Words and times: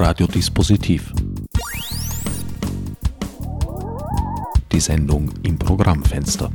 Radiodispositiv. 0.00 1.12
Die 4.70 4.78
Sendung 4.78 5.28
im 5.42 5.58
Programmfenster. 5.58 6.52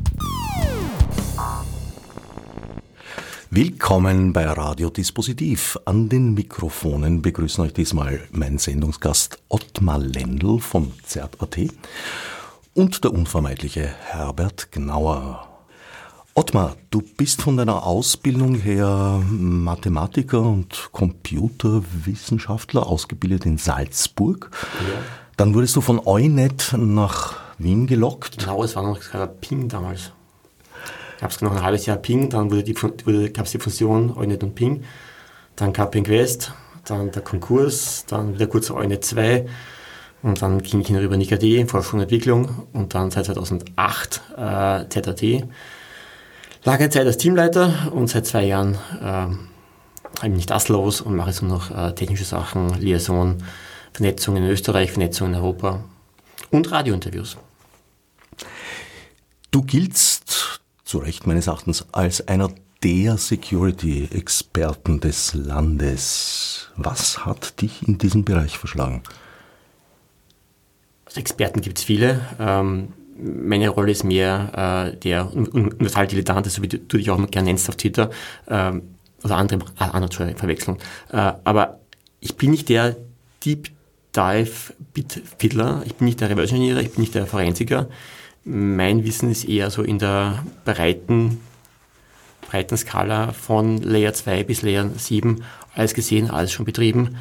Willkommen 3.50 4.32
bei 4.32 4.46
Radiodispositiv. 4.46 5.78
An 5.84 6.08
den 6.08 6.34
Mikrofonen 6.34 7.22
begrüßen 7.22 7.66
euch 7.66 7.74
diesmal 7.74 8.22
mein 8.32 8.60
Sendungsgast 8.60 9.40
Ottmar 9.50 10.00
Lendl 10.00 10.60
von 10.60 10.94
ZERT.at 11.04 11.58
und 12.74 13.04
der 13.04 13.12
unvermeidliche 13.12 13.86
Herbert 13.86 14.72
Gnauer. 14.72 15.53
Ottmar, 16.36 16.78
du 16.90 17.04
bist 17.16 17.44
von 17.44 17.58
deiner 17.58 17.86
Ausbildung 17.86 18.56
her 18.56 19.22
Mathematiker 19.30 20.42
und 20.42 20.90
Computerwissenschaftler, 20.92 22.88
ausgebildet 22.88 23.46
in 23.46 23.60
Salzburg. 23.60 24.50
Ja. 24.52 24.96
Dann 25.38 25.54
wurdest 25.54 25.76
du 25.76 25.82
von 25.82 26.02
Eunet 26.04 26.74
nach 26.76 27.36
Wien 27.60 27.86
gelockt. 27.86 28.40
Genau, 28.40 28.64
es 28.64 28.76
war 28.76 28.82
noch 28.82 29.00
Ping 29.42 29.70
damals. 29.70 30.12
Gab 31.20 31.30
es 31.30 31.40
noch 31.42 31.52
ein 31.52 31.62
halbes 31.62 31.86
Jahr 31.86 31.98
Ping, 31.98 32.32
dann 32.32 32.50
wurde 32.50 32.64
die, 32.64 32.76
wurde, 32.82 33.30
gab 33.30 33.46
es 33.46 33.52
die 33.52 33.60
Fusion 33.60 34.18
Eunet 34.18 34.44
und 34.44 34.56
Ping. 34.56 34.84
Dann 35.56 35.72
gab 35.72 35.92
Ping 35.92 36.08
West, 36.08 36.52
dann 36.86 37.12
der 37.12 37.22
Konkurs, 37.22 38.06
dann 38.08 38.34
wieder 38.34 38.48
kurz 38.48 38.72
Eunet 38.72 39.06
2 39.06 39.46
und 40.24 40.42
dann 40.42 40.64
ging 40.64 40.82
ich 40.82 40.88
hinüber 40.88 41.14
in 41.14 41.22
IKD, 41.22 41.68
Forschung 41.68 42.00
und 42.00 42.04
Entwicklung 42.04 42.68
und 42.74 42.96
dann 42.96 43.12
seit 43.12 43.26
2008 43.26 44.22
äh, 44.36 44.90
ZAT 44.90 45.22
Lange 46.66 46.90
Zeit 46.90 47.06
als 47.06 47.18
Teamleiter 47.18 47.92
und 47.92 48.08
seit 48.08 48.26
zwei 48.26 48.46
Jahren 48.46 48.78
äh, 49.02 50.26
ich 50.26 50.34
nicht 50.34 50.50
das 50.50 50.70
los 50.70 51.02
und 51.02 51.16
mache 51.16 51.30
jetzt 51.30 51.42
nur 51.42 51.52
noch 51.52 51.72
äh, 51.72 51.94
technische 51.94 52.24
Sachen, 52.24 52.80
Liaison, 52.80 53.44
Vernetzung 53.92 54.38
in 54.38 54.44
Österreich, 54.44 54.92
Vernetzung 54.92 55.30
in 55.30 55.36
Europa 55.36 55.84
und 56.52 56.72
Radiointerviews. 56.72 57.38
Du 59.52 59.64
giltst 59.64 60.62
zu 60.86 61.00
Recht 61.00 61.28
meines 61.28 61.48
Erachtens 61.48 61.86
als 61.92 62.28
einer 62.30 62.50
der 62.82 63.18
Security-Experten 63.18 65.02
des 65.02 65.34
Landes. 65.34 66.70
Was 66.78 67.26
hat 67.26 67.62
dich 67.62 67.86
in 67.86 67.98
diesem 67.98 68.24
Bereich 68.24 68.58
verschlagen? 68.58 69.04
Als 71.06 71.18
Experten 71.18 71.60
gibt 71.60 71.80
es 71.80 71.84
viele. 71.84 72.22
Ähm, 72.40 72.94
meine 73.18 73.70
Rolle 73.70 73.92
ist 73.92 74.04
mehr 74.04 74.94
äh, 74.94 74.98
der 74.98 75.34
universal 75.34 76.08
Dilettante, 76.08 76.50
so 76.50 76.62
wie 76.62 76.68
du, 76.68 76.80
du, 76.80 76.98
dich 76.98 77.10
auch 77.10 77.30
gerne 77.30 77.50
nennst 77.50 77.70
auf 77.70 77.76
Twitter, 77.76 78.10
äh, 78.48 78.72
oder 79.24 79.38
andere, 79.38 79.60
äh, 79.80 79.84
andere 79.84 80.36
Verwechslung. 80.36 80.78
Äh, 81.12 81.34
aber 81.44 81.80
ich 82.20 82.36
bin 82.36 82.52
nicht 82.52 82.70
der 82.70 82.96
Deep 83.46 83.70
Dive 84.16 84.74
Bit 84.94 85.22
Fiddler, 85.38 85.84
ich 85.86 85.96
bin 85.96 86.06
nicht 86.06 86.22
der 86.22 86.30
Reverse 86.30 86.56
Engineer, 86.56 86.80
ich 86.80 86.92
bin 86.92 87.02
nicht 87.02 87.16
der 87.16 87.26
Forensiker. 87.26 87.88
Mein 88.46 89.04
Wissen 89.04 89.32
ist 89.32 89.46
eher 89.46 89.70
so 89.70 89.84
in 89.84 90.00
der 90.00 90.44
breiten, 90.66 91.40
breiten 92.50 92.78
Skala 92.78 93.32
von 93.32 93.82
Layer 93.82 94.14
2 94.14 94.44
bis 94.44 94.62
Layer 94.62 94.90
7 94.96 95.44
alles 95.76 95.94
gesehen, 95.94 96.30
alles 96.30 96.52
schon 96.52 96.66
betrieben 96.66 97.18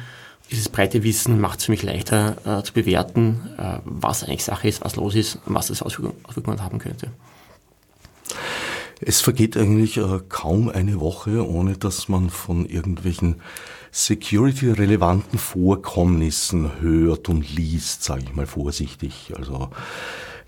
dieses 0.53 0.69
breite 0.69 1.03
Wissen 1.03 1.41
macht 1.41 1.59
es 1.59 1.65
für 1.65 1.71
mich 1.71 1.83
leichter 1.83 2.37
äh, 2.45 2.63
zu 2.63 2.73
bewerten, 2.73 3.49
äh, 3.57 3.79
was 3.83 4.23
eigentlich 4.23 4.43
Sache 4.43 4.67
ist, 4.67 4.83
was 4.83 4.95
los 4.95 5.15
ist 5.15 5.39
und 5.45 5.55
was 5.55 5.67
das 5.67 5.81
Auswirkungen, 5.81 6.15
Auswirkungen 6.23 6.61
haben 6.61 6.79
könnte. 6.79 7.09
Es 9.01 9.19
vergeht 9.19 9.57
eigentlich 9.57 9.97
äh, 9.97 10.19
kaum 10.29 10.69
eine 10.69 10.99
Woche, 10.99 11.45
ohne 11.47 11.77
dass 11.77 12.07
man 12.07 12.29
von 12.29 12.65
irgendwelchen 12.65 13.41
security-relevanten 13.91 15.37
Vorkommnissen 15.37 16.79
hört 16.79 17.29
und 17.29 17.53
liest, 17.53 18.03
sage 18.03 18.23
ich 18.23 18.35
mal 18.35 18.47
vorsichtig. 18.47 19.33
Also 19.35 19.69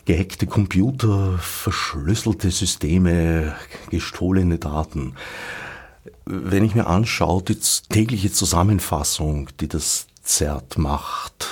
gehackte 0.06 0.48
Computer, 0.48 1.38
verschlüsselte 1.40 2.52
Systeme, 2.52 3.56
gestohlene 3.90 4.58
Daten 4.58 5.16
wenn 6.26 6.66
ich 6.66 6.76
mir 6.76 6.88
anschaue, 6.88 7.44
die 7.44 7.58
tägliche 7.90 8.32
Zusammenfassung, 8.32 9.50
die 9.60 9.68
das 9.68 10.08
ZERT 10.24 10.78
macht, 10.78 11.48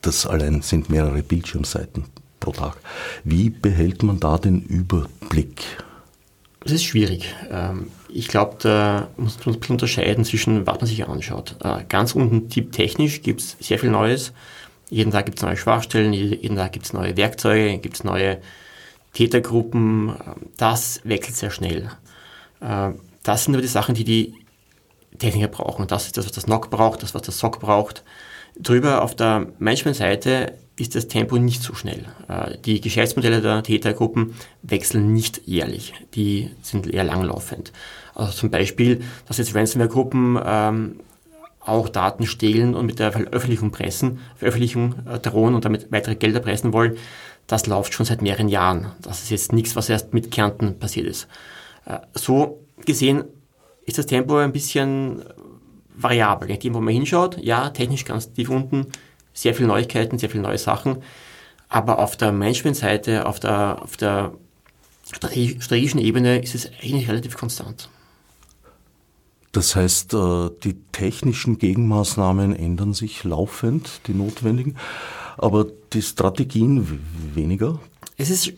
das 0.00 0.26
allein 0.26 0.62
sind 0.62 0.88
mehrere 0.88 1.22
Bildschirmseiten 1.22 2.04
pro 2.40 2.52
Tag. 2.52 2.76
Wie 3.24 3.50
behält 3.50 4.02
man 4.02 4.20
da 4.20 4.38
den 4.38 4.62
Überblick? 4.62 5.62
Es 6.64 6.72
ist 6.72 6.84
schwierig. 6.84 7.34
Ähm, 7.50 7.90
ich 8.08 8.28
glaube, 8.28 8.56
da 8.60 9.08
muss 9.16 9.38
man 9.44 9.54
ein 9.54 9.60
bisschen 9.60 9.74
unterscheiden 9.74 10.24
zwischen, 10.24 10.66
was 10.66 10.78
man 10.78 10.86
sich 10.86 11.06
anschaut. 11.06 11.56
Äh, 11.62 11.84
ganz 11.88 12.14
unten 12.14 12.48
technisch 12.48 13.22
gibt 13.22 13.40
es 13.40 13.56
sehr 13.60 13.78
viel 13.78 13.90
Neues. 13.90 14.32
Jeden 14.88 15.10
Tag 15.10 15.26
gibt 15.26 15.38
es 15.38 15.44
neue 15.44 15.56
Schwachstellen, 15.56 16.12
jeden 16.12 16.56
Tag 16.56 16.72
gibt 16.72 16.86
es 16.86 16.92
neue 16.92 17.16
Werkzeuge, 17.16 17.78
gibt 17.78 17.96
es 17.96 18.04
neue 18.04 18.40
Tätergruppen. 19.12 20.14
Das 20.56 21.00
wechselt 21.04 21.36
sehr 21.36 21.50
schnell. 21.50 21.90
Äh, 22.60 22.90
das 23.22 23.44
sind 23.44 23.54
aber 23.54 23.62
die 23.62 23.68
Sachen, 23.68 23.94
die 23.94 24.04
die 24.04 24.34
Techniker 25.18 25.48
brauchen. 25.48 25.86
Das 25.86 26.06
ist 26.06 26.16
das, 26.16 26.26
was 26.26 26.32
das 26.32 26.46
NOC 26.46 26.70
braucht, 26.70 27.02
das, 27.02 27.14
was 27.14 27.22
das 27.22 27.38
SOC 27.38 27.60
braucht. 27.60 28.04
Drüber 28.58 29.02
auf 29.02 29.14
der 29.14 29.48
Management-Seite 29.58 30.54
ist 30.78 30.94
das 30.94 31.08
Tempo 31.08 31.38
nicht 31.38 31.62
so 31.62 31.74
schnell. 31.74 32.04
Äh, 32.28 32.58
die 32.58 32.80
Geschäftsmodelle 32.80 33.40
der 33.40 33.62
Tätergruppen 33.62 34.34
wechseln 34.62 35.12
nicht 35.12 35.42
jährlich. 35.46 35.94
Die 36.14 36.50
sind 36.62 36.86
eher 36.86 37.04
langlaufend. 37.04 37.72
Also 38.14 38.32
zum 38.32 38.50
Beispiel, 38.50 39.02
dass 39.26 39.38
jetzt 39.38 39.54
Ransomware-Gruppen 39.54 40.38
ähm, 40.44 41.00
auch 41.60 41.88
Daten 41.88 42.26
stehlen 42.26 42.74
und 42.74 42.86
mit 42.86 42.98
der 42.98 43.12
Veröffentlichung 43.12 43.72
pressen, 43.72 44.20
Veröffentlichung 44.36 44.94
äh, 45.06 45.18
drohen 45.18 45.54
und 45.54 45.64
damit 45.64 45.90
weitere 45.90 46.14
Gelder 46.14 46.40
pressen 46.40 46.72
wollen, 46.72 46.96
das 47.46 47.66
läuft 47.66 47.94
schon 47.94 48.06
seit 48.06 48.22
mehreren 48.22 48.48
Jahren. 48.48 48.92
Das 49.02 49.22
ist 49.22 49.30
jetzt 49.30 49.52
nichts, 49.52 49.76
was 49.76 49.88
erst 49.88 50.14
mit 50.14 50.30
Kärnten 50.30 50.78
passiert 50.78 51.06
ist. 51.06 51.28
Äh, 51.86 52.00
so 52.14 52.60
gesehen 52.84 53.24
ist 53.86 53.98
das 53.98 54.06
Tempo 54.06 54.36
ein 54.36 54.52
bisschen 54.52 55.24
variabel. 55.94 56.48
Je 56.48 56.54
nachdem, 56.54 56.74
wo 56.74 56.80
man 56.80 56.92
hinschaut, 56.92 57.38
ja, 57.38 57.70
technisch 57.70 58.04
ganz 58.04 58.32
tief 58.32 58.50
unten, 58.50 58.86
sehr 59.32 59.54
viele 59.54 59.68
Neuigkeiten, 59.68 60.18
sehr 60.18 60.28
viele 60.28 60.42
neue 60.42 60.58
Sachen. 60.58 60.98
Aber 61.68 61.98
auf 61.98 62.16
der 62.16 62.32
Management-Seite, 62.32 63.26
auf 63.26 63.40
der, 63.40 63.82
auf 63.82 63.96
der 63.96 64.32
strategischen 65.10 66.00
Ebene 66.00 66.40
ist 66.40 66.54
es 66.54 66.70
eigentlich 66.82 67.08
relativ 67.08 67.36
konstant. 67.36 67.88
Das 69.52 69.74
heißt, 69.74 70.14
äh, 70.14 70.50
die 70.64 70.76
technischen 70.92 71.58
Gegenmaßnahmen 71.58 72.54
ändern 72.54 72.92
sich 72.92 73.24
laufend, 73.24 74.02
die 74.06 74.12
notwendigen, 74.12 74.76
aber 75.38 75.66
die 75.92 76.02
Strategien 76.02 77.00
weniger? 77.34 77.80
Es 78.18 78.30
ist 78.30 78.52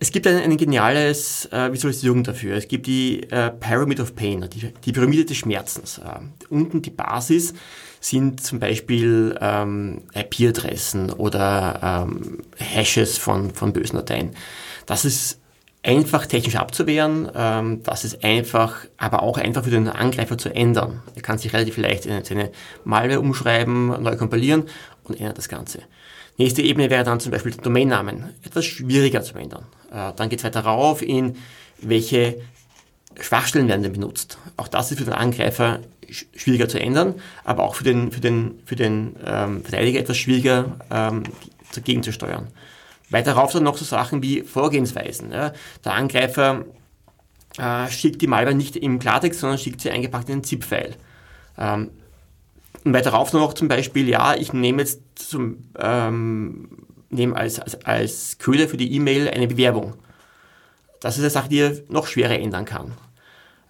es 0.00 0.10
gibt 0.10 0.26
ein, 0.26 0.36
ein 0.36 0.56
geniales 0.56 1.46
äh, 1.52 1.72
Visualisierung 1.72 2.24
dafür. 2.24 2.56
Es 2.56 2.68
gibt 2.68 2.86
die 2.86 3.22
äh, 3.30 3.50
Pyramid 3.50 4.00
of 4.00 4.14
Pain, 4.14 4.48
die, 4.52 4.72
die 4.84 4.92
Pyramide 4.92 5.24
des 5.24 5.36
Schmerzens. 5.36 5.98
Äh, 5.98 6.20
unten 6.48 6.82
die 6.82 6.90
Basis 6.90 7.54
sind 8.00 8.42
zum 8.42 8.60
Beispiel 8.60 9.36
ähm, 9.40 10.02
IP-Adressen 10.14 11.10
oder 11.10 12.06
ähm, 12.08 12.42
Hashes 12.56 13.18
von, 13.18 13.52
von 13.52 13.72
bösen 13.72 13.96
Dateien. 13.96 14.30
Das 14.86 15.04
ist 15.04 15.40
einfach 15.82 16.26
technisch 16.26 16.56
abzuwehren. 16.56 17.30
Ähm, 17.34 17.82
das 17.82 18.04
ist 18.04 18.24
einfach, 18.24 18.86
aber 18.96 19.22
auch 19.22 19.38
einfach 19.38 19.64
für 19.64 19.70
den 19.70 19.88
Angreifer 19.88 20.38
zu 20.38 20.54
ändern. 20.54 21.02
Er 21.14 21.22
kann 21.22 21.38
sich 21.38 21.52
relativ 21.52 21.76
leicht 21.76 22.06
in 22.06 22.24
seine 22.24 22.50
Malware 22.84 23.20
umschreiben, 23.20 24.02
neu 24.02 24.16
kompilieren 24.16 24.64
und 25.04 25.18
ändert 25.18 25.38
das 25.38 25.48
Ganze. 25.48 25.80
Nächste 26.36 26.62
Ebene 26.62 26.90
wäre 26.90 27.04
dann 27.04 27.20
zum 27.20 27.32
Beispiel 27.32 27.52
der 27.52 27.62
Domainnamen. 27.62 28.34
Etwas 28.42 28.64
schwieriger 28.64 29.22
zu 29.22 29.34
ändern. 29.34 29.66
Äh, 29.90 30.12
dann 30.16 30.28
geht 30.28 30.40
es 30.40 30.44
weiter 30.44 30.60
rauf 30.60 31.02
in, 31.02 31.36
welche 31.80 32.40
Schwachstellen 33.20 33.68
werden 33.68 33.82
denn 33.82 33.92
benutzt. 33.92 34.38
Auch 34.56 34.68
das 34.68 34.90
ist 34.90 34.98
für 34.98 35.04
den 35.04 35.14
Angreifer 35.14 35.80
schwieriger 36.10 36.68
zu 36.68 36.80
ändern, 36.80 37.14
aber 37.44 37.62
auch 37.62 37.76
für 37.76 37.84
den, 37.84 38.10
für 38.10 38.20
den, 38.20 38.60
für 38.66 38.76
den 38.76 39.16
ähm, 39.24 39.62
Verteidiger 39.62 40.00
etwas 40.00 40.16
schwieriger 40.16 40.76
ähm, 40.90 41.22
dagegen 41.74 42.02
zu 42.02 42.12
steuern. 42.12 42.48
Weiter 43.10 43.32
rauf 43.32 43.52
dann 43.52 43.62
noch 43.62 43.76
so 43.76 43.84
Sachen 43.84 44.22
wie 44.22 44.42
Vorgehensweisen. 44.42 45.30
Ja. 45.30 45.52
Der 45.84 45.92
Angreifer 45.92 46.64
äh, 47.58 47.88
schickt 47.88 48.22
die 48.22 48.26
Malware 48.26 48.54
nicht 48.54 48.76
im 48.76 48.98
Klartext, 48.98 49.40
sondern 49.40 49.58
schickt 49.58 49.80
sie 49.80 49.90
eingepackt 49.90 50.28
in 50.28 50.34
einen 50.34 50.44
ZIP-File. 50.44 50.96
Ähm, 51.58 51.90
und 52.84 52.92
weiter 52.92 53.10
rauf 53.10 53.32
noch 53.32 53.54
zum 53.54 53.68
Beispiel, 53.68 54.08
ja, 54.08 54.34
ich 54.34 54.52
nehme 54.52 54.82
jetzt 54.82 55.00
zum, 55.14 55.64
ähm, 55.78 56.68
nehme 57.08 57.34
als, 57.36 57.58
als, 57.58 57.84
als 57.84 58.38
Köder 58.38 58.68
für 58.68 58.76
die 58.76 58.92
E-Mail 58.94 59.28
eine 59.28 59.48
Bewerbung. 59.48 59.94
Das 61.00 61.16
ist 61.16 61.20
eine 61.20 61.30
Sache, 61.30 61.48
die 61.48 61.60
er 61.60 61.72
noch 61.88 62.06
schwerer 62.06 62.38
ändern 62.38 62.64
kann. 62.64 62.92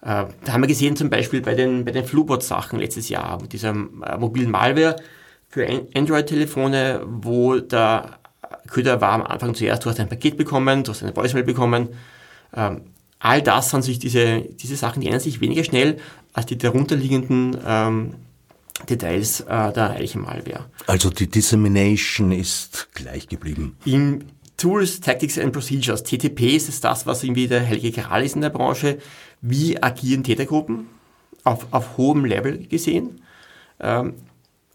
Äh, 0.01 0.25
da 0.43 0.53
haben 0.53 0.61
wir 0.61 0.67
gesehen 0.67 0.95
zum 0.95 1.09
Beispiel 1.09 1.41
bei 1.41 1.55
den, 1.55 1.85
bei 1.85 1.91
den 1.91 2.05
Flubot-Sachen 2.05 2.79
letztes 2.79 3.09
Jahr, 3.09 3.41
mit 3.41 3.53
dieser 3.53 3.69
äh, 3.69 4.17
mobilen 4.17 4.51
Malware 4.51 4.97
für 5.47 5.65
Android-Telefone, 5.93 7.01
wo 7.05 7.57
der 7.59 8.19
Köder 8.69 8.99
war 9.01 9.13
am 9.13 9.23
Anfang 9.23 9.55
zuerst, 9.55 9.85
du 9.85 9.89
hast 9.89 9.99
ein 9.99 10.09
Paket 10.09 10.37
bekommen, 10.37 10.83
du 10.83 10.91
hast 10.91 11.03
eine 11.03 11.15
Voicemail 11.15 11.43
bekommen. 11.43 11.89
Ähm, 12.55 12.81
all 13.19 13.41
das 13.41 13.69
sind 13.69 13.83
sich 13.83 13.99
diese, 13.99 14.41
diese 14.41 14.75
Sachen, 14.75 15.01
die 15.01 15.07
ändern 15.07 15.21
sich 15.21 15.41
weniger 15.41 15.63
schnell 15.63 15.97
als 16.33 16.47
die 16.47 16.57
darunterliegenden 16.57 17.57
ähm, 17.65 18.15
Details 18.89 19.41
äh, 19.41 19.71
der 19.73 19.91
eigentlichen 19.91 20.21
Malware. 20.21 20.65
Also 20.87 21.09
die 21.09 21.27
Dissemination 21.27 22.31
ist 22.31 22.89
gleich 22.93 23.27
geblieben. 23.27 23.77
Im 23.85 24.25
Tools, 24.57 24.99
Tactics 24.99 25.37
and 25.37 25.51
Procedures, 25.51 26.03
TTP 26.03 26.55
ist 26.55 26.83
das, 26.83 27.05
was 27.05 27.23
irgendwie 27.23 27.47
der 27.47 27.65
heilige 27.65 27.91
Gral 27.91 28.23
ist 28.23 28.35
in 28.35 28.41
der 28.41 28.49
Branche. 28.49 28.99
Wie 29.41 29.81
agieren 29.81 30.23
Tätergruppen 30.23 30.87
auf, 31.43 31.67
auf 31.71 31.97
hohem 31.97 32.25
Level 32.25 32.65
gesehen? 32.67 33.21
Ähm, 33.79 34.13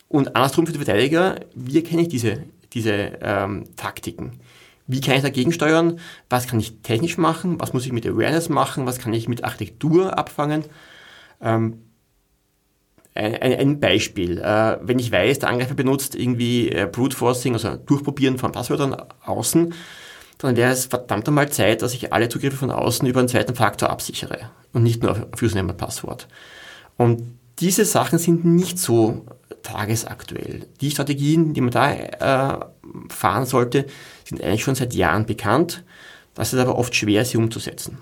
und 0.09 0.35
andersrum 0.35 0.67
für 0.67 0.73
die 0.73 0.79
Verteidiger, 0.79 1.41
wie 1.55 1.77
erkenne 1.77 2.03
ich 2.03 2.09
diese, 2.09 2.45
diese 2.73 2.93
ähm, 3.23 3.65
Taktiken? 3.77 4.41
Wie 4.87 5.01
kann 5.01 5.15
ich 5.15 5.23
dagegen 5.23 5.53
steuern? 5.53 6.01
Was 6.29 6.49
kann 6.49 6.59
ich 6.59 6.81
technisch 6.83 7.17
machen? 7.17 7.61
Was 7.61 7.73
muss 7.73 7.87
ich 7.87 7.93
mit 7.93 8.07
Awareness 8.07 8.49
machen? 8.49 8.87
Was 8.87 8.99
kann 8.99 9.13
ich 9.13 9.29
mit 9.29 9.45
Architektur 9.45 10.19
abfangen? 10.19 10.65
Ähm, 11.41 11.79
ein, 13.15 13.35
ein, 13.35 13.81
Beispiel. 13.81 14.39
Äh, 14.39 14.79
wenn 14.83 14.99
ich 14.99 15.11
weiß, 15.11 15.41
der 15.41 15.49
Angreifer 15.49 15.75
benutzt 15.75 16.15
irgendwie 16.15 16.71
äh, 16.71 16.89
Brute 16.91 17.17
Forcing, 17.17 17.55
also 17.55 17.77
Durchprobieren 17.77 18.39
von 18.39 18.53
Passwörtern 18.53 18.97
außen, 19.25 19.75
dann 20.39 20.57
wäre 20.57 20.73
es 20.73 20.87
verdammt 20.87 21.29
einmal 21.29 21.51
Zeit, 21.51 21.83
dass 21.83 21.93
ich 21.93 22.13
alle 22.13 22.29
Zugriffe 22.29 22.57
von 22.57 22.71
außen 22.71 23.07
über 23.07 23.21
einen 23.21 23.29
zweiten 23.29 23.55
Faktor 23.55 23.91
absichere 23.91 24.51
und 24.73 24.83
nicht 24.83 25.03
nur 25.03 25.13
auf, 25.13 25.27
auf 25.33 25.43
Username-Passwort. 25.43 26.29
Und 26.97 27.39
diese 27.59 27.85
Sachen 27.85 28.19
sind 28.19 28.45
nicht 28.45 28.79
so 28.79 29.27
tagesaktuell. 29.63 30.67
Die 30.81 30.91
Strategien, 30.91 31.53
die 31.53 31.61
man 31.61 31.71
da 31.71 31.93
äh, 31.93 32.59
fahren 33.11 33.45
sollte, 33.45 33.87
sind 34.25 34.43
eigentlich 34.43 34.63
schon 34.63 34.75
seit 34.75 34.95
Jahren 34.95 35.27
bekannt. 35.27 35.85
Das 36.35 36.53
ist 36.53 36.59
aber 36.59 36.79
oft 36.79 36.95
schwer, 36.95 37.25
sie 37.25 37.37
umzusetzen. 37.37 37.99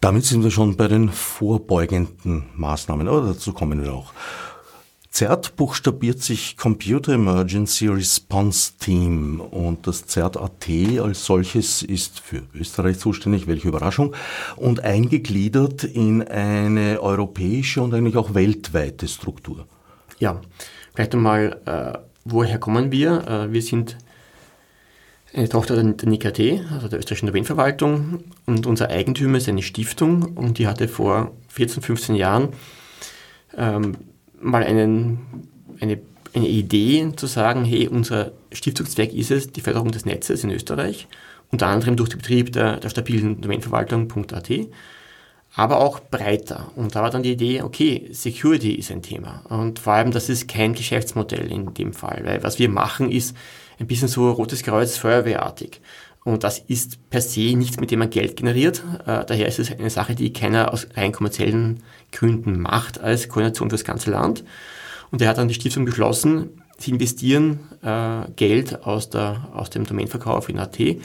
Damit 0.00 0.24
sind 0.24 0.44
wir 0.44 0.50
schon 0.50 0.76
bei 0.76 0.86
den 0.86 1.08
vorbeugenden 1.08 2.44
Maßnahmen, 2.54 3.08
aber 3.08 3.22
dazu 3.22 3.52
kommen 3.52 3.82
wir 3.82 3.92
auch. 3.92 4.12
CERT 5.10 5.56
buchstabiert 5.56 6.22
sich 6.22 6.56
Computer 6.56 7.14
Emergency 7.14 7.88
Response 7.88 8.74
Team 8.78 9.40
und 9.40 9.86
das 9.88 10.06
CERT-AT 10.06 11.00
als 11.00 11.24
solches 11.24 11.82
ist 11.82 12.20
für 12.20 12.42
Österreich 12.54 13.00
zuständig, 13.00 13.48
welche 13.48 13.66
Überraschung, 13.66 14.14
und 14.54 14.84
eingegliedert 14.84 15.82
in 15.82 16.22
eine 16.22 17.00
europäische 17.00 17.82
und 17.82 17.94
eigentlich 17.94 18.16
auch 18.16 18.34
weltweite 18.34 19.08
Struktur. 19.08 19.66
Ja, 20.20 20.40
vielleicht 20.94 21.14
einmal, 21.14 21.60
äh, 21.64 21.98
woher 22.24 22.58
kommen 22.58 22.92
wir? 22.92 23.26
Äh, 23.26 23.52
wir 23.52 23.62
sind 23.62 23.96
eine 25.34 25.48
Tochter 25.48 25.82
der 25.82 26.08
NIKT, 26.08 26.64
also 26.72 26.88
der 26.88 26.98
österreichischen 26.98 27.26
Domainverwaltung, 27.26 28.24
und 28.46 28.66
unser 28.66 28.88
Eigentümer 28.90 29.38
ist 29.38 29.48
eine 29.48 29.62
Stiftung 29.62 30.36
und 30.36 30.58
die 30.58 30.66
hatte 30.66 30.88
vor 30.88 31.32
14, 31.48 31.82
15 31.82 32.14
Jahren 32.14 32.48
ähm, 33.56 33.96
mal 34.40 34.64
einen, 34.64 35.18
eine, 35.80 35.98
eine 36.34 36.48
Idee 36.48 37.12
zu 37.16 37.26
sagen, 37.26 37.64
hey, 37.64 37.88
unser 37.88 38.32
Stiftungszweck 38.52 39.12
ist 39.12 39.30
es, 39.30 39.52
die 39.52 39.60
Förderung 39.60 39.90
des 39.90 40.06
Netzes 40.06 40.44
in 40.44 40.50
Österreich, 40.50 41.08
unter 41.50 41.66
anderem 41.66 41.96
durch 41.96 42.10
den 42.10 42.18
Betrieb 42.18 42.52
der, 42.52 42.78
der 42.78 42.88
stabilen 42.88 43.40
Domainverwaltung.at 43.40 44.50
aber 45.54 45.80
auch 45.80 46.00
breiter. 46.00 46.70
Und 46.76 46.94
da 46.94 47.02
war 47.02 47.10
dann 47.10 47.22
die 47.22 47.32
Idee, 47.32 47.62
okay, 47.62 48.08
Security 48.12 48.74
ist 48.74 48.90
ein 48.90 49.02
Thema. 49.02 49.42
Und 49.48 49.78
vor 49.78 49.94
allem, 49.94 50.12
das 50.12 50.28
ist 50.28 50.46
kein 50.46 50.74
Geschäftsmodell 50.74 51.50
in 51.50 51.74
dem 51.74 51.92
Fall, 51.92 52.22
weil 52.24 52.42
was 52.42 52.58
wir 52.58 52.68
machen, 52.68 53.10
ist 53.10 53.36
ein 53.78 53.86
bisschen 53.86 54.08
so 54.08 54.30
Rotes 54.30 54.62
Kreuz 54.62 54.96
Feuerwehrartig. 54.96 55.80
Und 56.24 56.44
das 56.44 56.58
ist 56.58 56.98
per 57.10 57.22
se 57.22 57.56
nichts, 57.56 57.80
mit 57.80 57.90
dem 57.90 58.00
man 58.00 58.10
Geld 58.10 58.36
generiert. 58.36 58.82
Äh, 59.06 59.24
daher 59.24 59.46
ist 59.46 59.58
es 59.58 59.70
eine 59.70 59.90
Sache, 59.90 60.14
die 60.14 60.32
keiner 60.32 60.72
aus 60.72 60.86
rein 60.94 61.12
kommerziellen 61.12 61.82
Gründen 62.12 62.60
macht 62.60 63.00
als 63.00 63.28
Koordination 63.28 63.70
für 63.70 63.76
das 63.76 63.84
ganze 63.84 64.10
Land. 64.10 64.44
Und 65.10 65.22
er 65.22 65.28
hat 65.28 65.38
dann 65.38 65.48
die 65.48 65.54
Stiftung 65.54 65.84
beschlossen, 65.84 66.50
sie 66.76 66.90
investieren 66.90 67.60
äh, 67.82 68.30
Geld 68.36 68.84
aus, 68.84 69.10
der, 69.10 69.48
aus 69.54 69.70
dem 69.70 69.84
Domainverkauf 69.84 70.48
in 70.48 70.58
AT 70.58 70.78
äh, 70.78 70.96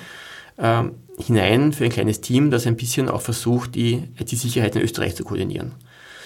hinein 1.17 1.73
für 1.73 1.85
ein 1.85 1.91
kleines 1.91 2.21
Team, 2.21 2.51
das 2.51 2.67
ein 2.67 2.75
bisschen 2.75 3.09
auch 3.09 3.21
versucht, 3.21 3.75
die 3.75 4.03
IT-Sicherheit 4.19 4.75
in 4.75 4.81
Österreich 4.81 5.15
zu 5.15 5.23
koordinieren. 5.23 5.73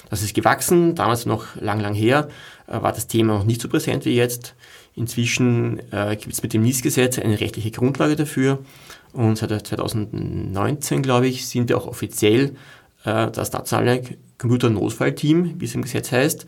Das 0.09 0.21
ist 0.21 0.33
gewachsen, 0.33 0.95
damals 0.95 1.25
noch 1.25 1.55
lang, 1.55 1.79
lang 1.79 1.93
her, 1.93 2.29
äh, 2.67 2.81
war 2.81 2.93
das 2.93 3.07
Thema 3.07 3.33
noch 3.33 3.45
nicht 3.45 3.61
so 3.61 3.69
präsent 3.69 4.05
wie 4.05 4.15
jetzt. 4.15 4.55
Inzwischen 4.95 5.79
äh, 5.91 6.15
gibt 6.15 6.33
es 6.33 6.41
mit 6.41 6.53
dem 6.53 6.63
NIS-Gesetz 6.63 7.19
eine 7.19 7.39
rechtliche 7.39 7.71
Grundlage 7.71 8.15
dafür 8.15 8.59
und 9.13 9.37
seit 9.37 9.67
2019, 9.67 11.01
glaube 11.01 11.27
ich, 11.27 11.47
sind 11.47 11.69
wir 11.69 11.77
auch 11.77 11.87
offiziell 11.87 12.55
äh, 13.03 13.29
das 13.29 13.51
nationale 13.51 14.01
Computernotfallteam, 14.37 15.59
wie 15.59 15.65
es 15.65 15.75
im 15.75 15.83
Gesetz 15.83 16.11
heißt, 16.11 16.45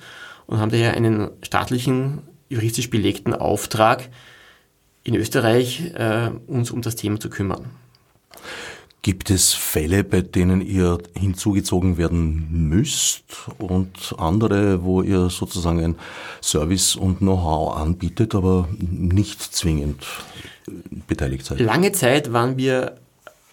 und 0.48 0.60
haben 0.60 0.72
daher 0.72 0.94
einen 0.96 1.30
staatlichen, 1.44 2.24
juristisch 2.50 2.90
belegten 2.90 3.34
Auftrag, 3.34 4.10
in 5.04 5.16
Österreich 5.16 5.94
uns 6.46 6.72
um 6.72 6.82
das 6.82 6.96
Thema 6.96 7.20
zu 7.20 7.30
kümmern. 7.30 7.72
Gibt 9.02 9.30
es 9.30 9.54
Fälle, 9.54 10.04
bei 10.04 10.22
denen 10.22 10.60
ihr 10.60 10.98
hinzugezogen 11.18 11.98
werden 11.98 12.68
müsst 12.70 13.24
und 13.58 14.14
andere, 14.18 14.84
wo 14.84 15.02
ihr 15.02 15.30
sozusagen 15.30 15.82
ein 15.82 15.96
Service 16.42 16.98
und 16.98 17.20
Know-how 17.20 17.78
anbietet, 17.78 18.36
aber 18.36 18.68
nicht 18.78 19.42
zwingend 19.42 20.06
beteiligt 21.08 21.46
seid? 21.46 21.62
Lange 21.62 21.94
Zeit 21.94 22.34
waren 22.34 22.58
wir 22.58 22.98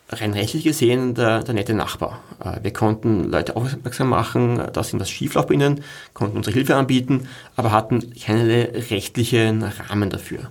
rein 0.09 0.33
rechtlich 0.33 0.65
gesehen 0.65 1.15
der, 1.15 1.45
der 1.45 1.55
nette 1.55 1.75
Nachbar. 1.75 2.21
Äh, 2.43 2.65
wir 2.65 2.73
konnten 2.73 3.31
Leute 3.31 3.55
aufmerksam 3.57 4.09
machen, 4.09 4.61
dass 4.73 4.93
ihnen 4.93 5.01
was 5.01 5.11
schiefläuft 5.11 5.49
bei 5.49 5.55
ihnen, 5.55 5.83
konnten 6.13 6.37
unsere 6.37 6.55
Hilfe 6.55 6.75
anbieten, 6.77 7.29
aber 7.55 7.73
hatten 7.73 8.13
keine 8.15 8.73
rechtlichen 8.91 9.63
Rahmen 9.63 10.11
dafür. 10.11 10.51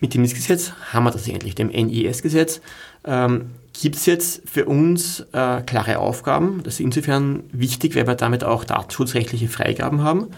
Mit 0.00 0.14
dem 0.14 0.22
NIS-Gesetz 0.22 0.72
haben 0.92 1.04
wir 1.04 1.10
das 1.10 1.28
endlich, 1.28 1.54
dem 1.54 1.68
NIS-Gesetz. 1.68 2.60
Ähm, 3.04 3.50
gibt 3.80 3.96
es 3.96 4.06
jetzt 4.06 4.48
für 4.48 4.66
uns 4.66 5.20
äh, 5.32 5.62
klare 5.62 5.98
Aufgaben. 5.98 6.62
Das 6.62 6.74
ist 6.74 6.80
insofern 6.80 7.44
wichtig, 7.52 7.94
weil 7.96 8.06
wir 8.06 8.14
damit 8.14 8.44
auch 8.44 8.64
datenschutzrechtliche 8.64 9.48
Freigaben 9.48 10.02
haben. 10.02 10.28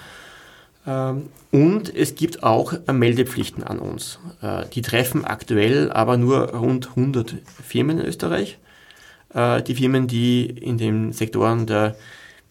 Ähm, 0.86 1.28
und 1.50 1.94
es 1.94 2.14
gibt 2.14 2.42
auch 2.42 2.74
äh, 2.86 2.92
Meldepflichten 2.92 3.62
an 3.62 3.78
uns. 3.78 4.18
Äh, 4.40 4.66
die 4.72 4.82
treffen 4.82 5.24
aktuell 5.24 5.90
aber 5.92 6.16
nur 6.16 6.50
rund 6.54 6.90
100 6.90 7.36
Firmen 7.64 7.98
in 7.98 8.06
Österreich. 8.06 8.58
Äh, 9.34 9.62
die 9.62 9.74
Firmen, 9.74 10.06
die 10.06 10.46
in 10.46 10.78
den 10.78 11.12
Sektoren 11.12 11.66
der 11.66 11.96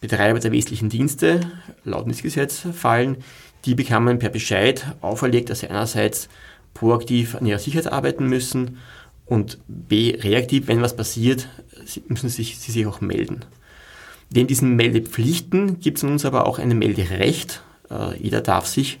Betreiber 0.00 0.40
der 0.40 0.52
wesentlichen 0.52 0.88
Dienste 0.88 1.40
laut 1.84 2.06
NIS-Gesetz 2.06 2.66
fallen, 2.72 3.18
die 3.64 3.74
bekamen 3.74 4.18
per 4.18 4.30
Bescheid 4.30 4.84
auferlegt, 5.00 5.48
dass 5.48 5.60
sie 5.60 5.68
einerseits 5.68 6.28
proaktiv 6.74 7.36
an 7.36 7.46
ihrer 7.46 7.60
Sicherheit 7.60 7.92
arbeiten 7.92 8.26
müssen 8.26 8.78
und 9.32 9.58
B, 9.66 10.16
reaktiv, 10.20 10.68
wenn 10.68 10.82
was 10.82 10.94
passiert, 10.94 11.48
müssen 12.08 12.28
sie 12.28 12.42
sich, 12.42 12.58
sie 12.58 12.70
sich 12.70 12.86
auch 12.86 13.00
melden. 13.00 13.44
Neben 14.30 14.46
diesen 14.46 14.76
Meldepflichten 14.76 15.80
gibt 15.80 15.98
es 15.98 16.04
uns 16.04 16.24
aber 16.24 16.46
auch 16.46 16.58
ein 16.58 16.76
Melderecht. 16.78 17.62
Äh, 17.90 18.22
jeder 18.22 18.42
darf 18.42 18.66
sich 18.66 19.00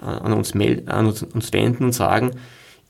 äh, 0.00 0.04
an, 0.04 0.32
uns 0.32 0.52
an 0.52 1.06
uns, 1.06 1.22
uns, 1.22 1.52
wenden 1.52 1.84
und 1.84 1.92
sagen, 1.92 2.32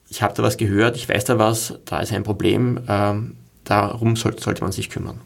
ich 0.08 0.22
habe 0.22 0.34
da 0.34 0.42
was 0.42 0.56
gehört, 0.56 0.96
ich 0.96 1.08
weiß 1.08 1.26
da 1.26 1.38
was, 1.38 1.78
da 1.84 2.00
ist 2.00 2.12
ein 2.12 2.22
Problem, 2.22 2.78
äh, 2.86 3.14
darum 3.64 4.16
soll, 4.16 4.38
sollte 4.38 4.62
man 4.62 4.72
sich 4.72 4.88
kümmern. 4.88 5.20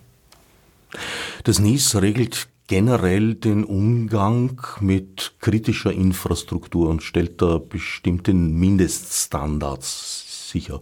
Das 1.45 1.61
NIS 1.61 2.03
regelt 2.03 2.49
generell 2.67 3.35
den 3.35 3.65
Umgang 3.65 4.61
mit 4.81 5.35
kritischer 5.41 5.93
Infrastruktur 5.93 6.89
und 6.89 7.03
stellt 7.03 7.41
da 7.41 7.59
bestimmte 7.59 8.35
Mindeststandards 8.35 10.23
sicher. 10.53 10.81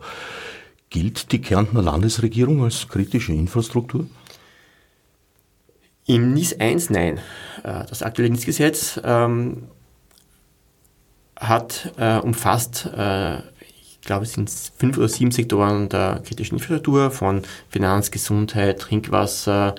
Gilt 0.91 1.31
die 1.31 1.41
Kärntner 1.41 1.83
Landesregierung 1.83 2.65
als 2.65 2.89
kritische 2.89 3.33
Infrastruktur? 3.33 4.07
Im 6.07 6.35
NIS 6.35 6.59
1 6.59 6.91
nein. 6.91 7.19
Äh, 7.63 7.87
das 7.89 8.03
aktuelle 8.03 8.31
NIS-Gesetz 8.31 9.01
ähm, 9.05 9.69
hat 11.37 11.93
äh, 11.97 12.19
umfasst, 12.19 12.87
äh, 12.87 13.39
ich 13.61 14.01
glaube, 14.03 14.25
es 14.25 14.33
sind 14.33 14.51
fünf 14.51 14.99
oder 14.99 15.09
sieben 15.09 15.31
Sektoren 15.31 15.89
der 15.89 16.23
kritischen 16.27 16.57
Infrastruktur 16.57 17.13
von 17.13 17.43
Finanz, 17.69 18.11
Gesundheit, 18.11 18.81
Trinkwasser, 18.81 19.77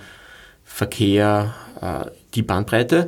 Verkehr, 0.64 1.54
äh, 1.82 2.10
die 2.36 2.44
Bandbreite. 2.44 3.08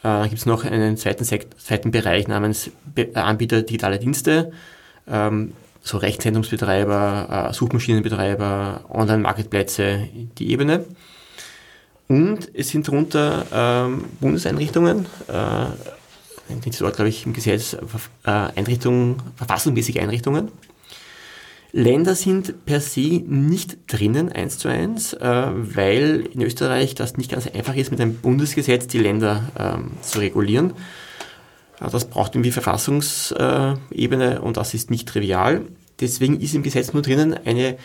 Äh, 0.00 0.02
dann 0.02 0.28
gibt 0.28 0.40
es 0.40 0.46
noch 0.46 0.64
einen 0.64 0.96
zweiten, 0.96 1.24
zweiten 1.24 1.92
Bereich 1.92 2.26
namens 2.26 2.72
Be 2.84 3.10
Anbieter 3.14 3.62
digitale 3.62 4.00
Dienste. 4.00 4.50
Ähm, 5.06 5.52
so 5.88 5.96
Rechtszentrumsbetreiber, 5.96 7.48
äh, 7.50 7.54
Suchmaschinenbetreiber, 7.54 8.84
Online-Marketplätze, 8.90 10.08
die 10.38 10.50
Ebene. 10.50 10.84
Und 12.08 12.50
es 12.54 12.68
sind 12.68 12.86
darunter 12.88 13.46
ähm, 13.52 14.04
Bundeseinrichtungen, 14.20 15.06
äh, 15.28 16.54
nicht 16.64 16.80
dort, 16.80 16.96
glaube 16.96 17.08
ich, 17.08 17.26
im 17.26 17.32
Gesetz 17.32 17.74
äh, 17.74 18.30
Einrichtungen, 18.30 19.16
verfassungsmäßige 19.36 19.98
Einrichtungen. 19.98 20.50
Länder 21.72 22.14
sind 22.14 22.64
per 22.64 22.80
se 22.80 23.22
nicht 23.26 23.76
drinnen, 23.86 24.32
eins 24.32 24.58
zu 24.58 24.68
eins, 24.68 25.12
äh, 25.12 25.20
weil 25.22 26.26
in 26.32 26.40
Österreich 26.40 26.94
das 26.94 27.18
nicht 27.18 27.30
ganz 27.30 27.46
einfach 27.46 27.76
ist, 27.76 27.90
mit 27.90 28.00
einem 28.00 28.14
Bundesgesetz 28.14 28.86
die 28.86 28.98
Länder 28.98 29.50
ähm, 29.58 29.90
zu 30.00 30.18
regulieren. 30.20 30.72
Das 31.78 32.06
braucht 32.06 32.34
irgendwie 32.34 32.50
Verfassungsebene 32.50 34.40
und 34.40 34.56
das 34.56 34.74
ist 34.74 34.90
nicht 34.90 35.06
trivial. 35.08 35.62
Deswegen 36.00 36.40
ist 36.40 36.54
im 36.54 36.62
Gesetz 36.62 36.92
nur 36.92 37.02
drinnen 37.02 37.34
eine 37.44 37.76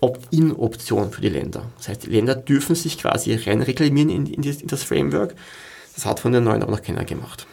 Opt-in-Option 0.00 1.12
für 1.12 1.20
die 1.20 1.28
Länder. 1.28 1.70
Das 1.78 1.88
heißt, 1.88 2.04
die 2.04 2.10
Länder 2.10 2.34
dürfen 2.34 2.74
sich 2.74 2.98
quasi 2.98 3.34
rein 3.34 3.62
reklamieren 3.62 4.10
in, 4.10 4.26
in, 4.26 4.42
das, 4.42 4.60
in 4.60 4.68
das 4.68 4.82
Framework. 4.82 5.36
Das 5.94 6.06
hat 6.06 6.20
von 6.20 6.32
den 6.32 6.44
neuen 6.44 6.62
aber 6.62 6.72
noch 6.72 6.82
keiner 6.82 7.04
gemacht. 7.04 7.46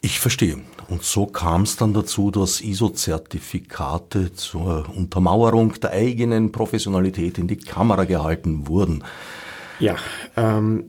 Ich 0.00 0.18
verstehe. 0.18 0.58
Und 0.88 1.04
so 1.04 1.26
kam 1.26 1.62
es 1.62 1.76
dann 1.76 1.94
dazu, 1.94 2.30
dass 2.30 2.60
ISO-Zertifikate 2.60 4.32
zur 4.32 4.88
Untermauerung 4.96 5.78
der 5.80 5.92
eigenen 5.92 6.50
Professionalität 6.50 7.38
in 7.38 7.46
die 7.46 7.56
Kamera 7.56 8.04
gehalten 8.04 8.66
wurden. 8.66 9.04
Ja, 9.78 9.96
ähm, 10.36 10.84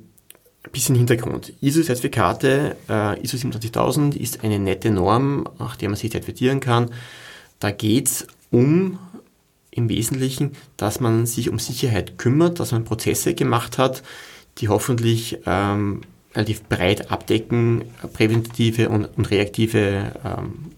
ein 0.63 0.71
bisschen 0.71 0.95
Hintergrund. 0.95 1.53
ISO-Zertifikate, 1.61 2.75
äh, 2.89 3.21
ISO 3.21 3.37
27000 3.37 4.15
ist 4.15 4.43
eine 4.43 4.59
nette 4.59 4.89
Norm, 4.89 5.47
nach 5.59 5.75
der 5.75 5.89
man 5.89 5.95
sich 5.95 6.11
zertifizieren 6.11 6.59
kann. 6.59 6.89
Da 7.63 7.71
geht 7.71 8.07
es 8.07 8.27
um 8.51 8.99
im 9.71 9.87
Wesentlichen, 9.87 10.51
dass 10.75 10.99
man 10.99 11.25
sich 11.25 11.49
um 11.49 11.59
Sicherheit 11.59 12.17
kümmert, 12.17 12.59
dass 12.59 12.73
man 12.73 12.83
Prozesse 12.83 13.35
gemacht 13.35 13.77
hat, 13.77 14.03
die 14.57 14.67
hoffentlich 14.67 15.37
ähm, 15.45 16.01
relativ 16.35 16.63
breit 16.63 17.09
abdecken, 17.09 17.85
präventive 18.11 18.89
und, 18.89 19.05
und 19.17 19.31
reaktive 19.31 20.11
ähm, 20.25 20.73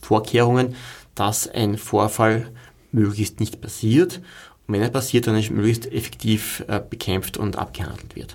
Vorkehrungen, 0.00 0.74
dass 1.14 1.46
ein 1.46 1.76
Vorfall 1.76 2.50
möglichst 2.90 3.38
nicht 3.38 3.60
passiert 3.60 4.22
und 4.66 4.72
wenn 4.72 4.80
er 4.80 4.88
passiert, 4.88 5.26
dann 5.26 5.34
möglichst 5.34 5.92
effektiv 5.92 6.64
äh, 6.68 6.80
bekämpft 6.80 7.36
und 7.36 7.56
abgehandelt 7.56 8.16
wird. 8.16 8.34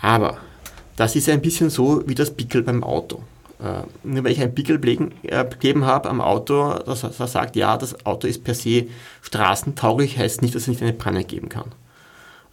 Aber 0.00 0.38
das 0.96 1.14
ist 1.14 1.28
ein 1.28 1.40
bisschen 1.40 1.70
so 1.70 2.02
wie 2.08 2.16
das 2.16 2.34
Pickel 2.34 2.62
beim 2.62 2.82
Auto. 2.82 3.22
Äh, 3.62 3.82
nur 4.04 4.24
weil 4.24 4.32
ich 4.32 4.40
ein 4.40 4.54
Pickel 4.54 4.80
äh, 5.22 5.44
gegeben 5.44 5.84
habe 5.84 6.08
am 6.08 6.20
Auto, 6.20 6.78
das, 6.78 7.02
das 7.02 7.32
sagt, 7.32 7.56
ja, 7.56 7.76
das 7.76 8.06
Auto 8.06 8.26
ist 8.26 8.42
per 8.44 8.54
se 8.54 8.86
straßentauglich, 9.22 10.18
heißt 10.18 10.42
nicht, 10.42 10.54
dass 10.54 10.62
es 10.62 10.68
nicht 10.68 10.82
eine 10.82 10.92
Panne 10.92 11.24
geben 11.24 11.48
kann. 11.48 11.72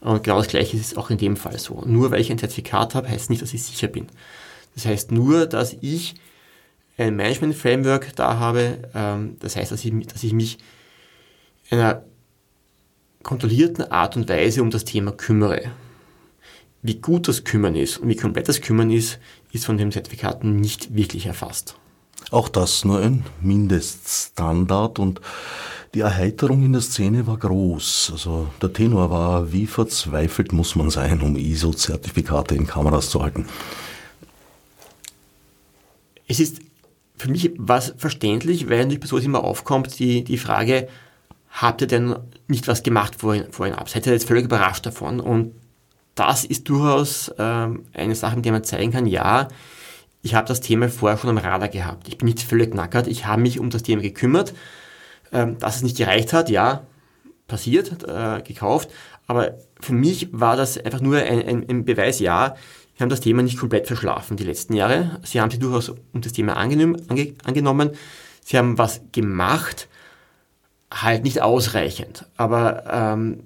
Und 0.01 0.23
genau 0.23 0.37
das 0.37 0.47
Gleiche 0.47 0.77
ist 0.77 0.97
auch 0.97 1.09
in 1.09 1.17
dem 1.17 1.37
Fall 1.37 1.57
so. 1.57 1.81
Nur 1.85 2.11
weil 2.11 2.21
ich 2.21 2.31
ein 2.31 2.37
Zertifikat 2.37 2.93
habe, 2.93 3.09
heißt 3.09 3.29
nicht, 3.29 3.41
dass 3.41 3.53
ich 3.53 3.63
sicher 3.63 3.87
bin. 3.87 4.07
Das 4.75 4.85
heißt 4.85 5.11
nur, 5.11 5.47
dass 5.47 5.75
ich 5.81 6.15
ein 6.97 7.15
Management-Framework 7.15 8.15
da 8.15 8.37
habe. 8.37 8.79
Ähm, 8.93 9.37
das 9.39 9.55
heißt, 9.55 9.71
dass 9.71 9.83
ich, 9.85 10.07
dass 10.07 10.23
ich 10.23 10.33
mich 10.33 10.57
in 11.69 11.79
einer 11.79 12.03
kontrollierten 13.23 13.91
Art 13.91 14.15
und 14.15 14.29
Weise 14.29 14.61
um 14.61 14.69
das 14.69 14.85
Thema 14.85 15.11
kümmere. 15.11 15.71
Wie 16.81 16.95
gut 17.01 17.27
das 17.27 17.43
Kümmern 17.43 17.75
ist 17.75 17.97
und 17.97 18.07
wie 18.07 18.15
komplett 18.15 18.47
das 18.47 18.61
Kümmern 18.61 18.91
ist, 18.91 19.19
ist 19.51 19.65
von 19.65 19.77
den 19.77 19.91
Zertifikaten 19.91 20.55
nicht 20.55 20.95
wirklich 20.95 21.25
erfasst. 21.25 21.75
Auch 22.31 22.49
das 22.49 22.83
nur 22.83 22.99
ein 22.99 23.25
Mindeststandard 23.41 24.99
und 24.99 25.21
die 25.93 26.01
Erheiterung 26.01 26.63
in 26.63 26.73
der 26.73 26.81
Szene 26.81 27.25
war 27.25 27.37
groß. 27.37 28.09
Also 28.11 28.49
der 28.61 28.73
Tenor 28.73 29.09
war, 29.09 29.51
wie 29.53 29.65
verzweifelt 29.65 30.51
muss 30.51 30.75
man 30.75 30.89
sein, 30.89 31.21
um 31.21 31.37
ISO-Zertifikate 31.37 32.55
in 32.55 32.67
Kameras 32.67 33.09
zu 33.09 33.23
halten. 33.23 33.45
Es 36.27 36.39
ist 36.39 36.59
für 37.15 37.31
mich 37.31 37.51
was 37.57 37.93
verständlich, 37.97 38.69
weil 38.69 38.79
natürlich 38.79 38.99
bei 38.99 39.07
sowas 39.07 39.23
immer 39.23 39.43
aufkommt, 39.43 39.97
die, 39.97 40.23
die 40.23 40.37
Frage, 40.37 40.87
habt 41.49 41.81
ihr 41.81 41.87
denn 41.87 42.15
nicht 42.47 42.67
was 42.67 42.83
gemacht 42.83 43.15
vorhin, 43.15 43.51
vorhin 43.51 43.75
ab? 43.75 43.89
Seid 43.89 44.05
ihr 44.05 44.13
jetzt 44.13 44.27
völlig 44.27 44.45
überrascht 44.45 44.85
davon? 44.85 45.19
Und 45.19 45.53
das 46.19 46.45
ist 46.45 46.67
durchaus 46.69 47.33
ähm, 47.37 47.85
eine 47.93 48.15
Sache, 48.15 48.35
mit 48.35 48.45
der 48.45 48.51
man 48.51 48.63
zeigen 48.63 48.91
kann, 48.91 49.05
ja, 49.05 49.47
ich 50.21 50.35
habe 50.35 50.47
das 50.47 50.61
Thema 50.61 50.89
vorher 50.89 51.17
schon 51.17 51.29
am 51.29 51.37
Radar 51.37 51.69
gehabt. 51.69 52.07
Ich 52.07 52.17
bin 52.17 52.27
nicht 52.27 52.41
völlig 52.41 52.73
nackert, 52.73 53.07
ich 53.07 53.25
habe 53.25 53.41
mich 53.41 53.59
um 53.59 53.69
das 53.69 53.83
Thema 53.83 54.01
gekümmert 54.01 54.53
ähm, 55.31 55.57
dass 55.59 55.77
es 55.77 55.83
nicht 55.83 55.97
gereicht 55.97 56.33
hat, 56.33 56.49
ja, 56.49 56.83
passiert, 57.47 58.03
äh, 58.03 58.41
gekauft. 58.41 58.89
Aber 59.27 59.57
für 59.79 59.93
mich 59.93 60.29
war 60.31 60.55
das 60.55 60.77
einfach 60.77 61.01
nur 61.01 61.17
ein, 61.17 61.45
ein, 61.45 61.69
ein 61.69 61.85
Beweis, 61.85 62.19
ja, 62.19 62.55
wir 62.95 63.03
haben 63.03 63.09
das 63.09 63.19
Thema 63.19 63.43
nicht 63.43 63.59
komplett 63.59 63.85
verschlafen 63.85 64.37
die 64.37 64.43
letzten 64.43 64.73
Jahre. 64.73 65.19
Sie 65.23 65.39
haben 65.39 65.51
sich 65.51 65.59
durchaus 65.59 65.89
um 65.89 66.21
das 66.21 66.33
Thema 66.33 66.57
angenommen, 66.57 66.99
ange, 67.09 67.35
angenommen. 67.43 67.91
Sie 68.43 68.57
haben 68.57 68.77
was 68.77 69.01
gemacht, 69.11 69.87
halt 70.89 71.23
nicht 71.23 71.41
ausreichend. 71.41 72.25
Aber 72.37 72.83
ähm, 72.89 73.43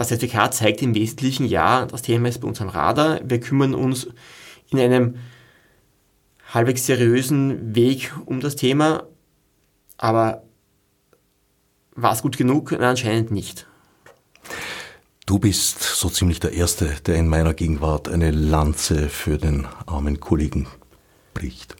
das 0.00 0.08
Zertifikat 0.08 0.54
zeigt 0.54 0.80
im 0.80 0.94
Wesentlichen, 0.94 1.44
ja, 1.44 1.84
das 1.84 2.00
Thema 2.00 2.30
ist 2.30 2.40
bei 2.40 2.48
uns 2.48 2.62
am 2.62 2.70
Radar. 2.70 3.20
Wir 3.22 3.38
kümmern 3.38 3.74
uns 3.74 4.08
in 4.70 4.78
einem 4.78 5.16
halbwegs 6.54 6.86
seriösen 6.86 7.74
Weg 7.74 8.10
um 8.24 8.40
das 8.40 8.56
Thema. 8.56 9.02
Aber 9.98 10.42
war 11.94 12.14
es 12.14 12.22
gut 12.22 12.38
genug? 12.38 12.72
Nein, 12.72 12.82
anscheinend 12.82 13.30
nicht. 13.30 13.66
Du 15.26 15.38
bist 15.38 15.82
so 15.82 16.08
ziemlich 16.08 16.40
der 16.40 16.54
Erste, 16.54 16.96
der 17.04 17.16
in 17.16 17.28
meiner 17.28 17.52
Gegenwart 17.52 18.08
eine 18.08 18.30
Lanze 18.30 19.10
für 19.10 19.36
den 19.36 19.66
armen 19.84 20.18
Kollegen 20.18 20.66
bricht. 21.34 21.76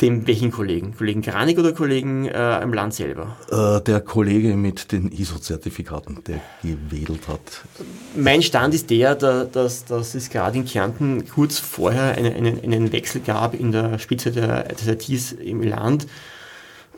Dem 0.00 0.26
welchen 0.26 0.50
Kollegen? 0.50 0.94
Kollegen 0.96 1.20
Granik 1.20 1.58
oder 1.58 1.72
Kollegen 1.72 2.26
äh, 2.26 2.62
im 2.62 2.72
Land 2.72 2.94
selber? 2.94 3.36
Äh, 3.50 3.82
der 3.82 4.00
Kollege 4.00 4.56
mit 4.56 4.92
den 4.92 5.12
ISO-Zertifikaten, 5.12 6.24
der 6.26 6.40
gewedelt 6.62 7.28
hat. 7.28 7.40
Mein 8.16 8.42
Stand 8.42 8.72
ist 8.72 8.88
der, 8.88 9.14
dass, 9.14 9.84
dass 9.84 10.14
es 10.14 10.30
gerade 10.30 10.56
in 10.56 10.64
Kärnten 10.64 11.28
kurz 11.28 11.58
vorher 11.58 12.16
einen, 12.16 12.34
einen, 12.34 12.62
einen 12.62 12.92
Wechsel 12.92 13.20
gab 13.20 13.52
in 13.58 13.72
der 13.72 13.98
Spitze 13.98 14.32
der, 14.32 14.62
des 14.64 14.86
ITs 14.86 15.32
im 15.32 15.62
Land 15.62 16.06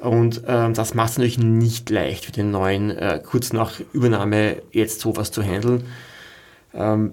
und 0.02 0.42
ähm, 0.48 0.74
das 0.74 0.94
macht 0.94 1.10
es 1.10 1.18
natürlich 1.18 1.38
nicht 1.38 1.88
leicht 1.88 2.24
für 2.24 2.32
den 2.32 2.50
neuen, 2.50 2.90
äh, 2.90 3.22
kurz 3.24 3.52
nach 3.52 3.78
Übernahme 3.92 4.56
jetzt 4.72 5.00
sowas 5.00 5.30
zu 5.30 5.44
handeln. 5.44 5.84
Ähm, 6.74 7.12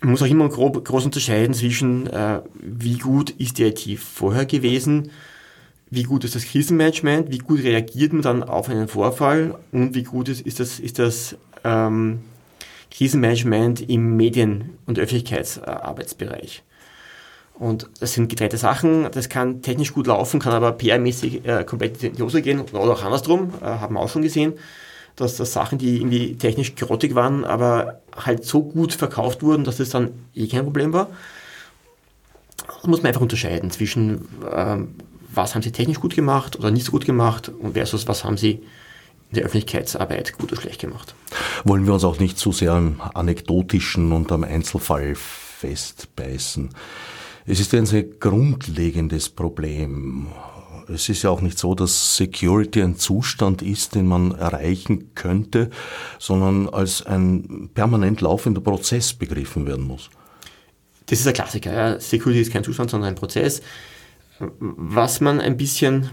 man 0.00 0.10
muss 0.12 0.22
auch 0.22 0.26
immer 0.26 0.48
grob, 0.48 0.84
groß 0.84 1.06
unterscheiden 1.06 1.52
zwischen, 1.52 2.06
äh, 2.06 2.40
wie 2.60 2.98
gut 2.98 3.30
ist 3.30 3.58
die 3.58 3.64
IT 3.64 3.98
vorher 3.98 4.46
gewesen, 4.46 5.10
wie 5.90 6.02
gut 6.02 6.24
ist 6.24 6.34
das 6.34 6.44
Krisenmanagement, 6.44 7.30
wie 7.30 7.38
gut 7.38 7.62
reagiert 7.62 8.12
man 8.12 8.22
dann 8.22 8.42
auf 8.42 8.68
einen 8.68 8.88
Vorfall 8.88 9.58
und 9.72 9.94
wie 9.94 10.02
gut 10.02 10.28
ist, 10.28 10.42
ist 10.42 10.60
das, 10.60 10.80
ist 10.80 10.98
das 10.98 11.36
ähm, 11.64 12.20
Krisenmanagement 12.90 13.88
im 13.88 14.16
Medien- 14.16 14.78
und 14.86 14.98
Öffentlichkeitsarbeitsbereich. 14.98 16.62
Und 17.54 17.90
das 17.98 18.12
sind 18.12 18.28
getrennte 18.28 18.56
Sachen. 18.56 19.08
Das 19.10 19.28
kann 19.28 19.62
technisch 19.62 19.92
gut 19.92 20.06
laufen, 20.06 20.38
kann 20.38 20.52
aber 20.52 20.70
PR-mäßig 20.70 21.44
äh, 21.44 21.64
komplett 21.64 22.02
in 22.04 22.14
die 22.14 22.22
Hose 22.22 22.40
gehen 22.40 22.60
oder 22.60 22.92
auch 22.92 23.02
andersrum. 23.02 23.52
Äh, 23.60 23.64
haben 23.64 23.94
wir 23.94 24.00
auch 24.00 24.08
schon 24.08 24.22
gesehen, 24.22 24.52
dass 25.16 25.36
das 25.36 25.52
Sachen, 25.52 25.78
die 25.78 25.96
irgendwie 25.96 26.36
technisch 26.36 26.76
grottig 26.76 27.16
waren, 27.16 27.44
aber 27.44 28.00
halt 28.14 28.44
so 28.44 28.62
gut 28.62 28.92
verkauft 28.92 29.42
wurden, 29.42 29.64
dass 29.64 29.80
es 29.80 29.90
dann 29.90 30.10
eh 30.34 30.46
kein 30.46 30.64
Problem 30.64 30.92
war. 30.92 31.08
Da 32.82 32.88
muss 32.88 33.02
man 33.02 33.08
einfach 33.08 33.20
unterscheiden 33.20 33.72
zwischen, 33.72 34.28
ähm, 34.52 34.94
was 35.38 35.54
haben 35.54 35.62
sie 35.62 35.72
technisch 35.72 36.00
gut 36.00 36.14
gemacht 36.14 36.58
oder 36.58 36.70
nicht 36.70 36.84
so 36.84 36.92
gut 36.92 37.04
gemacht 37.04 37.48
und 37.48 37.74
versus 37.74 38.06
was 38.08 38.24
haben 38.24 38.36
sie 38.36 38.60
in 39.30 39.34
der 39.36 39.44
Öffentlichkeitsarbeit 39.44 40.36
gut 40.38 40.52
oder 40.52 40.60
schlecht 40.60 40.80
gemacht. 40.80 41.14
Wollen 41.64 41.86
wir 41.86 41.94
uns 41.94 42.04
auch 42.04 42.18
nicht 42.18 42.38
zu 42.38 42.52
sehr 42.52 42.72
am 42.72 43.00
Anekdotischen 43.14 44.12
und 44.12 44.32
am 44.32 44.44
Einzelfall 44.44 45.14
festbeißen. 45.14 46.70
Es 47.46 47.60
ist 47.60 47.74
ein 47.74 47.86
sehr 47.86 48.04
grundlegendes 48.04 49.28
Problem. 49.28 50.28
Es 50.92 51.08
ist 51.08 51.22
ja 51.22 51.30
auch 51.30 51.42
nicht 51.42 51.58
so, 51.58 51.74
dass 51.74 52.16
Security 52.16 52.82
ein 52.82 52.96
Zustand 52.96 53.60
ist, 53.62 53.94
den 53.94 54.06
man 54.06 54.32
erreichen 54.32 55.14
könnte, 55.14 55.70
sondern 56.18 56.68
als 56.68 57.04
ein 57.04 57.70
permanent 57.74 58.22
laufender 58.22 58.62
Prozess 58.62 59.12
begriffen 59.12 59.66
werden 59.66 59.86
muss. 59.86 60.08
Das 61.06 61.20
ist 61.20 61.26
ein 61.26 61.34
Klassiker. 61.34 61.72
Ja. 61.72 62.00
Security 62.00 62.40
ist 62.40 62.52
kein 62.52 62.64
Zustand, 62.64 62.90
sondern 62.90 63.10
ein 63.10 63.14
Prozess. 63.14 63.60
Was 64.38 65.20
man 65.20 65.40
ein 65.40 65.56
bisschen, 65.56 66.10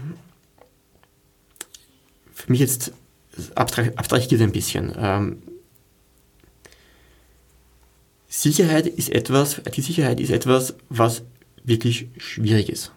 für 2.32 2.50
mich 2.50 2.60
jetzt 2.60 2.92
abstrahiert 3.54 4.40
ein 4.40 4.52
bisschen. 4.52 4.92
Ähm, 4.96 5.42
Sicherheit 8.28 8.86
ist 8.86 9.10
etwas, 9.10 9.58
IT-Sicherheit 9.58 10.20
ist 10.20 10.30
etwas, 10.30 10.74
was 10.88 11.22
wirklich 11.64 12.08
schwierig 12.18 12.68
ist. 12.68 12.92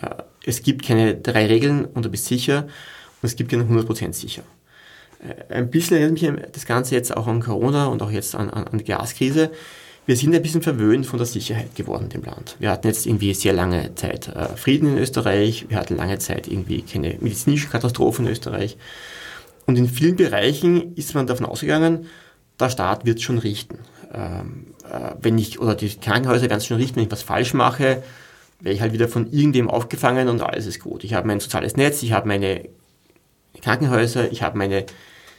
Äh, 0.00 0.22
es 0.44 0.62
gibt 0.62 0.84
keine 0.84 1.14
drei 1.14 1.46
Regeln 1.46 1.84
und 1.84 2.04
du 2.04 2.10
bist 2.10 2.26
sicher 2.26 2.64
und 2.64 3.26
es 3.26 3.36
gibt 3.36 3.50
keine 3.50 3.64
100% 3.64 4.12
sicher. 4.12 4.42
Äh, 5.20 5.54
ein 5.54 5.70
bisschen 5.70 5.96
erinnert 5.96 6.22
mich 6.22 6.42
das 6.52 6.66
Ganze 6.66 6.94
jetzt 6.94 7.16
auch 7.16 7.26
an 7.26 7.40
Corona 7.40 7.86
und 7.86 8.02
auch 8.02 8.10
jetzt 8.10 8.34
an, 8.34 8.50
an, 8.50 8.68
an 8.68 8.78
die 8.78 8.84
Gaskrise. 8.84 9.50
Wir 10.08 10.16
sind 10.16 10.34
ein 10.34 10.40
bisschen 10.40 10.62
verwöhnt 10.62 11.04
von 11.04 11.18
der 11.18 11.26
Sicherheit 11.26 11.74
geworden 11.74 12.08
dem 12.08 12.22
Land. 12.22 12.56
Wir 12.58 12.70
hatten 12.70 12.86
jetzt 12.86 13.04
irgendwie 13.04 13.34
sehr 13.34 13.52
lange 13.52 13.94
Zeit 13.94 14.28
äh, 14.28 14.56
Frieden 14.56 14.92
in 14.92 14.96
Österreich, 14.96 15.66
wir 15.68 15.76
hatten 15.76 15.96
lange 15.96 16.18
Zeit 16.18 16.48
irgendwie 16.48 16.80
keine 16.80 17.18
medizinische 17.20 17.68
Katastrophe 17.68 18.22
in 18.22 18.28
Österreich. 18.28 18.78
Und 19.66 19.76
in 19.76 19.86
vielen 19.86 20.16
Bereichen 20.16 20.94
ist 20.94 21.14
man 21.14 21.26
davon 21.26 21.44
ausgegangen, 21.44 22.06
der 22.58 22.70
Staat 22.70 23.04
wird 23.04 23.20
schon 23.20 23.36
richten. 23.36 23.80
Ähm, 24.10 24.68
äh, 24.90 25.10
wenn 25.20 25.36
ich, 25.36 25.60
oder 25.60 25.74
die 25.74 25.94
Krankenhäuser 25.94 26.44
werden 26.44 26.56
es 26.56 26.66
schon 26.66 26.78
richten, 26.78 26.96
wenn 26.96 27.04
ich 27.04 27.12
was 27.12 27.20
falsch 27.20 27.52
mache, 27.52 28.02
werde 28.60 28.74
ich 28.74 28.80
halt 28.80 28.94
wieder 28.94 29.08
von 29.08 29.30
irgendwem 29.30 29.68
aufgefangen 29.68 30.28
und 30.28 30.40
alles 30.40 30.64
ist 30.64 30.80
gut. 30.80 31.04
Ich 31.04 31.12
habe 31.12 31.26
mein 31.26 31.40
soziales 31.40 31.76
Netz, 31.76 32.02
ich 32.02 32.12
habe 32.12 32.26
meine 32.26 32.66
Krankenhäuser, 33.60 34.32
ich 34.32 34.42
habe 34.42 34.56
meine 34.56 34.86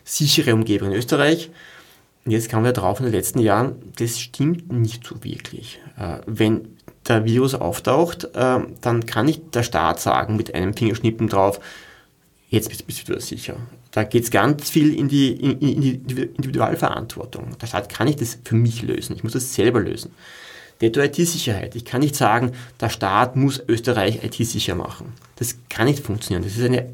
sichere 0.03 0.53
Umgebung 0.53 0.91
in 0.91 0.97
Österreich. 0.97 1.49
Jetzt 2.25 2.49
kamen 2.49 2.65
wir 2.65 2.73
drauf 2.73 2.99
in 2.99 3.05
den 3.05 3.13
letzten 3.13 3.39
Jahren, 3.39 3.75
das 3.97 4.19
stimmt 4.19 4.71
nicht 4.71 5.05
so 5.05 5.23
wirklich. 5.23 5.79
Äh, 5.97 6.19
wenn 6.25 6.77
der 7.07 7.25
Virus 7.25 7.55
auftaucht, 7.55 8.25
äh, 8.35 8.59
dann 8.81 9.05
kann 9.05 9.25
nicht 9.25 9.55
der 9.55 9.63
Staat 9.63 9.99
sagen 9.99 10.35
mit 10.35 10.53
einem 10.53 10.73
Fingerschnippen 10.73 11.27
drauf, 11.27 11.59
jetzt 12.49 12.69
bist, 12.85 13.07
du 13.07 13.13
wieder 13.13 13.21
sicher. 13.21 13.55
Da 13.91 14.03
geht 14.03 14.23
es 14.23 14.31
ganz 14.31 14.69
viel 14.69 14.93
in 14.93 15.07
die, 15.07 15.31
in, 15.31 15.59
in 15.59 15.81
die 15.81 16.21
Individualverantwortung. 16.23 17.57
Der 17.59 17.67
Staat 17.67 17.89
kann 17.89 18.07
nicht 18.07 18.21
das 18.21 18.37
für 18.43 18.55
mich 18.55 18.81
lösen, 18.81 19.15
ich 19.15 19.23
muss 19.23 19.33
das 19.33 19.53
selber 19.53 19.79
lösen. 19.79 20.11
Netto 20.81 21.01
IT-Sicherheit. 21.01 21.75
Ich 21.75 21.83
kann 21.83 21.99
nicht 21.99 22.15
sagen, 22.15 22.53
der 22.79 22.89
Staat 22.89 23.35
muss 23.35 23.61
Österreich 23.67 24.23
IT-sicher 24.23 24.75
machen. 24.75 25.13
Das 25.35 25.57
kann 25.69 25.87
nicht 25.87 26.05
funktionieren. 26.05 26.43
Das 26.43 26.55
ist 26.55 26.63
eine 26.63 26.89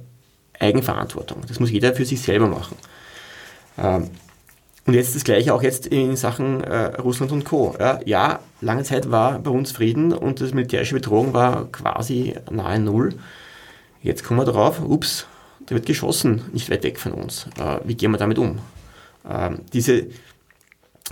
Eigenverantwortung. 0.59 1.43
Das 1.47 1.59
muss 1.59 1.69
jeder 1.69 1.93
für 1.93 2.05
sich 2.05 2.21
selber 2.21 2.47
machen. 2.47 2.75
Und 4.85 4.93
jetzt 4.93 5.15
das 5.15 5.23
Gleiche 5.23 5.53
auch 5.53 5.63
jetzt 5.63 5.87
in 5.87 6.15
Sachen 6.15 6.61
äh, 6.61 6.95
Russland 6.97 7.31
und 7.31 7.43
Co. 7.43 7.75
Ja, 7.79 7.99
ja, 8.05 8.39
lange 8.61 8.83
Zeit 8.83 9.09
war 9.09 9.39
bei 9.39 9.49
uns 9.49 9.71
Frieden 9.71 10.13
und 10.13 10.41
das 10.41 10.53
militärische 10.53 10.93
Bedrohung 10.93 11.33
war 11.33 11.71
quasi 11.71 12.35
nahe 12.51 12.79
Null. 12.79 13.15
Jetzt 14.03 14.23
kommen 14.23 14.39
wir 14.39 14.45
drauf, 14.45 14.81
ups, 14.83 15.25
da 15.65 15.73
wird 15.73 15.87
geschossen, 15.87 16.43
nicht 16.53 16.69
weit 16.69 16.83
weg 16.83 16.99
von 16.99 17.13
uns. 17.13 17.47
Äh, 17.59 17.79
wie 17.85 17.95
gehen 17.95 18.11
wir 18.11 18.19
damit 18.19 18.37
um? 18.37 18.59
Ähm, 19.27 19.61
diese, 19.73 20.03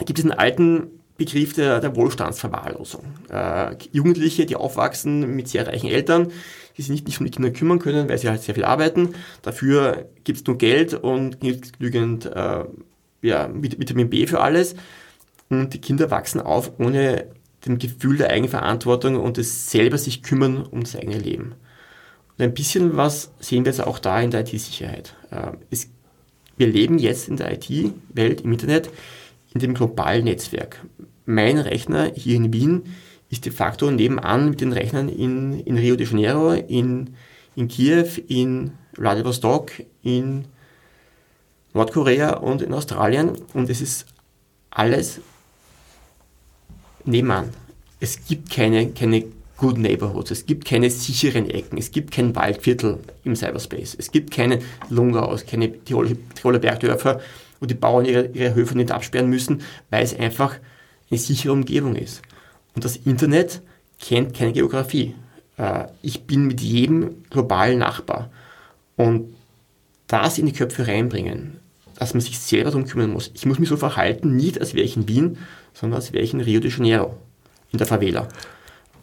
gibt 0.05 0.19
es 0.19 0.25
einen 0.25 0.33
alten 0.33 0.91
Begriff 1.17 1.53
der, 1.53 1.79
der 1.79 1.95
Wohlstandsverwahrlosung. 1.95 3.03
Äh, 3.29 3.75
Jugendliche, 3.91 4.45
die 4.45 4.55
aufwachsen 4.55 5.35
mit 5.35 5.47
sehr 5.47 5.65
reichen 5.65 5.89
Eltern, 5.89 6.31
die 6.77 6.83
sich 6.83 6.91
nicht, 6.91 7.07
nicht 7.07 7.19
um 7.19 7.25
die 7.25 7.31
Kinder 7.31 7.49
kümmern 7.49 7.79
können, 7.79 8.07
weil 8.07 8.19
sie 8.19 8.29
halt 8.29 8.43
sehr 8.43 8.53
viel 8.53 8.65
arbeiten. 8.65 9.15
Dafür 9.41 10.05
gibt 10.23 10.39
es 10.39 10.45
nur 10.45 10.59
Geld 10.59 10.93
und 10.93 11.39
genügend 11.39 12.27
äh, 12.27 12.65
ja, 13.23 13.49
Vitamin 13.53 14.09
B 14.09 14.27
für 14.27 14.41
alles. 14.41 14.75
Und 15.49 15.73
die 15.73 15.81
Kinder 15.81 16.11
wachsen 16.11 16.41
auf 16.41 16.71
ohne 16.79 17.27
dem 17.65 17.79
Gefühl 17.79 18.17
der 18.17 18.29
Eigenverantwortung 18.29 19.15
und 19.15 19.37
das 19.37 19.71
selber 19.71 19.97
sich 19.97 20.21
kümmern 20.21 20.63
um 20.63 20.81
das 20.81 20.95
eigene 20.95 21.17
Leben. 21.17 21.55
Und 22.37 22.43
ein 22.43 22.53
bisschen 22.53 22.97
was 22.97 23.31
sehen 23.39 23.65
wir 23.65 23.71
jetzt 23.71 23.81
auch 23.81 23.99
da 23.99 24.21
in 24.21 24.31
der 24.31 24.41
IT-Sicherheit. 24.41 25.15
Äh, 25.31 25.51
wir 26.57 26.67
leben 26.67 26.99
jetzt 26.99 27.29
in 27.29 27.37
der 27.37 27.53
IT-Welt, 27.53 28.41
im 28.41 28.51
Internet, 28.51 28.89
in 29.53 29.59
dem 29.59 29.73
globalen 29.73 30.25
Netzwerk. 30.25 30.85
Mein 31.25 31.57
Rechner 31.57 32.11
hier 32.13 32.35
in 32.35 32.51
Wien 32.51 32.83
ist 33.29 33.45
de 33.45 33.51
facto 33.51 33.89
nebenan 33.89 34.49
mit 34.49 34.61
den 34.61 34.73
Rechnern 34.73 35.09
in, 35.09 35.59
in 35.61 35.77
Rio 35.77 35.95
de 35.95 36.05
Janeiro, 36.05 36.53
in, 36.53 37.15
in 37.55 37.67
Kiew, 37.67 38.07
in 38.27 38.71
Vladivostok, 38.93 39.71
in 40.01 40.45
Nordkorea 41.73 42.37
und 42.37 42.61
in 42.61 42.73
Australien 42.73 43.31
und 43.53 43.69
es 43.69 43.81
ist 43.81 44.05
alles 44.69 45.21
nebenan. 47.05 47.49
Es 47.99 48.25
gibt 48.25 48.51
keine, 48.51 48.89
keine 48.89 49.25
Good 49.57 49.77
Neighborhoods, 49.77 50.31
es 50.31 50.45
gibt 50.45 50.65
keine 50.65 50.89
sicheren 50.89 51.49
Ecken, 51.49 51.77
es 51.77 51.91
gibt 51.91 52.11
kein 52.11 52.35
Waldviertel 52.35 52.99
im 53.23 53.35
Cyberspace, 53.35 53.95
es 53.97 54.11
gibt 54.11 54.31
keine 54.31 54.59
Lungaus, 54.89 55.45
keine 55.45 55.71
Tiroler, 55.83 56.15
Tiroler 56.35 56.59
Bergdörfer, 56.59 57.21
wo 57.59 57.65
die 57.65 57.75
Bauern 57.75 58.05
ihre, 58.05 58.27
ihre 58.27 58.55
Höfe 58.55 58.75
nicht 58.75 58.91
absperren 58.91 59.29
müssen, 59.29 59.61
weil 59.89 60.03
es 60.03 60.17
einfach 60.17 60.57
eine 61.09 61.19
sichere 61.19 61.53
Umgebung 61.53 61.95
ist. 61.95 62.21
Und 62.75 62.83
das 62.83 62.97
Internet 62.97 63.61
kennt 63.99 64.33
keine 64.33 64.51
Geografie. 64.51 65.15
Äh, 65.57 65.85
ich 66.01 66.23
bin 66.23 66.45
mit 66.45 66.61
jedem 66.61 67.23
globalen 67.29 67.79
Nachbar. 67.79 68.29
Und 68.95 69.35
das 70.07 70.37
in 70.37 70.47
die 70.47 70.53
Köpfe 70.53 70.87
reinbringen, 70.87 71.59
dass 71.97 72.13
man 72.13 72.21
sich 72.21 72.39
selber 72.39 72.71
darum 72.71 72.85
kümmern 72.85 73.11
muss. 73.11 73.31
Ich 73.33 73.45
muss 73.45 73.59
mich 73.59 73.69
so 73.69 73.77
verhalten, 73.77 74.35
nicht 74.35 74.59
als 74.59 74.73
wäre 74.73 74.85
ich 74.85 74.97
in 74.97 75.07
Wien, 75.07 75.37
sondern 75.73 75.97
als 75.97 76.13
wäre 76.13 76.23
ich 76.23 76.33
in 76.33 76.41
Rio 76.41 76.59
de 76.59 76.71
Janeiro, 76.71 77.17
in 77.71 77.77
der 77.77 77.87
Favela. 77.87 78.27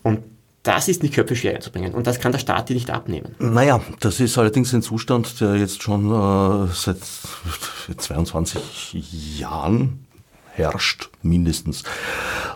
Und 0.03 0.21
das 0.63 0.89
ist 0.89 1.03
in 1.03 1.09
die 1.09 1.15
Köpfe 1.15 1.37
schwer 1.37 1.55
einzubringen 1.55 1.95
und 1.95 2.07
das 2.07 2.21
kann 2.21 2.33
der 2.33 2.39
Staat 2.39 2.69
dir 2.69 2.75
nicht 2.75 2.91
abnehmen. 2.91 3.35
Naja, 3.39 3.81
das 4.01 4.21
ist 4.21 4.37
allerdings 4.37 4.75
ein 4.75 4.83
Zustand, 4.83 5.41
der 5.41 5.57
jetzt 5.57 5.83
schon 5.83 6.11
äh, 6.11 6.69
seit 6.75 6.99
22 7.97 9.39
Jahren 9.39 10.07
herrscht, 10.53 11.11
mindestens. 11.23 11.83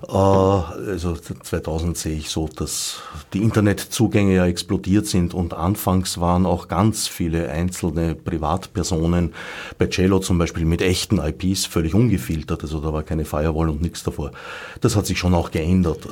Äh, 0.08 0.12
also 0.12 1.14
2000 1.14 1.96
sehe 1.96 2.16
ich 2.16 2.30
so, 2.30 2.48
dass 2.48 3.02
die 3.32 3.42
Internetzugänge 3.42 4.34
ja 4.34 4.46
explodiert 4.46 5.06
sind 5.06 5.34
und 5.34 5.54
anfangs 5.54 6.20
waren 6.20 6.46
auch 6.46 6.68
ganz 6.68 7.08
viele 7.08 7.50
einzelne 7.50 8.14
Privatpersonen 8.14 9.34
bei 9.78 9.86
Cello 9.88 10.18
zum 10.18 10.38
Beispiel 10.38 10.64
mit 10.64 10.82
echten 10.82 11.18
IPs 11.18 11.66
völlig 11.66 11.94
ungefiltert, 11.94 12.62
also 12.62 12.80
da 12.80 12.92
war 12.92 13.02
keine 13.02 13.24
Firewall 13.24 13.68
und 13.68 13.82
nichts 13.82 14.02
davor. 14.02 14.32
Das 14.80 14.96
hat 14.96 15.06
sich 15.06 15.18
schon 15.18 15.34
auch 15.34 15.50
geändert. 15.50 16.06
Äh, 16.06 16.10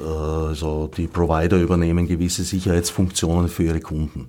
also 0.53 0.91
die 0.97 1.07
Provider 1.07 1.59
übernehmen 1.59 2.07
gewisse 2.07 2.45
Sicherheitsfunktionen 2.45 3.49
für 3.49 3.65
ihre 3.65 3.81
Kunden 3.81 4.29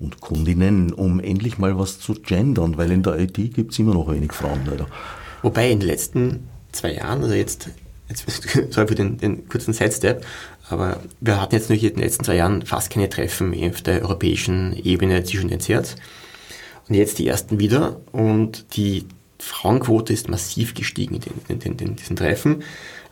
und 0.00 0.20
Kundinnen, 0.20 0.92
um 0.92 1.20
endlich 1.20 1.58
mal 1.58 1.78
was 1.78 2.00
zu 2.00 2.14
gendern, 2.14 2.76
weil 2.76 2.90
in 2.90 3.02
der 3.02 3.18
IT 3.18 3.36
gibt 3.54 3.72
es 3.72 3.78
immer 3.78 3.94
noch 3.94 4.10
wenig 4.10 4.32
Frauen 4.32 4.62
leider. 4.66 4.86
Wobei 5.42 5.70
in 5.70 5.80
den 5.80 5.88
letzten 5.88 6.48
zwei 6.72 6.94
Jahren, 6.94 7.22
also 7.22 7.34
jetzt, 7.34 7.68
jetzt 8.08 8.26
sorry 8.72 8.88
für 8.88 8.94
den, 8.94 9.18
den 9.18 9.48
kurzen 9.48 9.72
Sidestep, 9.72 10.24
aber 10.68 11.00
wir 11.20 11.40
hatten 11.40 11.54
jetzt 11.54 11.70
in 11.70 11.78
den 11.78 11.98
letzten 11.98 12.24
zwei 12.24 12.36
Jahren 12.36 12.64
fast 12.64 12.90
keine 12.90 13.08
Treffen 13.08 13.54
auf 13.68 13.82
der 13.82 14.02
europäischen 14.02 14.76
Ebene 14.84 15.22
zwischen 15.24 15.48
den 15.48 15.60
CERTs. 15.60 15.96
Und 16.88 16.94
jetzt 16.94 17.18
die 17.18 17.28
ersten 17.28 17.58
wieder 17.58 18.00
und 18.10 18.76
die 18.76 19.06
Frauenquote 19.38 20.12
ist 20.12 20.28
massiv 20.28 20.74
gestiegen 20.74 21.16
in, 21.16 21.20
den, 21.20 21.60
in, 21.60 21.78
in 21.78 21.96
diesen 21.96 22.16
Treffen. 22.16 22.62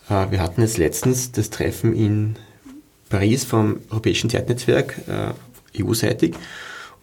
Äh, 0.08 0.30
wir 0.30 0.40
hatten 0.40 0.62
jetzt 0.62 0.78
letztens 0.78 1.32
das 1.32 1.50
Treffen 1.50 1.94
in 1.94 2.36
Paris 3.08 3.44
vom 3.44 3.80
Europäischen 3.90 4.30
Zertnetzwerk, 4.30 4.96
äh, 5.08 5.82
EU-seitig, 5.82 6.34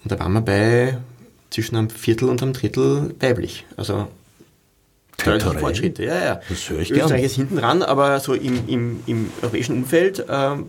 und 0.04 0.12
da 0.12 0.20
waren 0.20 0.34
wir 0.34 0.42
bei 0.42 0.98
zwischen 1.50 1.76
einem 1.76 1.90
Viertel 1.90 2.30
und 2.30 2.42
einem 2.42 2.54
Drittel 2.54 3.16
weiblich. 3.20 3.66
Also 3.76 4.08
deutliche 5.26 5.60
Fortschritte. 5.60 6.04
Ja, 6.04 6.24
ja. 6.24 6.42
Das 6.48 6.70
höre 6.70 6.80
ich 6.80 6.92
Österreich 6.92 7.10
gern. 7.10 7.24
ist 7.24 7.36
hinten 7.36 7.58
dran, 7.58 7.84
aber 7.84 8.20
so 8.20 8.34
im, 8.34 8.68
im, 8.68 9.00
im 9.06 9.32
europäischen 9.42 9.76
Umfeld 9.76 10.26
ähm, 10.30 10.68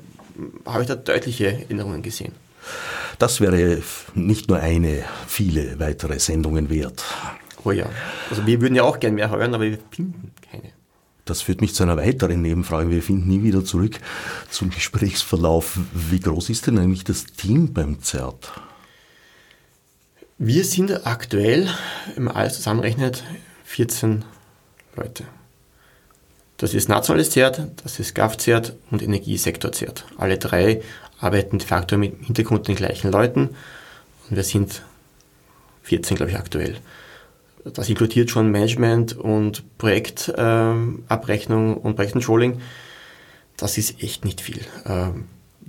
habe 0.66 0.82
ich 0.82 0.88
da 0.88 0.94
deutliche 0.96 1.66
Änderungen 1.68 2.02
gesehen. 2.02 2.32
Das 3.18 3.40
wäre 3.40 3.82
nicht 4.14 4.48
nur 4.48 4.60
eine, 4.60 5.04
viele 5.26 5.78
weitere 5.80 6.18
Sendungen 6.18 6.70
wert. 6.70 7.04
Oh 7.64 7.72
ja. 7.72 7.86
Also 8.30 8.46
wir 8.46 8.60
würden 8.60 8.74
ja 8.74 8.84
auch 8.84 9.00
gern 9.00 9.14
mehr 9.14 9.30
hören, 9.30 9.54
aber 9.54 9.64
wir 9.64 9.78
finden 9.90 10.32
keine. 10.50 10.70
Das 11.24 11.42
führt 11.42 11.60
mich 11.60 11.74
zu 11.74 11.82
einer 11.82 11.96
weiteren 11.96 12.40
Nebenfrage. 12.40 12.90
Wir 12.90 13.02
finden 13.02 13.28
nie 13.28 13.42
wieder 13.42 13.64
zurück 13.64 13.98
zum 14.50 14.70
Gesprächsverlauf. 14.70 15.78
Wie 15.92 16.20
groß 16.20 16.48
ist 16.50 16.68
denn 16.68 16.78
eigentlich 16.78 17.04
das 17.04 17.26
Team 17.26 17.74
beim 17.74 18.00
ZERT? 18.00 18.52
Wir 20.38 20.64
sind 20.64 21.04
aktuell, 21.04 21.68
wenn 22.14 22.24
man 22.24 22.36
alles 22.36 22.54
zusammenrechnet, 22.54 23.24
14 23.64 24.24
Leute. 24.98 25.24
Das 26.56 26.74
ist 26.74 26.88
nationales 26.88 27.30
ZERT, 27.30 27.62
das 27.82 28.00
ist 28.00 28.14
GAF-ZERT 28.14 28.74
und 28.90 29.02
Energiesektor-ZERT. 29.02 30.06
Alle 30.16 30.38
drei 30.38 30.82
arbeiten 31.20 31.58
de 31.58 31.66
facto 31.66 31.94
im 31.94 32.02
Hintergrund 32.02 32.68
den 32.68 32.74
gleichen 32.74 33.12
Leuten 33.12 33.50
und 34.28 34.36
wir 34.36 34.42
sind 34.42 34.82
14, 35.82 36.16
glaube 36.16 36.32
ich, 36.32 36.38
aktuell. 36.38 36.76
Das 37.64 37.88
inkludiert 37.88 38.30
schon 38.30 38.50
Management 38.50 39.16
und 39.16 39.78
Projektabrechnung 39.78 41.70
ähm, 41.70 41.76
und 41.76 41.96
Projektcontrolling. 41.96 42.60
Das 43.56 43.78
ist 43.78 44.02
echt 44.02 44.24
nicht 44.24 44.40
viel. 44.40 44.60
Ähm, 44.86 45.26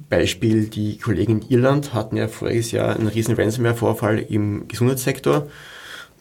Beispiel, 0.09 0.67
die 0.67 0.97
Kollegen 0.97 1.41
in 1.41 1.49
Irland 1.49 1.93
hatten 1.93 2.17
ja 2.17 2.27
voriges 2.27 2.71
Jahr 2.71 2.95
einen 2.95 3.07
riesen 3.07 3.35
Ransomware-Vorfall 3.35 4.19
im 4.19 4.67
Gesundheitssektor. 4.67 5.47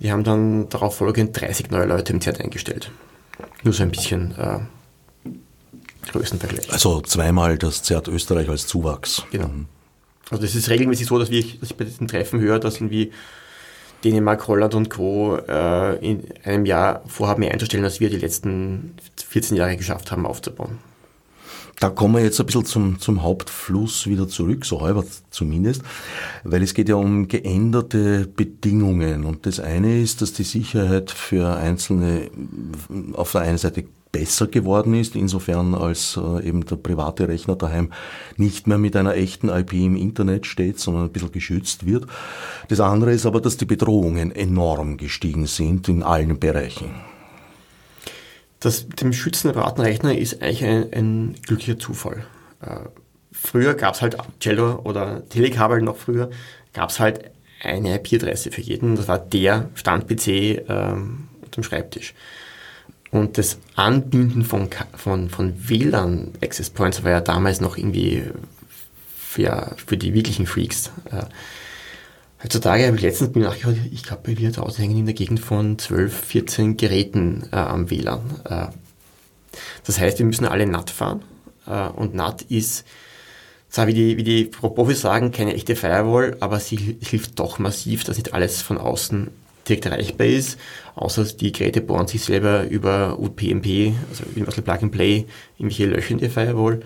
Die 0.00 0.12
haben 0.12 0.24
dann 0.24 0.68
darauf 0.68 0.96
folgend 0.96 1.38
30 1.40 1.70
neue 1.70 1.86
Leute 1.86 2.12
im 2.12 2.20
ZERT 2.20 2.40
eingestellt. 2.40 2.90
Nur 3.62 3.74
so 3.74 3.82
ein 3.82 3.90
bisschen 3.90 4.34
äh, 4.38 4.60
Größenvergleich. 6.12 6.72
Also 6.72 7.00
zweimal 7.00 7.58
das 7.58 7.82
ZERT 7.82 8.08
Österreich 8.08 8.48
als 8.48 8.66
Zuwachs. 8.66 9.24
Genau. 9.30 9.50
Also 10.30 10.42
das 10.42 10.54
ist 10.54 10.68
regelmäßig 10.68 11.06
so, 11.06 11.18
dass, 11.18 11.30
wir, 11.30 11.42
dass 11.42 11.70
ich 11.70 11.76
bei 11.76 11.84
diesen 11.84 12.06
Treffen 12.06 12.40
höre, 12.40 12.58
dass 12.58 12.76
irgendwie 12.76 13.12
Dänemark, 14.04 14.46
Holland 14.46 14.74
und 14.74 14.90
Co. 14.90 15.36
Äh, 15.36 15.96
in 16.06 16.24
einem 16.44 16.66
Jahr 16.66 17.02
vorhaben, 17.06 17.40
mehr 17.40 17.52
einzustellen, 17.52 17.84
als 17.84 17.98
wir 17.98 18.10
die 18.10 18.18
letzten 18.18 18.94
14 19.16 19.56
Jahre 19.56 19.76
geschafft 19.76 20.12
haben 20.12 20.26
aufzubauen. 20.26 20.78
Da 21.80 21.90
kommen 21.90 22.14
wir 22.14 22.24
jetzt 22.24 22.40
ein 22.40 22.46
bisschen 22.46 22.64
zum, 22.64 22.98
zum 22.98 23.22
Hauptfluss 23.22 24.08
wieder 24.08 24.26
zurück, 24.26 24.64
so 24.64 24.80
halber 24.80 25.04
zumindest, 25.30 25.82
weil 26.42 26.62
es 26.62 26.74
geht 26.74 26.88
ja 26.88 26.96
um 26.96 27.28
geänderte 27.28 28.26
Bedingungen. 28.26 29.24
Und 29.24 29.46
das 29.46 29.60
eine 29.60 30.00
ist, 30.00 30.20
dass 30.20 30.32
die 30.32 30.42
Sicherheit 30.42 31.10
für 31.10 31.56
Einzelne 31.56 32.30
auf 33.12 33.32
der 33.32 33.42
einen 33.42 33.58
Seite 33.58 33.84
besser 34.10 34.46
geworden 34.46 34.94
ist, 34.94 35.14
insofern 35.14 35.74
als 35.74 36.16
äh, 36.16 36.48
eben 36.48 36.64
der 36.64 36.76
private 36.76 37.28
Rechner 37.28 37.56
daheim 37.56 37.92
nicht 38.36 38.66
mehr 38.66 38.78
mit 38.78 38.96
einer 38.96 39.14
echten 39.14 39.48
IP 39.48 39.74
im 39.74 39.96
Internet 39.96 40.46
steht, 40.46 40.80
sondern 40.80 41.04
ein 41.04 41.12
bisschen 41.12 41.30
geschützt 41.30 41.86
wird. 41.86 42.06
Das 42.68 42.80
andere 42.80 43.12
ist 43.12 43.26
aber, 43.26 43.40
dass 43.40 43.58
die 43.58 43.66
Bedrohungen 43.66 44.32
enorm 44.32 44.96
gestiegen 44.96 45.46
sind 45.46 45.88
in 45.88 46.02
allen 46.02 46.40
Bereichen. 46.40 46.90
Das 48.60 48.88
mit 48.88 49.00
dem 49.00 49.12
Schützen 49.12 49.48
der 49.48 49.54
privaten 49.54 49.80
Rechner 49.80 50.16
ist 50.16 50.42
eigentlich 50.42 50.64
ein, 50.64 50.92
ein 50.92 51.34
glücklicher 51.46 51.78
Zufall. 51.78 52.24
Äh, 52.60 52.88
früher 53.32 53.74
gab 53.74 53.94
es 53.94 54.02
halt 54.02 54.16
Cello 54.40 54.80
oder 54.84 55.28
Telekabel 55.28 55.80
noch 55.80 55.96
früher, 55.96 56.30
gab 56.72 56.90
es 56.90 56.98
halt 56.98 57.30
eine 57.62 57.96
IP-Adresse 57.96 58.50
für 58.50 58.60
jeden. 58.60 58.96
Das 58.96 59.08
war 59.08 59.18
der 59.18 59.68
Stand-PC 59.74 60.28
ähm, 60.68 61.28
dem 61.54 61.62
Schreibtisch. 61.62 62.14
Und 63.10 63.38
das 63.38 63.58
Anbinden 63.74 64.44
von, 64.44 64.68
von, 64.96 65.30
von 65.30 65.68
WLAN 65.68 66.32
Access 66.42 66.70
Points 66.70 67.02
war 67.04 67.10
ja 67.10 67.20
damals 67.20 67.60
noch 67.60 67.78
irgendwie 67.78 68.24
für, 69.16 69.74
für 69.76 69.96
die 69.96 70.14
wirklichen 70.14 70.46
Freaks. 70.46 70.90
Äh, 71.10 71.24
heutzutage 72.42 72.86
habe 72.86 72.96
ich 72.96 73.02
letztens 73.02 73.34
nachgeschaut, 73.34 73.76
ich 73.90 74.02
glaube, 74.02 74.36
wir 74.36 74.52
zu 74.52 74.62
Hause 74.62 74.82
hängen 74.82 74.98
in 74.98 75.06
der 75.06 75.14
Gegend 75.14 75.40
von 75.40 75.78
12, 75.78 76.14
14 76.14 76.76
Geräten 76.76 77.48
äh, 77.52 77.56
am 77.56 77.90
WLAN. 77.90 78.20
Äh, 78.44 78.66
das 79.84 79.98
heißt, 79.98 80.18
wir 80.18 80.26
müssen 80.26 80.46
alle 80.46 80.66
NAT 80.66 80.90
fahren. 80.90 81.22
Äh, 81.66 81.88
und 81.88 82.14
NAT 82.14 82.42
ist, 82.42 82.84
zwar 83.68 83.86
wie 83.86 83.94
die, 83.94 84.16
wie 84.16 84.24
die 84.24 84.44
Profis 84.44 85.00
sagen, 85.00 85.32
keine 85.32 85.54
echte 85.54 85.76
Firewall, 85.76 86.36
aber 86.40 86.60
sie 86.60 86.98
hilft 87.00 87.38
doch 87.38 87.58
massiv, 87.58 88.04
dass 88.04 88.16
nicht 88.16 88.34
alles 88.34 88.62
von 88.62 88.78
außen 88.78 89.28
direkt 89.68 89.86
erreichbar 89.86 90.26
ist, 90.26 90.58
außer 90.94 91.24
die 91.24 91.52
Geräte 91.52 91.82
bohren 91.82 92.06
sich 92.06 92.22
selber 92.22 92.66
über 92.68 93.18
UPnP, 93.18 93.92
also 94.08 94.24
Universal 94.34 94.62
Plug 94.64 94.78
and 94.82 94.92
Play, 94.92 95.26
irgendwelche 95.58 95.86
Löcher 95.86 96.12
in 96.12 96.18
die 96.18 96.28
Firewall 96.28 96.80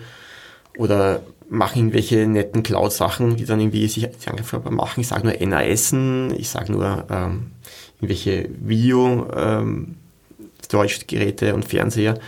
oder 0.77 1.23
machen 1.53 1.79
irgendwelche 1.79 2.27
netten 2.27 2.61
Cloud-Sachen, 2.63 3.37
die 3.37 3.45
dann 3.45 3.59
irgendwie 3.59 3.87
sich 3.87 4.07
angreifbar 4.27 4.71
machen. 4.71 5.01
Ich 5.01 5.07
sage 5.07 5.27
nur 5.27 5.35
NASen, 5.47 6.33
ich 6.37 6.49
sage 6.49 6.71
nur 6.71 7.05
ähm, 7.09 7.51
irgendwelche 7.97 8.49
Video-Storage-Geräte 8.59 11.47
ähm, 11.47 11.55
und 11.55 11.65
Fernseher. 11.65 12.19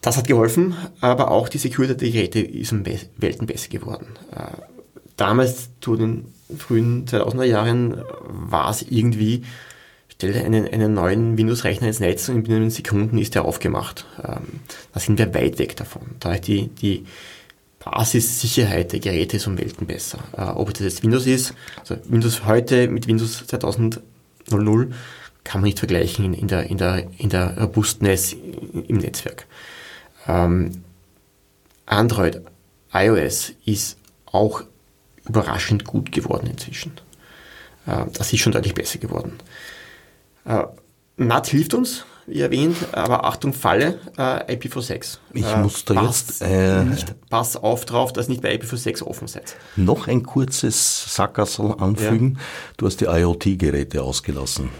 Das 0.00 0.16
hat 0.16 0.26
geholfen, 0.28 0.76
aber 1.00 1.32
auch 1.32 1.48
die 1.48 1.58
Security 1.58 1.96
der 1.96 2.10
Geräte 2.10 2.40
ist 2.40 2.72
um 2.72 2.86
Welten 2.86 3.46
besser 3.46 3.68
geworden. 3.68 4.06
Äh, 4.30 4.62
damals 5.16 5.70
zu 5.80 5.96
den 5.96 6.32
frühen 6.56 7.06
2000er 7.06 7.44
Jahren 7.44 8.02
war 8.28 8.70
es 8.70 8.82
irgendwie, 8.82 9.42
stelle 10.16 10.44
einen, 10.44 10.66
einen 10.66 10.94
neuen 10.94 11.36
Windows-Rechner 11.36 11.88
ins 11.88 12.00
Netz 12.00 12.28
und 12.28 12.36
in 12.36 12.42
binnen 12.44 12.70
Sekunden 12.70 13.18
ist 13.18 13.34
der 13.34 13.44
aufgemacht. 13.44 14.06
Ähm, 14.22 14.60
da 14.92 15.00
sind 15.00 15.18
wir 15.18 15.34
weit 15.34 15.58
weg 15.58 15.76
davon. 15.76 16.02
Da 16.20 16.34
ist 16.34 16.46
die, 16.46 16.68
die 16.68 17.06
Basissicherheit 17.78 18.92
der 18.92 19.00
Geräte 19.00 19.36
ist 19.36 19.46
um 19.46 19.58
Welten 19.58 19.86
besser. 19.86 20.18
Äh, 20.36 20.42
ob 20.42 20.72
das 20.72 20.82
jetzt 20.82 21.02
Windows 21.02 21.26
ist, 21.26 21.54
also 21.78 21.96
Windows 22.08 22.44
heute 22.46 22.88
mit 22.88 23.06
Windows 23.06 23.46
2000 23.46 24.00
kann 25.44 25.60
man 25.60 25.64
nicht 25.64 25.78
vergleichen 25.78 26.24
in, 26.24 26.34
in, 26.34 26.48
der, 26.48 26.64
in, 26.64 26.78
der, 26.78 27.06
in 27.18 27.28
der 27.28 27.58
Robustness 27.58 28.32
im 28.32 28.96
Netzwerk. 28.96 29.46
Ähm, 30.26 30.82
Android, 31.84 32.40
iOS 32.92 33.52
ist 33.64 33.98
auch 34.26 34.62
überraschend 35.28 35.84
gut 35.84 36.10
geworden 36.10 36.48
inzwischen. 36.48 36.92
Äh, 37.86 38.06
das 38.12 38.32
ist 38.32 38.40
schon 38.40 38.52
deutlich 38.52 38.74
besser 38.74 38.98
geworden. 38.98 39.38
Äh, 40.46 40.64
NAT 41.16 41.48
hilft 41.48 41.74
uns, 41.74 42.04
wie 42.26 42.40
erwähnt, 42.40 42.76
aber 42.92 43.24
Achtung, 43.24 43.52
Falle, 43.52 43.98
äh, 44.18 44.56
IPv6. 44.56 45.18
Ich 45.32 45.46
äh, 45.46 45.56
muss 45.56 45.84
da 45.84 45.94
pass, 45.94 46.26
jetzt... 46.28 46.42
Äh, 46.42 46.84
nicht, 46.84 47.14
pass 47.30 47.56
auf 47.56 47.84
drauf, 47.84 48.12
dass 48.12 48.28
nicht 48.28 48.42
bei 48.42 48.54
IPv6 48.54 49.02
offen 49.02 49.28
seid. 49.28 49.56
Noch 49.76 50.08
ein 50.08 50.22
kurzes 50.22 51.14
Sackassel 51.14 51.74
anfügen. 51.78 52.34
Ja. 52.34 52.40
Du 52.76 52.86
hast 52.86 53.00
die 53.00 53.06
IoT-Geräte 53.06 54.02
ausgelassen. 54.02 54.70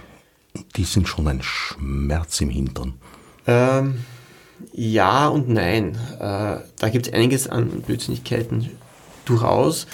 Die 0.77 0.85
sind 0.85 1.09
schon 1.09 1.29
ein 1.29 1.43
Schmerz 1.43 2.41
im 2.41 2.51
Hintern. 2.51 2.95
Ähm, 3.47 4.05
ja 4.73 5.29
und 5.29 5.49
nein. 5.49 5.97
Äh, 6.19 6.59
da 6.79 6.89
gibt 6.91 7.07
es 7.07 7.13
einiges 7.13 7.49
an 7.49 7.83
Blödsinnigkeiten 7.83 8.71
durchaus. 9.25 9.87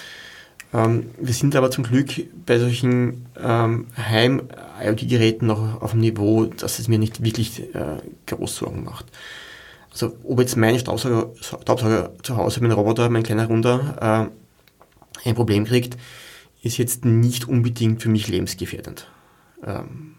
Ähm, 0.72 1.10
wir 1.18 1.34
sind 1.34 1.54
aber 1.54 1.70
zum 1.70 1.84
Glück 1.84 2.08
bei 2.46 2.58
solchen 2.58 3.26
ähm, 3.42 3.86
Heim-IoT-Geräten 3.96 5.46
noch 5.46 5.82
auf 5.82 5.92
einem 5.92 6.00
Niveau, 6.00 6.46
dass 6.46 6.78
es 6.78 6.88
mir 6.88 6.98
nicht 6.98 7.22
wirklich 7.22 7.74
äh, 7.74 7.98
groß 8.26 8.56
Sorgen 8.56 8.84
macht. 8.84 9.06
Also 9.92 10.16
ob 10.24 10.40
jetzt 10.40 10.56
mein 10.56 10.78
Staubsauger, 10.78 11.30
Staubsauger 11.40 12.12
zu 12.22 12.36
Hause, 12.36 12.62
mein 12.62 12.72
Roboter, 12.72 13.10
mein 13.10 13.22
kleiner 13.22 13.46
Runder 13.46 14.30
äh, 15.24 15.28
ein 15.28 15.34
Problem 15.34 15.66
kriegt, 15.66 15.98
ist 16.62 16.78
jetzt 16.78 17.04
nicht 17.04 17.46
unbedingt 17.46 18.00
für 18.00 18.08
mich 18.08 18.28
lebensgefährdend. 18.28 19.06
Ähm, 19.64 20.14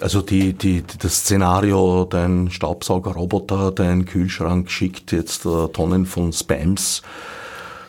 also 0.00 0.22
die, 0.22 0.54
die, 0.54 0.82
das 0.98 1.16
Szenario, 1.16 2.06
dein 2.06 2.50
Staubsaugerroboter, 2.50 3.70
dein 3.72 4.06
Kühlschrank 4.06 4.70
schickt 4.70 5.12
jetzt 5.12 5.44
äh, 5.44 5.68
Tonnen 5.68 6.06
von 6.06 6.32
Spams 6.32 7.02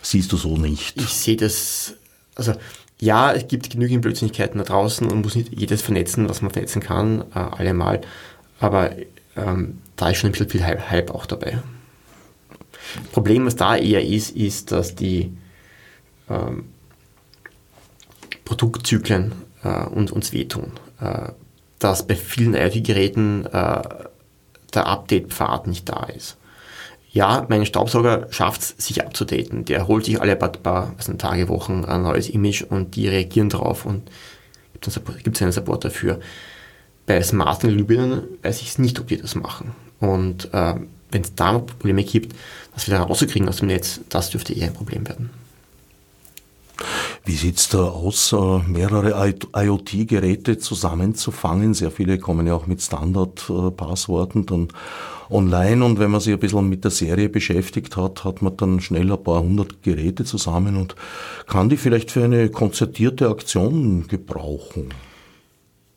siehst 0.03 0.31
du 0.31 0.37
so 0.37 0.57
nicht. 0.57 0.99
Ich 1.01 1.09
sehe 1.09 1.37
das, 1.37 1.95
also 2.35 2.53
ja, 2.99 3.33
es 3.33 3.47
gibt 3.47 3.69
genügend 3.69 4.01
Blödsinnigkeiten 4.01 4.59
da 4.59 4.63
draußen 4.63 5.09
und 5.09 5.23
muss 5.23 5.35
nicht 5.35 5.57
jedes 5.57 5.81
vernetzen, 5.81 6.29
was 6.29 6.41
man 6.41 6.51
vernetzen 6.51 6.81
kann, 6.81 7.25
äh, 7.33 7.39
allemal. 7.39 8.01
Aber 8.59 8.91
ähm, 9.35 9.79
da 9.95 10.09
ist 10.09 10.17
schon 10.17 10.29
ein 10.29 10.33
bisschen 10.33 10.49
viel 10.49 10.65
Hype 10.65 11.11
auch 11.11 11.25
dabei. 11.25 11.59
Problem, 13.11 13.45
was 13.45 13.55
da 13.55 13.75
eher 13.75 14.05
ist, 14.05 14.35
ist, 14.35 14.71
dass 14.71 14.95
die 14.95 15.35
ähm, 16.29 16.65
Produktzyklen 18.45 19.33
äh, 19.63 19.85
uns, 19.85 20.11
uns 20.11 20.31
wehtun. 20.31 20.71
Äh, 20.99 21.29
dass 21.79 22.07
bei 22.07 22.15
vielen 22.15 22.53
IoT-Geräten 22.53 23.45
äh, 23.45 23.81
der 24.73 24.87
Update-Pfad 24.87 25.67
nicht 25.67 25.89
da 25.89 26.03
ist 26.03 26.37
ja, 27.13 27.45
mein 27.47 27.65
Staubsauger 27.65 28.27
schafft 28.31 28.61
es, 28.61 28.69
sich 28.85 29.05
abzudaten. 29.05 29.65
Der 29.65 29.87
holt 29.87 30.05
sich 30.05 30.19
alle 30.19 30.35
paar, 30.35 30.51
paar 30.51 30.93
also 30.97 31.13
Tage, 31.13 31.47
Wochen 31.47 31.85
ein 31.85 32.01
neues 32.01 32.27
Image 32.27 32.63
und 32.63 32.95
die 32.95 33.07
reagieren 33.07 33.49
drauf 33.49 33.85
und 33.85 34.09
gibt 35.23 35.37
es 35.37 35.41
einen 35.41 35.51
Support 35.51 35.85
dafür. 35.85 36.19
Bei 37.05 37.21
smarten 37.21 37.69
Glühbirnen 37.69 38.23
weiß 38.41 38.61
ich 38.61 38.69
es 38.69 38.79
nicht, 38.79 38.99
ob 38.99 39.07
die 39.07 39.17
das 39.17 39.35
machen. 39.35 39.75
Und 39.99 40.51
äh, 40.53 40.73
wenn 41.11 41.21
es 41.21 41.35
da 41.35 41.59
Probleme 41.59 42.03
gibt, 42.03 42.35
das 42.73 42.87
wieder 42.87 42.97
rauszukriegen 42.97 43.47
aus 43.47 43.57
dem 43.57 43.67
Netz, 43.67 43.99
das 44.09 44.31
dürfte 44.31 44.53
eher 44.53 44.67
ein 44.67 44.73
Problem 44.73 45.07
werden. 45.07 45.29
Wie 47.25 47.35
sieht 47.35 47.57
es 47.57 47.69
da 47.69 47.83
aus, 47.83 48.33
äh, 48.33 48.59
mehrere 48.67 49.33
IoT-Geräte 49.55 50.57
zusammenzufangen? 50.57 51.73
Sehr 51.73 51.89
viele 51.89 52.17
kommen 52.17 52.47
ja 52.47 52.53
auch 52.53 52.67
mit 52.67 52.81
Standard-Passworten 52.81 54.45
dann 54.45 54.67
online 55.29 55.85
und 55.85 55.99
wenn 55.99 56.11
man 56.11 56.19
sich 56.19 56.33
ein 56.33 56.39
bisschen 56.39 56.67
mit 56.67 56.83
der 56.83 56.91
Serie 56.91 57.29
beschäftigt 57.29 57.95
hat, 57.95 58.25
hat 58.25 58.41
man 58.41 58.57
dann 58.57 58.81
schnell 58.81 59.09
ein 59.09 59.23
paar 59.23 59.41
hundert 59.41 59.81
Geräte 59.83 60.25
zusammen 60.25 60.75
und 60.75 60.95
kann 61.47 61.69
die 61.69 61.77
vielleicht 61.77 62.11
für 62.11 62.25
eine 62.25 62.49
konzertierte 62.49 63.29
Aktion 63.29 64.05
gebrauchen. 64.07 64.89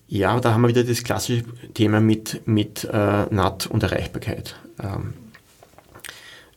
Ja, 0.06 0.38
da 0.38 0.52
haben 0.52 0.62
wir 0.62 0.68
wieder 0.68 0.84
das 0.84 1.02
klassische 1.02 1.42
Thema 1.74 2.00
mit, 2.00 2.42
mit 2.46 2.84
äh, 2.84 3.26
NAT 3.34 3.66
und 3.66 3.82
Erreichbarkeit. 3.82 4.54
Ähm, 4.80 5.14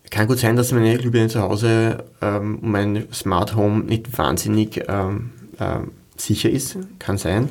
kann 0.09 0.27
gut 0.27 0.39
sein, 0.39 0.55
dass 0.55 0.71
meine 0.71 0.97
Glühbirne 0.97 1.27
zu 1.29 1.41
Hause 1.41 2.05
ähm, 2.21 2.59
mein 2.61 3.07
Smart 3.13 3.55
Home 3.55 3.83
nicht 3.83 4.17
wahnsinnig 4.17 4.83
ähm, 4.87 5.31
äh, 5.59 5.79
sicher 6.17 6.49
ist. 6.49 6.77
Kann 6.99 7.17
sein. 7.17 7.49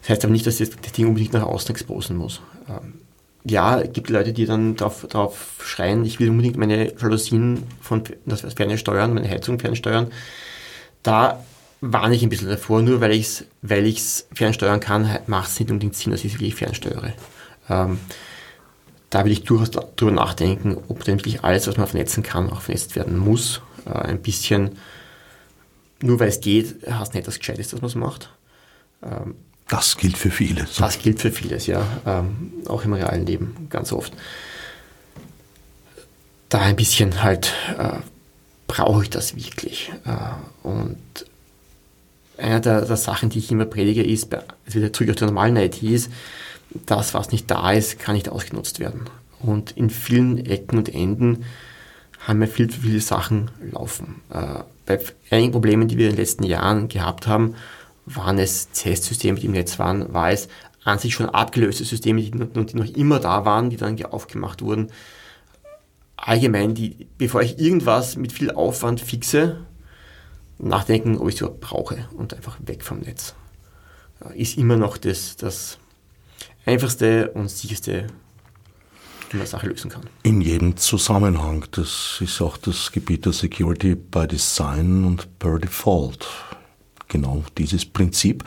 Das 0.00 0.10
heißt 0.10 0.24
aber 0.24 0.32
nicht, 0.32 0.46
dass 0.46 0.58
das, 0.58 0.70
das 0.70 0.92
Ding 0.92 1.08
unbedingt 1.08 1.32
nach 1.32 1.44
außen 1.44 1.70
exposen 1.70 2.16
muss. 2.16 2.42
Ähm, 2.68 2.94
ja, 3.44 3.80
es 3.80 3.92
gibt 3.92 4.08
Leute, 4.08 4.32
die 4.32 4.46
dann 4.46 4.74
darauf, 4.76 5.56
schreien, 5.62 6.04
ich 6.04 6.18
will 6.18 6.30
unbedingt 6.30 6.56
meine 6.56 6.94
Jalousien 6.98 7.64
von 7.80 8.02
das 8.24 8.40
Ferne 8.54 8.78
steuern, 8.78 9.12
meine 9.12 9.28
Heizung 9.28 9.58
fernsteuern. 9.58 10.10
Da 11.02 11.44
warne 11.82 12.14
ich 12.14 12.22
ein 12.22 12.30
bisschen 12.30 12.48
davor, 12.48 12.80
nur 12.80 13.02
weil 13.02 13.12
ich 13.12 13.26
es 13.26 13.46
weil 13.60 13.94
fernsteuern 14.32 14.80
kann, 14.80 15.18
macht 15.26 15.50
es 15.50 15.60
nicht 15.60 15.70
unbedingt 15.70 15.94
Sinn, 15.94 16.12
dass 16.12 16.24
ich 16.24 16.32
es 16.32 16.40
wirklich 16.40 16.54
fernsteuere. 16.54 17.12
Ähm, 17.68 17.98
da 19.14 19.24
will 19.24 19.30
ich 19.30 19.44
durchaus 19.44 19.70
darüber 19.70 20.10
nachdenken, 20.10 20.76
ob 20.88 21.04
denn 21.04 21.18
wirklich 21.18 21.44
alles, 21.44 21.68
was 21.68 21.76
man 21.76 21.86
vernetzen 21.86 22.24
kann, 22.24 22.50
auch 22.50 22.62
vernetzt 22.62 22.96
werden 22.96 23.16
muss. 23.16 23.62
Äh, 23.86 23.90
ein 23.90 24.20
bisschen, 24.20 24.72
nur 26.02 26.18
weil 26.18 26.30
es 26.30 26.40
geht, 26.40 26.84
hast 26.90 27.14
nicht 27.14 27.24
das 27.24 27.38
Gescheites, 27.38 27.68
dass 27.68 27.80
man 27.80 27.90
es 27.90 27.94
macht. 27.94 28.30
Ähm, 29.04 29.36
das 29.68 29.96
gilt 29.98 30.18
für 30.18 30.32
vieles. 30.32 30.74
Das 30.78 30.98
gilt 30.98 31.20
für 31.20 31.30
vieles, 31.30 31.68
ja. 31.68 31.86
Ähm, 32.04 32.54
auch 32.66 32.84
im 32.84 32.92
realen 32.92 33.24
Leben 33.24 33.68
ganz 33.70 33.92
oft. 33.92 34.12
Da 36.48 36.62
ein 36.62 36.74
bisschen 36.74 37.22
halt, 37.22 37.52
äh, 37.78 37.98
brauche 38.66 39.04
ich 39.04 39.10
das 39.10 39.36
wirklich? 39.36 39.92
Äh, 40.06 40.66
und 40.66 40.98
einer 42.36 42.58
der, 42.58 42.80
der, 42.80 42.96
Sachen, 42.96 43.30
die 43.30 43.38
ich 43.38 43.52
immer 43.52 43.64
predige, 43.64 44.02
ist, 44.02 44.36
wieder 44.66 44.92
zurück 44.92 45.10
auf 45.10 45.16
die 45.16 45.24
normalen 45.24 45.56
IT 45.56 45.84
ist, 45.84 46.10
das, 46.86 47.14
was 47.14 47.30
nicht 47.30 47.50
da 47.50 47.72
ist, 47.72 47.98
kann 47.98 48.14
nicht 48.14 48.28
ausgenutzt 48.28 48.80
werden. 48.80 49.02
Und 49.40 49.72
in 49.72 49.90
vielen 49.90 50.44
Ecken 50.44 50.78
und 50.78 50.94
Enden 50.94 51.44
haben 52.26 52.40
wir 52.40 52.48
viel 52.48 52.68
zu 52.68 52.80
viele 52.80 53.00
Sachen 53.00 53.50
laufen. 53.70 54.22
Äh, 54.30 54.64
bei 54.86 54.98
einigen 55.30 55.52
Problemen, 55.52 55.88
die 55.88 55.98
wir 55.98 56.06
in 56.06 56.12
den 56.12 56.20
letzten 56.20 56.44
Jahren 56.44 56.88
gehabt 56.88 57.26
haben, 57.26 57.54
waren 58.06 58.38
es 58.38 58.68
CS-Systeme, 58.72 59.38
die 59.38 59.46
im 59.46 59.52
Netz 59.52 59.78
waren, 59.78 60.12
war 60.12 60.30
es 60.30 60.48
an 60.84 60.98
sich 60.98 61.14
schon 61.14 61.28
abgelöste 61.28 61.84
Systeme, 61.84 62.20
die, 62.20 62.30
die 62.30 62.76
noch 62.76 62.94
immer 62.94 63.18
da 63.18 63.44
waren, 63.44 63.70
die 63.70 63.76
dann 63.76 64.02
aufgemacht 64.04 64.60
wurden. 64.60 64.90
Allgemein, 66.16 66.74
die, 66.74 67.06
bevor 67.16 67.42
ich 67.42 67.58
irgendwas 67.58 68.16
mit 68.16 68.32
viel 68.32 68.50
Aufwand 68.50 69.00
fixe, 69.00 69.64
nachdenken, 70.58 71.18
ob 71.18 71.28
ich 71.28 71.36
es 71.36 71.40
überhaupt 71.40 71.60
brauche 71.60 72.08
und 72.16 72.34
einfach 72.34 72.58
weg 72.64 72.82
vom 72.82 73.00
Netz. 73.00 73.34
Ist 74.34 74.56
immer 74.56 74.76
noch 74.76 74.96
das, 74.96 75.36
das 75.36 75.78
einfachste 76.66 77.30
und 77.30 77.50
sicherste, 77.50 78.06
wie 79.30 79.36
man 79.36 79.46
Sache 79.46 79.66
lösen 79.68 79.90
kann. 79.90 80.02
In 80.22 80.40
jedem 80.40 80.76
Zusammenhang. 80.76 81.64
Das 81.72 82.18
ist 82.20 82.40
auch 82.40 82.56
das 82.56 82.92
Gebiet 82.92 83.26
der 83.26 83.32
Security 83.32 83.94
by 83.94 84.26
Design 84.26 85.04
und 85.04 85.38
per 85.38 85.58
Default. 85.58 86.26
Genau 87.08 87.44
dieses 87.56 87.84
Prinzip 87.84 88.44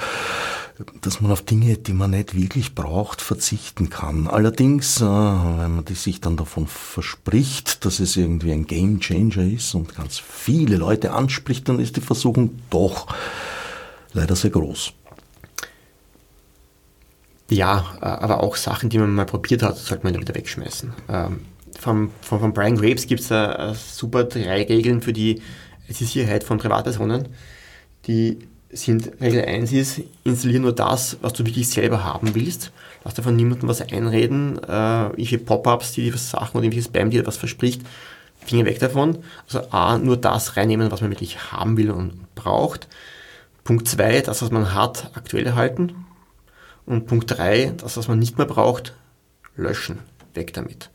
dass 1.01 1.21
man 1.21 1.31
auf 1.31 1.41
Dinge, 1.41 1.77
die 1.77 1.93
man 1.93 2.11
nicht 2.11 2.35
wirklich 2.35 2.75
braucht, 2.75 3.21
verzichten 3.21 3.89
kann. 3.89 4.27
Allerdings, 4.27 5.01
äh, 5.01 5.05
wenn 5.05 5.75
man 5.75 5.85
sich 5.87 6.21
dann 6.21 6.37
davon 6.37 6.67
verspricht, 6.67 7.85
dass 7.85 7.99
es 7.99 8.15
irgendwie 8.15 8.51
ein 8.51 8.67
Game 8.67 8.99
Changer 8.99 9.43
ist 9.43 9.73
und 9.73 9.95
ganz 9.95 10.19
viele 10.19 10.77
Leute 10.77 11.13
anspricht, 11.13 11.67
dann 11.67 11.79
ist 11.79 11.95
die 11.95 12.01
Versuchung 12.01 12.59
doch 12.69 13.07
leider 14.13 14.35
sehr 14.35 14.51
groß. 14.51 14.93
Ja, 17.49 17.85
äh, 18.01 18.05
aber 18.05 18.43
auch 18.43 18.55
Sachen, 18.55 18.89
die 18.89 18.97
man 18.97 19.13
mal 19.13 19.25
probiert 19.25 19.63
hat, 19.63 19.77
sollte 19.77 20.03
man 20.03 20.19
wieder 20.19 20.35
wegschmeißen. 20.35 20.93
Ähm, 21.09 21.41
von, 21.79 22.11
von, 22.21 22.39
von 22.39 22.53
Brian 22.53 22.77
Graves 22.77 23.07
gibt 23.07 23.21
es 23.21 23.27
da 23.27 23.73
super 23.73 24.23
drei 24.23 24.63
Regeln 24.63 25.01
für 25.01 25.13
die 25.13 25.41
Sicherheit 25.89 26.43
von 26.43 26.57
Privatpersonen, 26.57 27.29
die 28.07 28.39
sind 28.69 29.11
Regel 29.21 29.45
1 29.45 29.71
ist, 29.71 30.01
installiere 30.23 30.61
nur 30.61 30.75
das, 30.75 31.17
was 31.21 31.33
du 31.33 31.45
wirklich 31.45 31.69
selber 31.69 32.03
haben 32.03 32.35
willst. 32.35 32.71
Lass 33.03 33.13
davon 33.13 33.35
niemandem 33.35 33.69
was 33.69 33.81
einreden. 33.81 34.59
Äh, 34.63 35.03
irgendwelche 35.05 35.37
Pop-ups, 35.37 35.93
die 35.93 36.03
dir 36.03 36.13
was 36.13 36.29
Sachen 36.29 36.57
oder 36.57 36.65
irgendwelches 36.65 36.87
Spam, 36.87 37.09
die 37.09 37.17
dir 37.17 37.25
was 37.25 37.37
verspricht, 37.37 37.81
Finger 38.45 38.65
weg 38.65 38.79
davon. 38.79 39.19
Also 39.45 39.61
A, 39.71 39.97
nur 39.97 40.17
das 40.17 40.57
reinnehmen, 40.57 40.91
was 40.91 41.01
man 41.01 41.11
wirklich 41.11 41.51
haben 41.51 41.77
will 41.77 41.91
und 41.91 42.33
braucht. 42.35 42.87
Punkt 43.63 43.87
2, 43.87 44.21
das, 44.21 44.41
was 44.41 44.51
man 44.51 44.73
hat, 44.73 45.11
aktuell 45.15 45.45
erhalten. 45.45 46.06
Und 46.87 47.05
Punkt 47.05 47.29
3, 47.29 47.73
das, 47.77 47.97
was 47.97 48.07
man 48.07 48.17
nicht 48.17 48.37
mehr 48.37 48.47
braucht, 48.47 48.95
löschen. 49.55 49.99
Weg 50.33 50.53
damit. 50.53 50.89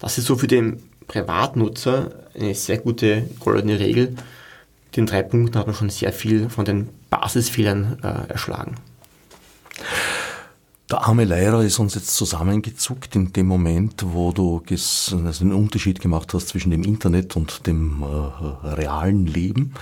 Das 0.00 0.18
ist 0.18 0.26
so 0.26 0.36
für 0.36 0.48
den 0.48 0.82
Privatnutzer 1.06 2.10
eine 2.34 2.54
sehr 2.54 2.78
gute 2.78 3.30
goldene 3.40 3.78
Regel. 3.78 4.16
Den 4.96 5.06
drei 5.06 5.22
Punkten 5.22 5.58
hat 5.58 5.66
man 5.66 5.76
schon 5.76 5.88
sehr 5.88 6.12
viel 6.12 6.50
von 6.50 6.64
den 6.64 6.88
Basisfehlern 7.10 7.98
äh, 8.02 8.32
erschlagen. 8.32 8.76
Der 10.88 11.04
arme 11.04 11.24
Lehrer 11.24 11.64
ist 11.64 11.80
uns 11.80 11.96
jetzt 11.96 12.14
zusammengezuckt 12.14 13.16
in 13.16 13.32
dem 13.32 13.48
Moment, 13.48 14.04
wo 14.06 14.30
du 14.30 14.62
also 14.70 15.16
einen 15.16 15.52
Unterschied 15.52 16.00
gemacht 16.00 16.32
hast 16.32 16.46
zwischen 16.46 16.70
dem 16.70 16.84
Internet 16.84 17.34
und 17.34 17.66
dem 17.66 18.04
äh, 18.04 18.68
realen 18.68 19.26
Leben. 19.26 19.74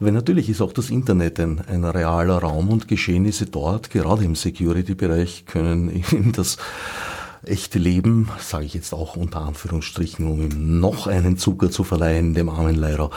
Weil 0.00 0.10
natürlich 0.10 0.48
ist 0.48 0.60
auch 0.60 0.72
das 0.72 0.90
Internet 0.90 1.38
ein, 1.38 1.60
ein 1.68 1.84
realer 1.84 2.38
Raum 2.38 2.68
und 2.68 2.88
Geschehnisse 2.88 3.46
dort, 3.46 3.90
gerade 3.90 4.24
im 4.24 4.34
Security-Bereich, 4.34 5.46
können 5.46 5.88
in 6.10 6.32
das 6.32 6.56
echte 7.44 7.78
Leben, 7.78 8.28
sage 8.40 8.64
ich 8.64 8.74
jetzt 8.74 8.92
auch 8.92 9.14
unter 9.14 9.42
Anführungsstrichen, 9.42 10.26
um 10.26 10.40
ihm 10.40 10.80
noch 10.80 11.06
einen 11.06 11.38
Zucker 11.38 11.70
zu 11.70 11.84
verleihen, 11.84 12.34
dem 12.34 12.48
armen 12.48 12.74
Lehrer, 12.74 13.10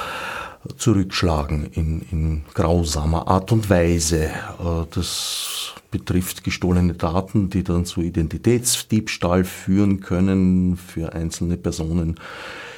zurückschlagen 0.78 1.66
in, 1.72 2.06
in 2.12 2.44
grausamer 2.54 3.28
Art 3.28 3.52
und 3.52 3.72
Weise. 3.72 4.26
Äh, 4.26 4.86
das 4.92 5.74
betrifft 5.94 6.44
gestohlene 6.44 6.96
Daten, 6.96 7.52
die 7.52 7.64
dann 7.64 7.86
zu 7.86 8.02
Identitätsdiebstahl 8.02 9.44
führen 9.44 10.00
können 10.00 10.76
für 10.76 11.14
einzelne 11.14 11.56
Personen. 11.56 12.20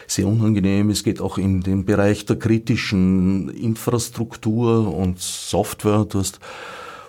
Sehr 0.06 0.28
unangenehm. 0.28 0.89
Es 0.89 1.06
geht 1.06 1.21
auch 1.21 1.38
in 1.38 1.62
den 1.62 1.86
Bereich 1.86 2.25
der 2.25 2.36
kritischen 2.36 3.47
Infrastruktur 3.49 4.93
und 4.93 5.19
Software. 5.19 6.04
Du 6.04 6.19
hast 6.19 6.39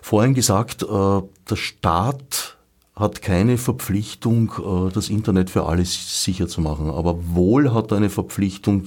vorhin 0.01 0.35
gesagt, 0.35 0.85
äh, 0.85 0.87
der 0.87 1.57
Staat 1.57 2.57
hat 2.95 3.21
keine 3.21 3.59
Verpflichtung, 3.59 4.53
äh, 4.59 4.93
das 4.93 5.11
Internet 5.11 5.51
für 5.51 5.67
alles 5.67 6.23
sicher 6.25 6.47
zu 6.47 6.61
machen, 6.61 6.89
aber 6.89 7.19
wohl 7.35 7.75
hat 7.75 7.93
eine 7.93 8.11
Verpflichtung, 8.11 8.85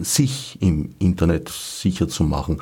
sich 0.00 0.58
im 0.60 0.96
Internet 0.98 1.48
sicher 1.48 2.08
zu 2.08 2.24
machen. 2.24 2.60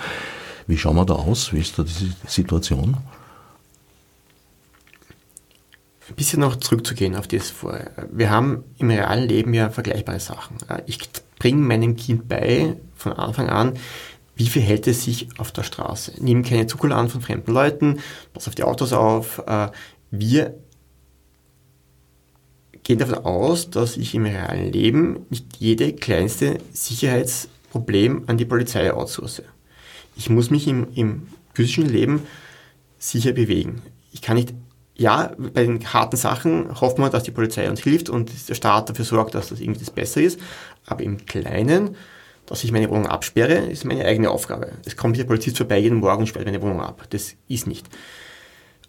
Wie 0.66 0.76
schauen 0.76 0.96
wir 0.96 1.06
da 1.06 1.14
aus? 1.14 1.54
Wie 1.54 1.60
ist 1.60 1.78
da 1.78 1.82
diese 1.82 2.14
Situation? 2.26 2.98
Ein 6.12 6.16
bisschen 6.16 6.40
noch 6.40 6.56
zurückzugehen 6.56 7.16
auf 7.16 7.26
das 7.26 7.48
vorher. 7.48 8.06
Wir 8.12 8.28
haben 8.28 8.64
im 8.76 8.90
realen 8.90 9.26
Leben 9.26 9.54
ja 9.54 9.70
vergleichbare 9.70 10.20
Sachen. 10.20 10.58
Ich 10.84 10.98
bringe 11.38 11.62
meinem 11.62 11.96
Kind 11.96 12.28
bei, 12.28 12.76
von 12.94 13.14
Anfang 13.14 13.48
an, 13.48 13.78
wie 14.36 14.46
verhält 14.46 14.86
es 14.86 15.04
sich 15.04 15.28
auf 15.38 15.52
der 15.52 15.62
Straße? 15.62 16.12
Nimm 16.20 16.42
keine 16.42 16.66
Zukunft 16.66 16.94
an 16.94 17.08
von 17.08 17.22
fremden 17.22 17.50
Leuten, 17.50 18.00
pass 18.34 18.46
auf 18.46 18.54
die 18.54 18.62
Autos 18.62 18.92
auf, 18.92 19.42
äh, 19.46 19.68
wir 20.10 20.54
gehen 22.82 22.98
davon 22.98 23.24
aus, 23.24 23.70
dass 23.70 23.96
ich 23.96 24.14
im 24.14 24.26
realen 24.26 24.70
Leben 24.70 25.24
nicht 25.30 25.46
jede 25.60 25.94
kleinste 25.94 26.58
Sicherheitsproblem 26.74 28.24
an 28.26 28.36
die 28.36 28.44
Polizei 28.44 28.92
outsource. 28.92 29.44
Ich 30.14 30.28
muss 30.28 30.50
mich 30.50 30.68
im, 30.68 30.88
im 30.94 31.28
physischen 31.54 31.88
Leben 31.88 32.24
sicher 32.98 33.32
bewegen. 33.32 33.80
Ich 34.12 34.20
kann 34.20 34.36
nicht, 34.36 34.52
ja, 35.02 35.32
bei 35.36 35.64
den 35.64 35.92
harten 35.92 36.16
Sachen 36.16 36.80
hoffen 36.80 37.02
wir, 37.02 37.10
dass 37.10 37.24
die 37.24 37.32
Polizei 37.32 37.68
uns 37.68 37.80
hilft 37.80 38.08
und 38.08 38.30
der 38.48 38.54
Staat 38.54 38.88
dafür 38.88 39.04
sorgt, 39.04 39.34
dass 39.34 39.48
das 39.48 39.60
irgendwie 39.60 39.80
das 39.80 39.90
besser 39.90 40.22
ist. 40.22 40.38
Aber 40.86 41.02
im 41.02 41.26
Kleinen, 41.26 41.96
dass 42.46 42.62
ich 42.64 42.72
meine 42.72 42.88
Wohnung 42.88 43.08
absperre, 43.08 43.54
ist 43.54 43.84
meine 43.84 44.04
eigene 44.04 44.30
Aufgabe. 44.30 44.72
Es 44.84 44.96
kommt 44.96 45.16
der 45.18 45.24
Polizist 45.24 45.58
vorbei 45.58 45.78
jeden 45.78 45.98
Morgen 45.98 46.20
und 46.20 46.26
sperrt 46.28 46.46
meine 46.46 46.62
Wohnung 46.62 46.80
ab. 46.80 47.02
Das 47.10 47.34
ist 47.48 47.66
nicht. 47.66 47.86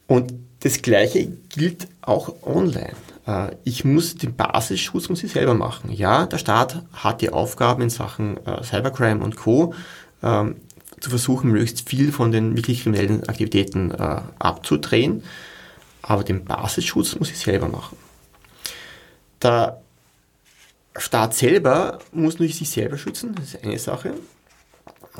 Und 0.05 0.33
das 0.59 0.81
Gleiche 0.81 1.27
gilt 1.49 1.87
auch 2.01 2.35
online. 2.43 2.93
Äh, 3.25 3.55
ich 3.63 3.83
muss 3.83 4.15
den 4.15 4.35
Basisschutz 4.35 5.09
muss 5.09 5.23
ich 5.23 5.31
selber 5.31 5.55
machen. 5.55 5.91
Ja, 5.91 6.27
der 6.27 6.37
Staat 6.37 6.83
hat 6.93 7.21
die 7.21 7.31
Aufgaben 7.31 7.81
in 7.81 7.89
Sachen 7.89 8.37
äh, 8.45 8.63
Cybercrime 8.63 9.23
und 9.23 9.35
Co. 9.35 9.73
Ähm, 10.21 10.57
zu 10.99 11.09
versuchen, 11.09 11.51
möglichst 11.51 11.89
viel 11.89 12.13
von 12.13 12.31
den 12.31 12.55
wirklich 12.55 12.83
kriminellen 12.83 13.27
Aktivitäten 13.27 13.91
äh, 13.91 14.21
abzudrehen. 14.39 15.23
Aber 16.03 16.23
den 16.23 16.45
Basisschutz 16.45 17.15
muss 17.15 17.31
ich 17.31 17.39
selber 17.39 17.69
machen. 17.69 17.97
Der 19.41 19.81
Staat 20.97 21.33
selber 21.33 21.99
muss 22.11 22.37
nur 22.37 22.47
sich 22.49 22.69
selber 22.69 22.97
schützen, 22.97 23.33
das 23.35 23.53
ist 23.55 23.63
eine 23.63 23.79
Sache. 23.79 24.13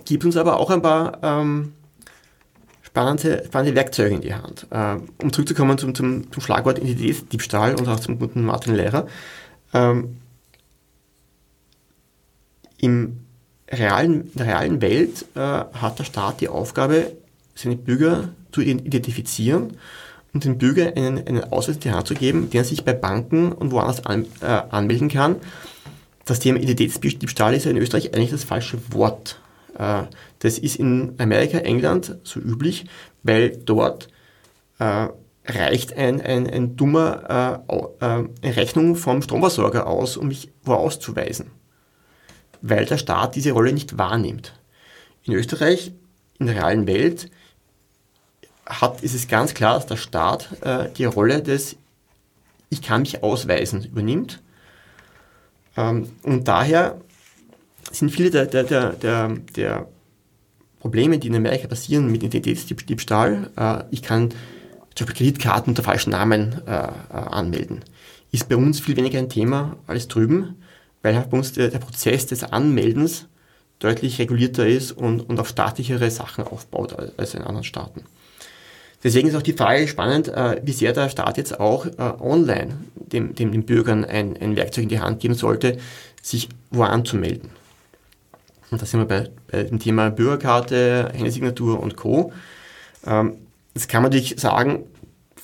Gibt 0.06 0.26
uns 0.26 0.38
aber 0.38 0.60
auch 0.60 0.70
ein 0.70 0.82
paar 0.82 1.18
ähm, 1.24 1.74
spannende, 2.82 3.44
spannende 3.46 3.76
Werkzeuge 3.76 4.16
in 4.16 4.22
die 4.22 4.36
Hand. 4.36 4.68
Ähm, 4.72 5.10
um 5.22 5.32
zurückzukommen 5.32 5.78
zum, 5.78 5.96
zum, 5.96 6.32
zum 6.32 6.44
Schlagwort 6.44 6.78
Identitätsdiebstahl 6.80 7.76
und 7.76 7.88
auch 7.88 8.00
zum 8.00 8.20
guten 8.20 8.44
Martin 8.44 8.76
Lehrer. 8.76 9.08
Ähm, 9.74 10.18
Im 12.78 13.22
realen, 13.70 14.32
in 14.32 14.34
der 14.36 14.48
realen 14.48 14.82
Welt 14.82 15.26
äh, 15.36 15.40
hat 15.40 15.98
der 15.98 16.04
Staat 16.04 16.42
die 16.42 16.50
Aufgabe, 16.50 17.14
seine 17.56 17.78
Bürger 17.78 18.30
zu 18.52 18.62
identifizieren 18.62 19.78
und 20.34 20.44
den 20.44 20.58
Bürger 20.58 20.94
einen, 20.96 21.26
einen 21.28 21.44
Ausweis 21.52 21.76
in 21.76 21.82
die 21.82 21.92
Hand 21.92 22.08
zu 22.08 22.16
geben, 22.16 22.50
den 22.50 22.62
er 22.62 22.66
sich 22.66 22.84
bei 22.84 22.94
Banken 22.94 23.52
und 23.52 23.72
woanders 23.72 24.06
an, 24.06 24.26
äh, 24.42 24.46
anmelden 24.46 25.10
kann. 25.10 25.36
Das 26.26 26.40
Thema 26.40 26.60
Identitätsdiebstahl 26.60 27.54
ist 27.54 27.66
ja 27.66 27.72
in 27.72 27.78
Österreich 27.78 28.14
eigentlich 28.14 28.32
das 28.32 28.44
falsche 28.44 28.80
Wort. 28.92 29.40
Äh, 29.78 30.04
das 30.40 30.58
ist 30.58 30.78
in 30.78 31.14
Amerika, 31.20 31.60
England 31.60 32.18
so 32.24 32.40
üblich, 32.40 32.86
weil 33.22 33.58
dort 33.58 34.10
äh, 34.80 35.08
reicht 35.46 35.96
ein, 35.96 36.22
ein, 36.22 36.50
ein 36.50 36.76
dummer 36.76 37.64
äh, 38.00 38.50
Rechnung 38.50 38.96
vom 38.96 39.22
Stromversorger 39.22 39.88
aus, 39.88 40.18
um 40.18 40.30
mich 40.30 40.50
wo 40.64 40.74
auszuweisen, 40.74 41.48
weil 42.62 42.86
der 42.86 42.98
Staat 42.98 43.36
diese 43.36 43.52
Rolle 43.52 43.74
nicht 43.74 43.98
wahrnimmt. 43.98 44.54
In 45.24 45.34
Österreich, 45.34 45.92
in 46.40 46.48
der 46.48 46.56
realen 46.56 46.88
Welt, 46.88 47.30
hat, 48.66 49.02
ist 49.02 49.14
es 49.14 49.28
ganz 49.28 49.54
klar, 49.54 49.76
dass 49.76 49.86
der 49.86 49.98
Staat 49.98 50.50
äh, 50.62 50.90
die 50.98 51.06
Rolle 51.06 51.42
des 51.42 51.76
Ich 52.70 52.82
kann 52.82 53.02
mich 53.02 53.24
ausweisen 53.24 53.84
übernimmt. 53.84 54.42
Ähm, 55.78 56.12
und 56.24 56.48
daher 56.48 57.00
sind 57.92 58.12
viele 58.12 58.30
der, 58.30 58.46
der, 58.46 58.64
der, 58.94 59.30
der, 59.56 59.88
Probleme, 60.84 61.18
die 61.18 61.30
in 61.30 61.36
Amerika 61.36 61.68
passieren 61.68 62.12
mit 62.12 62.24
Identitätsdiebstahl. 62.24 63.50
Äh, 63.56 63.84
ich 63.92 64.02
kann 64.02 64.32
zum 64.96 65.08
Beispiel 65.08 65.28
Kreditkarten 65.28 65.72
unter 65.72 65.82
falschen 65.82 66.10
Namen 66.10 66.62
äh, 66.68 66.72
äh, 66.72 66.90
anmelden. 67.10 67.86
Ist 68.32 68.50
bei 68.50 68.58
uns 68.58 68.82
viel 68.82 68.98
weniger 68.98 69.18
ein 69.18 69.30
Thema 69.30 69.78
als 69.88 70.10
drüben, 70.10 70.62
weil 71.02 71.16
halt 71.16 71.30
bei 71.30 71.38
uns 71.38 71.54
der, 71.54 71.70
der 71.70 71.80
Prozess 71.80 72.28
des 72.28 72.44
Anmeldens 72.44 73.28
deutlich 73.80 74.20
regulierter 74.20 74.68
ist 74.68 74.92
und, 74.92 75.22
und 75.22 75.40
auf 75.40 75.48
staatlichere 75.48 76.12
Sachen 76.12 76.44
aufbaut 76.44 76.98
als 77.18 77.34
in 77.34 77.44
anderen 77.44 77.64
Staaten. 77.64 78.04
Deswegen 79.04 79.28
ist 79.28 79.36
auch 79.36 79.42
die 79.42 79.54
Frage 79.54 79.88
spannend, 79.88 80.30
äh, 80.30 80.62
wie 80.64 80.72
sehr 80.72 80.94
der 80.94 81.10
Staat 81.10 81.38
jetzt 81.38 81.60
auch 81.60 81.86
äh, 81.86 81.92
online 81.98 82.78
dem, 82.96 83.36
dem, 83.36 83.52
den 83.52 83.66
Bürgern 83.66 84.06
ein, 84.06 84.38
ein 84.38 84.56
Werkzeug 84.56 84.84
in 84.84 84.90
die 84.90 85.00
Hand 85.00 85.20
geben 85.20 85.34
sollte, 85.34 85.78
sich 86.22 86.50
wo 86.72 86.84
anzumelden. 86.84 87.50
Und 88.72 88.82
da 88.82 88.86
sind 88.86 89.02
wir 89.02 89.06
bei, 89.06 89.30
bei 89.52 89.64
dem 89.64 89.80
Thema 89.80 90.10
Bürgerkarte, 90.10 91.12
Handysignatur 91.14 91.80
und 91.80 91.98
Co. 91.98 92.32
Ähm, 93.06 93.38
jetzt 93.76 93.90
kann 93.90 94.02
man 94.02 94.12
natürlich 94.12 94.40
sagen, 94.40 94.86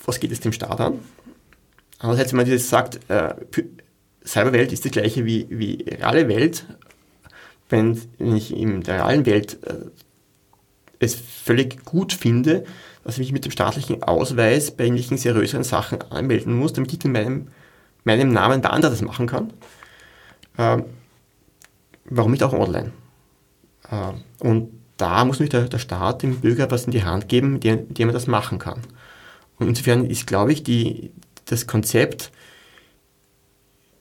was 0.04 0.18
geht 0.18 0.32
es 0.32 0.40
dem 0.40 0.52
Staat 0.52 0.80
an? 0.80 0.98
Andererseits, 1.98 2.32
wenn 2.32 2.38
man 2.38 2.46
jetzt 2.46 2.70
sagt, 2.70 2.98
äh, 3.08 3.34
Cyberwelt 4.24 4.72
ist 4.72 4.84
das 4.84 4.92
gleiche 4.92 5.26
wie, 5.26 5.46
wie 5.50 5.84
reale 5.86 6.28
Welt, 6.28 6.64
wenn 7.68 8.00
ich 8.18 8.56
in 8.56 8.82
der 8.82 8.96
realen 8.96 9.26
Welt 9.26 9.58
es 10.98 11.14
völlig 11.14 11.84
gut 11.84 12.12
finde, 12.12 12.64
dass 13.04 13.14
ich 13.14 13.20
mich 13.20 13.32
mit 13.32 13.44
dem 13.44 13.52
staatlichen 13.52 14.02
Ausweis 14.02 14.70
bei 14.70 14.86
ähnlichen 14.86 15.16
seriöseren 15.16 15.64
Sachen 15.64 16.02
anmelden 16.10 16.54
muss, 16.54 16.72
damit 16.72 16.92
ich 16.92 17.04
in 17.04 17.12
meinem, 17.12 17.48
meinem 18.04 18.32
Namen 18.32 18.60
bei 18.60 18.70
anderen 18.70 18.94
das 18.94 19.02
machen 19.02 19.26
kann. 19.26 19.52
Ähm, 20.58 20.84
warum 22.04 22.32
nicht 22.32 22.42
auch 22.42 22.52
online? 22.52 22.92
Ähm, 23.90 24.14
und 24.38 24.70
da 24.96 25.24
muss 25.24 25.38
nämlich 25.38 25.50
der, 25.50 25.68
der 25.68 25.78
Staat 25.78 26.22
dem 26.22 26.40
Bürger 26.40 26.70
was 26.70 26.84
in 26.84 26.90
die 26.90 27.04
Hand 27.04 27.28
geben, 27.28 27.54
mit 27.54 27.64
dem, 27.64 27.92
dem 27.92 28.08
er 28.08 28.12
das 28.12 28.26
machen 28.26 28.58
kann. 28.58 28.80
Und 29.58 29.68
insofern 29.68 30.06
ist, 30.06 30.26
glaube 30.26 30.52
ich, 30.52 30.62
die, 30.62 31.12
das 31.46 31.66
Konzept 31.66 32.30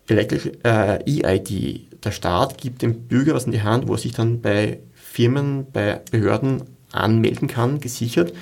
Electric 0.08 0.58
äh, 0.64 1.04
EID, 1.06 2.04
der 2.04 2.12
Staat 2.12 2.58
gibt 2.58 2.82
dem 2.82 3.08
Bürger 3.08 3.36
was 3.36 3.46
in 3.46 3.52
die 3.52 3.62
Hand, 3.62 3.88
wo 3.88 3.94
er 3.94 4.00
sich 4.00 4.14
dann 4.14 4.42
bei 4.42 4.80
Firmen, 4.94 5.68
bei 5.72 6.02
Behörden 6.12 6.64
anmelden 6.92 7.48
kann, 7.48 7.80
gesichert, 7.80 8.34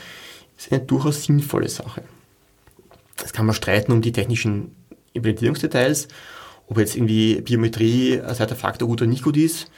ist 0.57 0.71
eine 0.71 0.81
durchaus 0.81 1.23
sinnvolle 1.23 1.69
Sache. 1.69 2.03
Das 3.17 3.33
kann 3.33 3.45
man 3.45 3.55
streiten 3.55 3.91
um 3.91 4.01
die 4.01 4.11
technischen 4.11 4.75
Implementierungsdetails, 5.13 6.07
ob 6.67 6.77
jetzt 6.77 6.95
irgendwie 6.95 7.41
Biometrie 7.41 8.19
als 8.19 8.37
zweiter 8.37 8.55
Faktor 8.55 8.87
gut 8.87 9.01
oder 9.01 9.09
nicht 9.09 9.23
gut 9.23 9.37
ist. 9.37 9.71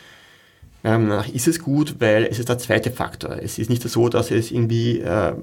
Ähm, 0.82 1.12
ist 1.34 1.48
es 1.48 1.60
gut, 1.60 1.96
weil 2.00 2.24
es 2.24 2.40
ist 2.40 2.48
der 2.48 2.58
zweite 2.58 2.90
Faktor. 2.90 3.32
Es 3.42 3.60
ist 3.60 3.70
nicht 3.70 3.84
so, 3.84 4.08
dass 4.08 4.32
es 4.32 4.50
irgendwie 4.50 5.00
äh, 5.00 5.34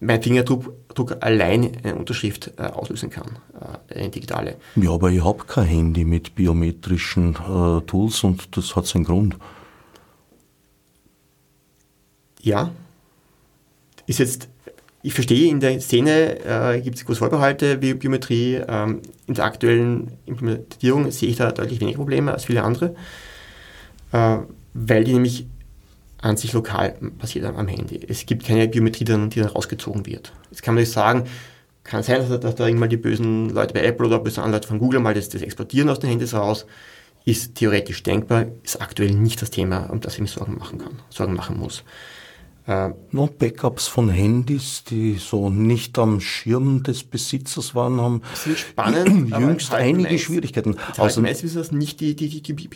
mein 0.00 0.22
Fingerdruck 0.22 0.72
Druck 0.94 1.18
allein 1.20 1.76
eine 1.82 1.96
Unterschrift 1.96 2.52
äh, 2.56 2.62
auslösen 2.62 3.10
kann, 3.10 3.38
äh, 3.90 3.98
eine 3.98 4.08
digitale. 4.08 4.56
Ja, 4.76 4.92
aber 4.92 5.10
ich 5.10 5.22
habe 5.22 5.44
kein 5.44 5.66
Handy 5.66 6.04
mit 6.06 6.34
biometrischen 6.34 7.34
äh, 7.34 7.82
Tools 7.82 8.24
und 8.24 8.56
das 8.56 8.74
hat 8.74 8.86
seinen 8.86 9.04
Grund. 9.04 9.36
Ja, 12.40 12.70
ist 14.06 14.18
jetzt 14.18 14.48
ich 15.06 15.14
verstehe, 15.14 15.48
in 15.48 15.60
der 15.60 15.80
Szene 15.80 16.40
äh, 16.44 16.80
gibt 16.80 16.96
es 16.96 17.04
große 17.04 17.20
Vorbehalte 17.20 17.80
wie 17.80 17.94
Biometrie. 17.94 18.60
Ähm, 18.66 19.02
in 19.28 19.34
der 19.34 19.44
aktuellen 19.44 20.18
Implementierung 20.26 21.12
sehe 21.12 21.28
ich 21.28 21.36
da 21.36 21.52
deutlich 21.52 21.80
weniger 21.80 21.98
Probleme 21.98 22.32
als 22.32 22.46
viele 22.46 22.64
andere, 22.64 22.96
äh, 24.10 24.38
weil 24.74 25.04
die 25.04 25.12
nämlich 25.12 25.46
an 26.20 26.36
sich 26.36 26.52
lokal 26.54 26.96
passiert 27.20 27.44
am 27.44 27.68
Handy. 27.68 28.00
Es 28.08 28.26
gibt 28.26 28.46
keine 28.46 28.66
Biometrie, 28.66 29.04
die 29.04 29.12
dann, 29.12 29.48
rausgezogen 29.48 30.06
wird. 30.06 30.32
Jetzt 30.50 30.64
kann 30.64 30.74
man 30.74 30.82
nicht 30.82 30.90
sagen, 30.92 31.22
kann 31.84 32.02
sein, 32.02 32.28
dass, 32.28 32.40
dass 32.40 32.56
da 32.56 32.66
irgendwann 32.66 32.90
die 32.90 32.96
bösen 32.96 33.50
Leute 33.50 33.74
bei 33.74 33.84
Apple 33.84 34.08
oder 34.08 34.18
böse 34.18 34.40
Leute 34.40 34.66
von 34.66 34.80
Google 34.80 34.98
mal 34.98 35.14
das, 35.14 35.28
das 35.28 35.40
exportieren 35.40 35.88
aus 35.88 36.00
den 36.00 36.10
Handys 36.10 36.34
raus. 36.34 36.66
Ist 37.24 37.54
theoretisch 37.54 38.02
denkbar, 38.02 38.46
ist 38.64 38.82
aktuell 38.82 39.12
nicht 39.12 39.40
das 39.40 39.50
Thema, 39.50 39.88
um 39.88 40.00
das 40.00 40.14
ich 40.14 40.20
mir 40.20 40.26
Sorgen 40.26 40.58
machen 40.58 40.80
kann, 40.80 40.98
Sorgen 41.10 41.34
machen 41.34 41.60
muss. 41.60 41.84
Äh, 42.66 42.90
no, 43.12 43.28
Backups 43.28 43.86
von 43.86 44.08
Handys, 44.08 44.82
die 44.82 45.14
so 45.14 45.50
nicht 45.50 45.96
am 46.00 46.20
Schirm 46.20 46.82
des 46.82 47.04
Besitzers 47.04 47.76
waren, 47.76 48.00
haben 48.00 48.22
spannend, 48.56 49.30
jüngst 49.38 49.72
einige 49.72 50.10
meist, 50.10 50.24
Schwierigkeiten. 50.24 50.76
Also 50.96 51.22
meist 51.22 51.44
ist 51.44 51.54
das 51.54 51.70
nicht 51.70 52.00
die, 52.00 52.16
die, 52.16 52.42
die, 52.42 52.54
die 52.54 52.68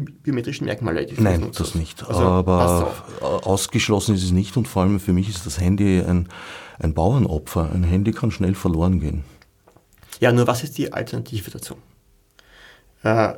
biometrischen 0.00 0.64
Merkmale. 0.64 1.06
Die 1.06 1.20
Nein, 1.22 1.42
das, 1.42 1.56
das 1.58 1.74
nicht. 1.76 2.04
Also, 2.04 2.20
Aber 2.20 2.92
ausgeschlossen 3.20 4.16
ist 4.16 4.24
es 4.24 4.32
nicht 4.32 4.56
und 4.56 4.66
vor 4.66 4.82
allem 4.82 4.98
für 4.98 5.12
mich 5.12 5.28
ist 5.28 5.46
das 5.46 5.60
Handy 5.60 6.00
ein, 6.00 6.28
ein 6.80 6.94
Bauernopfer. 6.94 7.70
Ein 7.72 7.84
Handy 7.84 8.10
kann 8.10 8.32
schnell 8.32 8.56
verloren 8.56 8.98
gehen. 8.98 9.22
Ja, 10.18 10.32
nur 10.32 10.48
was 10.48 10.64
ist 10.64 10.78
die 10.78 10.92
Alternative 10.92 11.52
dazu? 11.52 11.76
Äh, 13.04 13.34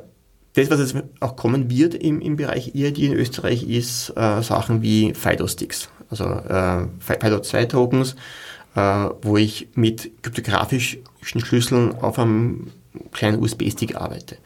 das, 0.53 0.69
was 0.69 0.79
jetzt 0.79 1.03
auch 1.19 1.35
kommen 1.35 1.69
wird 1.69 1.95
im, 1.95 2.19
im 2.21 2.35
Bereich 2.35 2.75
EID 2.75 2.99
in 2.99 3.13
Österreich, 3.13 3.63
ist 3.63 4.11
äh, 4.15 4.41
Sachen 4.41 4.81
wie 4.81 5.13
FIDO-Sticks, 5.13 5.89
also 6.09 6.25
äh, 6.25 6.87
FIDO-2-Tokens, 6.99 8.15
äh, 8.75 9.09
wo 9.21 9.37
ich 9.37 9.69
mit 9.75 10.11
kryptografischen 10.21 11.01
Schlüsseln 11.21 11.95
auf 11.95 12.19
einem 12.19 12.71
kleinen 13.11 13.41
USB-Stick 13.41 13.95
arbeite. 13.95 14.37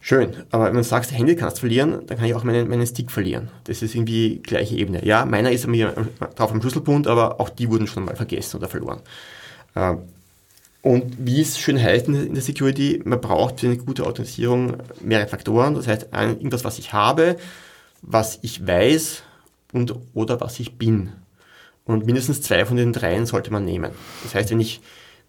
Schön, 0.00 0.44
aber 0.50 0.66
wenn 0.66 0.74
man 0.74 0.84
sagt, 0.84 1.12
Handy 1.12 1.36
kannst 1.36 1.60
verlieren, 1.60 2.06
dann 2.06 2.16
kann 2.16 2.26
ich 2.26 2.34
auch 2.34 2.44
meinen, 2.44 2.68
meinen 2.68 2.86
Stick 2.86 3.10
verlieren. 3.10 3.50
Das 3.64 3.82
ist 3.82 3.94
irgendwie 3.94 4.38
gleiche 4.38 4.76
Ebene. 4.76 5.04
Ja, 5.04 5.24
meiner 5.24 5.50
ist 5.50 5.66
mir 5.66 5.92
drauf 6.36 6.50
am 6.50 6.60
Schlüsselbund, 6.60 7.06
aber 7.06 7.40
auch 7.40 7.50
die 7.50 7.68
wurden 7.68 7.86
schon 7.86 8.04
mal 8.04 8.16
vergessen 8.16 8.56
oder 8.56 8.68
verloren. 8.68 9.00
Und 10.82 11.16
wie 11.18 11.40
es 11.40 11.58
schön 11.58 11.82
heißt 11.82 12.08
in 12.08 12.34
der 12.34 12.42
Security, 12.42 13.02
man 13.04 13.20
braucht 13.20 13.60
für 13.60 13.66
eine 13.66 13.78
gute 13.78 14.06
Authentisierung 14.06 14.76
mehrere 15.00 15.28
Faktoren. 15.28 15.74
Das 15.74 15.86
heißt, 15.86 16.08
irgendwas, 16.12 16.64
was 16.64 16.78
ich 16.78 16.92
habe, 16.92 17.36
was 18.00 18.38
ich 18.42 18.66
weiß 18.66 19.22
und 19.72 19.94
oder 20.14 20.40
was 20.40 20.60
ich 20.60 20.78
bin. 20.78 21.12
Und 21.84 22.06
mindestens 22.06 22.42
zwei 22.42 22.64
von 22.64 22.76
den 22.76 22.92
dreien 22.92 23.26
sollte 23.26 23.50
man 23.50 23.64
nehmen. 23.64 23.90
Das 24.22 24.34
heißt, 24.34 24.50
wenn 24.50 24.60
ich, 24.60 24.80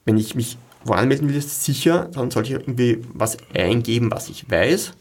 wenn 0.05 0.17
ich 0.17 0.35
mich 0.35 0.57
wo 0.83 0.93
anmelden 0.93 1.27
will, 1.27 1.35
ist 1.35 1.63
sicher, 1.63 2.09
dann 2.13 2.31
sollte 2.31 2.49
ich 2.49 2.55
irgendwie 2.55 3.01
was 3.13 3.37
eingeben, 3.53 4.11
was 4.11 4.29
ich 4.29 4.49
weiß, 4.49 4.93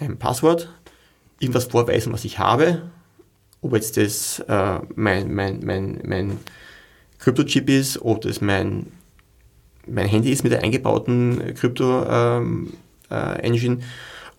ein 0.00 0.18
Passwort, 0.18 0.70
irgendwas 1.40 1.64
vorweisen, 1.64 2.12
was 2.12 2.24
ich 2.24 2.38
habe, 2.38 2.82
ob 3.60 3.74
jetzt 3.74 3.96
das 3.96 4.40
äh, 4.40 4.78
mein, 4.94 5.34
mein, 5.34 5.60
mein, 5.64 6.00
mein 6.06 6.38
Kryptochip 7.18 7.68
ist, 7.68 8.00
ob 8.00 8.22
das 8.22 8.40
mein 8.40 8.86
mein 9.90 10.08
Handy 10.08 10.30
ist 10.30 10.42
mit 10.42 10.52
der 10.52 10.62
eingebauten 10.62 11.54
Krypto-Engine 11.54 13.74
ähm, 13.74 13.80
äh, 13.80 13.84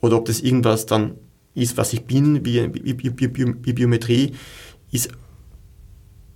oder 0.02 0.18
ob 0.18 0.26
das 0.26 0.42
irgendwas 0.42 0.86
dann 0.86 1.16
ist, 1.56 1.78
was 1.78 1.94
ich 1.94 2.06
bin, 2.06 2.46
wie, 2.46 2.72
wie, 2.74 2.98
wie, 2.98 3.56
wie 3.64 3.74
Biometrie, 3.74 4.34
ist 4.92 5.10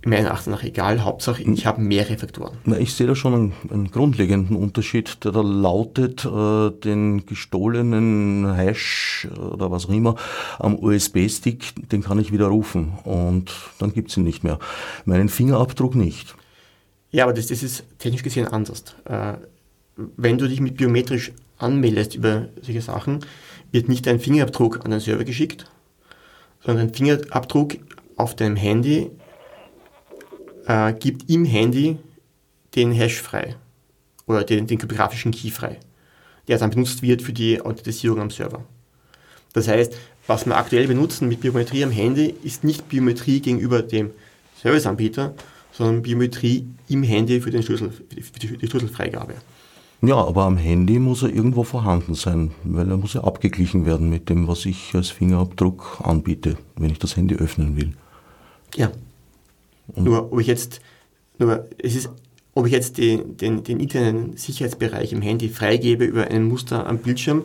meiner 0.06 0.32
Achtung 0.32 0.52
nach 0.52 0.62
egal. 0.62 1.02
Hauptsache, 1.02 1.42
ich 1.42 1.66
habe 1.66 1.80
mehrere 1.80 2.18
Faktoren. 2.18 2.56
Na, 2.64 2.78
ich 2.78 2.94
sehe 2.94 3.06
da 3.06 3.14
schon 3.14 3.34
einen, 3.34 3.52
einen, 3.70 3.90
grundlegenden 3.90 4.56
Unterschied, 4.56 5.24
der 5.24 5.32
da 5.32 5.40
lautet, 5.40 6.24
äh, 6.24 6.70
den 6.70 7.26
gestohlenen 7.26 8.54
Hash 8.54 9.28
oder 9.52 9.70
was 9.70 9.86
auch 9.86 9.90
immer 9.90 10.16
am 10.58 10.78
USB-Stick, 10.78 11.88
den 11.90 12.02
kann 12.02 12.18
ich 12.18 12.32
widerrufen 12.32 12.92
und 13.04 13.50
dann 13.78 13.92
gibt 13.92 14.10
es 14.10 14.16
ihn 14.16 14.24
nicht 14.24 14.44
mehr. 14.44 14.58
Meinen 15.04 15.28
Fingerabdruck 15.28 15.94
nicht. 15.94 16.34
Ja, 17.14 17.22
aber 17.22 17.32
das, 17.32 17.46
das 17.46 17.62
ist 17.62 17.84
technisch 18.00 18.24
gesehen 18.24 18.48
anders. 18.48 18.82
Äh, 19.04 19.34
wenn 20.16 20.36
du 20.36 20.48
dich 20.48 20.60
mit 20.60 20.76
biometrisch 20.76 21.30
anmeldest 21.58 22.16
über 22.16 22.48
solche 22.60 22.80
Sachen, 22.80 23.20
wird 23.70 23.88
nicht 23.88 24.08
dein 24.08 24.18
Fingerabdruck 24.18 24.84
an 24.84 24.90
den 24.90 24.98
Server 24.98 25.22
geschickt, 25.22 25.70
sondern 26.64 26.88
dein 26.88 26.94
Fingerabdruck 26.94 27.74
auf 28.16 28.34
deinem 28.34 28.56
Handy 28.56 29.12
äh, 30.66 30.92
gibt 30.94 31.30
im 31.30 31.44
Handy 31.44 31.98
den 32.74 32.90
Hash 32.90 33.22
frei 33.22 33.54
oder 34.26 34.42
den, 34.42 34.66
den 34.66 34.78
kryptografischen 34.78 35.30
Key 35.30 35.50
frei, 35.50 35.78
der 36.48 36.58
dann 36.58 36.70
benutzt 36.70 37.00
wird 37.02 37.22
für 37.22 37.32
die 37.32 37.60
Authentisierung 37.60 38.22
am 38.22 38.30
Server. 38.30 38.64
Das 39.52 39.68
heißt, 39.68 39.94
was 40.26 40.46
wir 40.46 40.56
aktuell 40.56 40.88
benutzen 40.88 41.28
mit 41.28 41.42
Biometrie 41.42 41.84
am 41.84 41.92
Handy, 41.92 42.34
ist 42.42 42.64
nicht 42.64 42.88
Biometrie 42.88 43.38
gegenüber 43.38 43.82
dem 43.82 44.10
Serviceanbieter, 44.60 45.36
sondern 45.76 46.02
Biometrie 46.02 46.66
im 46.88 47.02
Handy 47.02 47.40
für, 47.40 47.50
den 47.50 47.62
Schlüssel, 47.62 47.90
für 47.90 48.38
die, 48.38 48.66
Schlüsselfreigabe. 48.66 49.34
Ja, 50.02 50.16
aber 50.16 50.44
am 50.44 50.56
Handy 50.56 50.98
muss 50.98 51.22
er 51.22 51.30
irgendwo 51.30 51.64
vorhanden 51.64 52.14
sein, 52.14 52.52
weil 52.62 52.90
er 52.90 52.96
muss 52.96 53.14
ja 53.14 53.24
abgeglichen 53.24 53.86
werden 53.86 54.10
mit 54.10 54.28
dem, 54.28 54.46
was 54.46 54.66
ich 54.66 54.94
als 54.94 55.08
Fingerabdruck 55.08 56.00
anbiete, 56.02 56.58
wenn 56.76 56.90
ich 56.90 56.98
das 56.98 57.16
Handy 57.16 57.34
öffnen 57.34 57.76
will. 57.76 57.92
Ja. 58.76 58.92
Und 59.88 60.04
nur 60.04 60.32
ob 60.32 60.40
ich 60.40 60.46
jetzt, 60.46 60.80
nur 61.38 61.66
es 61.78 61.96
ist, 61.96 62.10
ob 62.54 62.66
ich 62.66 62.72
jetzt 62.72 62.98
den, 62.98 63.36
den, 63.36 63.64
den 63.64 63.80
internen 63.80 64.36
Sicherheitsbereich 64.36 65.12
im 65.12 65.22
Handy 65.22 65.48
freigebe 65.48 66.04
über 66.04 66.28
ein 66.28 66.44
Muster 66.44 66.86
am 66.86 66.98
Bildschirm 66.98 67.44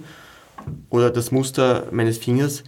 oder 0.90 1.10
das 1.10 1.32
Muster 1.32 1.88
meines 1.92 2.18
Fingers, 2.18 2.64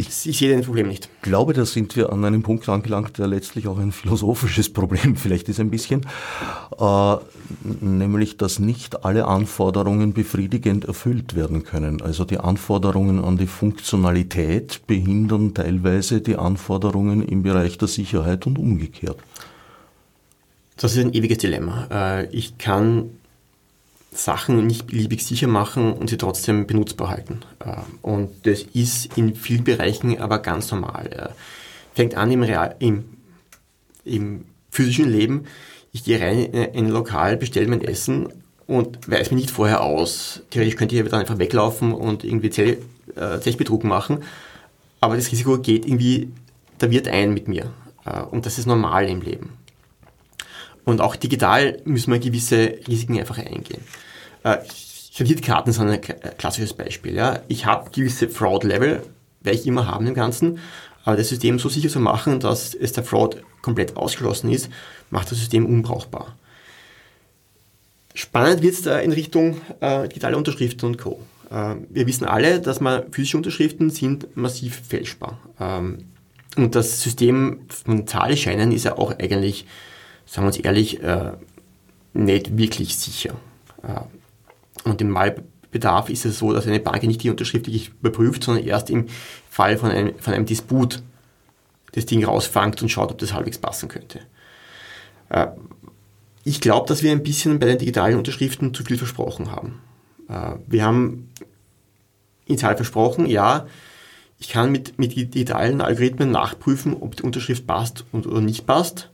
Ich, 0.00 0.08
ich 0.26 0.38
sehe 0.38 0.56
das 0.56 0.64
Problem 0.64 0.88
nicht. 0.88 1.10
Ich 1.16 1.22
glaube, 1.22 1.52
da 1.52 1.66
sind 1.66 1.94
wir 1.94 2.10
an 2.10 2.24
einem 2.24 2.42
Punkt 2.42 2.66
angelangt, 2.70 3.18
der 3.18 3.26
letztlich 3.26 3.68
auch 3.68 3.78
ein 3.78 3.92
philosophisches 3.92 4.72
Problem 4.72 5.14
vielleicht 5.14 5.50
ist 5.50 5.60
ein 5.60 5.70
bisschen, 5.70 6.06
äh, 6.78 7.16
nämlich, 7.80 8.38
dass 8.38 8.58
nicht 8.60 9.04
alle 9.04 9.26
Anforderungen 9.26 10.14
befriedigend 10.14 10.86
erfüllt 10.86 11.34
werden 11.36 11.64
können. 11.64 12.00
Also 12.00 12.24
die 12.24 12.38
Anforderungen 12.38 13.22
an 13.22 13.36
die 13.36 13.46
Funktionalität 13.46 14.80
behindern 14.86 15.52
teilweise 15.52 16.22
die 16.22 16.36
Anforderungen 16.36 17.20
im 17.20 17.42
Bereich 17.42 17.76
der 17.76 17.88
Sicherheit 17.88 18.46
und 18.46 18.58
umgekehrt. 18.58 19.18
Das 20.78 20.96
ist 20.96 21.04
ein 21.04 21.12
ewiges 21.12 21.38
Dilemma. 21.38 21.88
Äh, 21.90 22.26
ich 22.34 22.56
kann 22.56 23.10
Sachen 24.12 24.66
nicht 24.66 24.86
beliebig 24.86 25.24
sicher 25.24 25.46
machen 25.46 25.92
und 25.92 26.10
sie 26.10 26.16
trotzdem 26.16 26.66
benutzbar 26.66 27.10
halten. 27.10 27.40
Äh, 27.60 27.76
und 28.02 28.46
das 28.46 28.62
ist 28.62 29.16
in 29.16 29.34
vielen 29.34 29.64
Bereichen 29.64 30.20
aber 30.20 30.40
ganz 30.40 30.70
normal. 30.70 31.06
Äh, 31.06 31.28
fängt 31.94 32.16
an 32.16 32.30
im, 32.30 32.42
Real, 32.42 32.74
im, 32.78 33.04
im 34.04 34.44
physischen 34.70 35.10
Leben. 35.10 35.44
Ich 35.92 36.04
gehe 36.04 36.20
rein 36.20 36.38
in 36.38 36.86
ein 36.86 36.90
Lokal, 36.90 37.36
bestelle 37.36 37.66
mein 37.66 37.82
Essen 37.82 38.28
und 38.66 39.10
weiß 39.10 39.30
mir 39.30 39.36
nicht 39.36 39.50
vorher 39.50 39.82
aus. 39.82 40.42
Theoretisch 40.50 40.76
könnte 40.76 40.96
ich 40.96 41.02
dann 41.08 41.20
einfach 41.20 41.38
weglaufen 41.38 41.92
und 41.92 42.22
irgendwie 42.22 42.50
Zell, 42.50 42.78
äh, 43.16 43.40
Zechbetrug 43.40 43.84
machen. 43.84 44.22
Aber 45.00 45.16
das 45.16 45.32
Risiko 45.32 45.58
geht 45.58 45.86
irgendwie, 45.86 46.30
da 46.78 46.90
wird 46.90 47.08
ein 47.08 47.34
mit 47.34 47.48
mir. 47.48 47.72
Äh, 48.04 48.22
und 48.22 48.46
das 48.46 48.58
ist 48.58 48.66
normal 48.66 49.08
im 49.08 49.22
Leben. 49.22 49.50
Und 50.84 51.00
auch 51.00 51.16
digital 51.16 51.80
müssen 51.84 52.12
wir 52.12 52.18
gewisse 52.18 52.74
Risiken 52.88 53.18
einfach 53.18 53.38
eingehen. 53.38 53.82
Äh, 54.42 54.58
Kreditkarten 55.16 55.72
sind 55.72 55.88
ein 55.88 56.00
klassisches 56.38 56.72
Beispiel. 56.72 57.14
Ja. 57.14 57.40
Ich 57.48 57.66
habe 57.66 57.90
gewisse 57.90 58.28
Fraud-Level, 58.28 59.02
werde 59.42 59.58
ich 59.58 59.66
immer 59.66 59.86
haben 59.86 60.06
im 60.06 60.14
Ganzen, 60.14 60.58
aber 61.04 61.16
das 61.16 61.28
System 61.28 61.58
so 61.58 61.68
sicher 61.68 61.88
zu 61.88 62.00
machen, 62.00 62.40
dass 62.40 62.74
es 62.74 62.92
der 62.92 63.04
Fraud 63.04 63.42
komplett 63.62 63.96
ausgeschlossen 63.96 64.50
ist, 64.50 64.70
macht 65.10 65.30
das 65.30 65.38
System 65.38 65.66
unbrauchbar. 65.66 66.36
Spannend 68.14 68.62
wird 68.62 68.74
es 68.74 68.82
da 68.82 68.98
in 68.98 69.12
Richtung 69.12 69.60
äh, 69.80 70.08
digitale 70.08 70.36
Unterschriften 70.36 70.86
und 70.88 70.98
Co. 70.98 71.20
Äh, 71.50 71.76
wir 71.88 72.06
wissen 72.06 72.24
alle, 72.24 72.60
dass 72.60 72.80
man 72.80 73.10
physische 73.12 73.36
Unterschriften 73.36 73.90
sind 73.90 74.36
massiv 74.36 74.82
fälschbar. 74.88 75.38
Ähm, 75.58 76.04
und 76.56 76.74
das 76.74 77.02
System 77.02 77.60
von 77.68 78.06
Zahlscheinen 78.06 78.72
ist 78.72 78.84
ja 78.84 78.98
auch 78.98 79.18
eigentlich 79.18 79.66
sagen 80.26 80.44
wir 80.44 80.48
uns 80.48 80.58
ehrlich, 80.58 81.02
äh, 81.02 81.32
nicht 82.12 82.56
wirklich 82.56 82.96
sicher. 82.96 83.34
Äh, 83.82 84.88
und 84.88 85.00
im 85.00 85.10
Malbedarf 85.10 86.08
ist 86.08 86.24
es 86.24 86.38
so, 86.38 86.52
dass 86.52 86.66
eine 86.66 86.80
Bank 86.80 87.02
nicht 87.02 87.22
die 87.22 87.30
Unterschrift 87.30 87.68
überprüft, 87.68 88.44
sondern 88.44 88.64
erst 88.64 88.90
im 88.90 89.06
Fall 89.50 89.76
von 89.76 89.90
einem, 89.90 90.18
von 90.18 90.34
einem 90.34 90.46
Disput 90.46 91.02
das 91.92 92.06
Ding 92.06 92.24
rausfangt 92.24 92.80
und 92.82 92.88
schaut, 92.88 93.10
ob 93.10 93.18
das 93.18 93.32
halbwegs 93.32 93.58
passen 93.58 93.88
könnte. 93.88 94.20
Äh, 95.28 95.48
ich 96.44 96.60
glaube, 96.60 96.88
dass 96.88 97.02
wir 97.02 97.12
ein 97.12 97.22
bisschen 97.22 97.58
bei 97.58 97.66
den 97.66 97.78
digitalen 97.78 98.16
Unterschriften 98.16 98.72
zu 98.72 98.84
viel 98.84 98.96
versprochen 98.96 99.52
haben. 99.52 99.80
Äh, 100.28 100.56
wir 100.66 100.84
haben 100.84 101.30
initial 102.46 102.76
versprochen, 102.76 103.26
ja, 103.26 103.66
ich 104.38 104.48
kann 104.48 104.72
mit, 104.72 104.98
mit 104.98 105.14
digitalen 105.14 105.82
Algorithmen 105.82 106.30
nachprüfen, 106.30 106.96
ob 106.98 107.14
die 107.16 107.22
Unterschrift 107.22 107.66
passt 107.66 108.06
und, 108.10 108.26
oder 108.26 108.40
nicht 108.40 108.66
passt. 108.66 109.09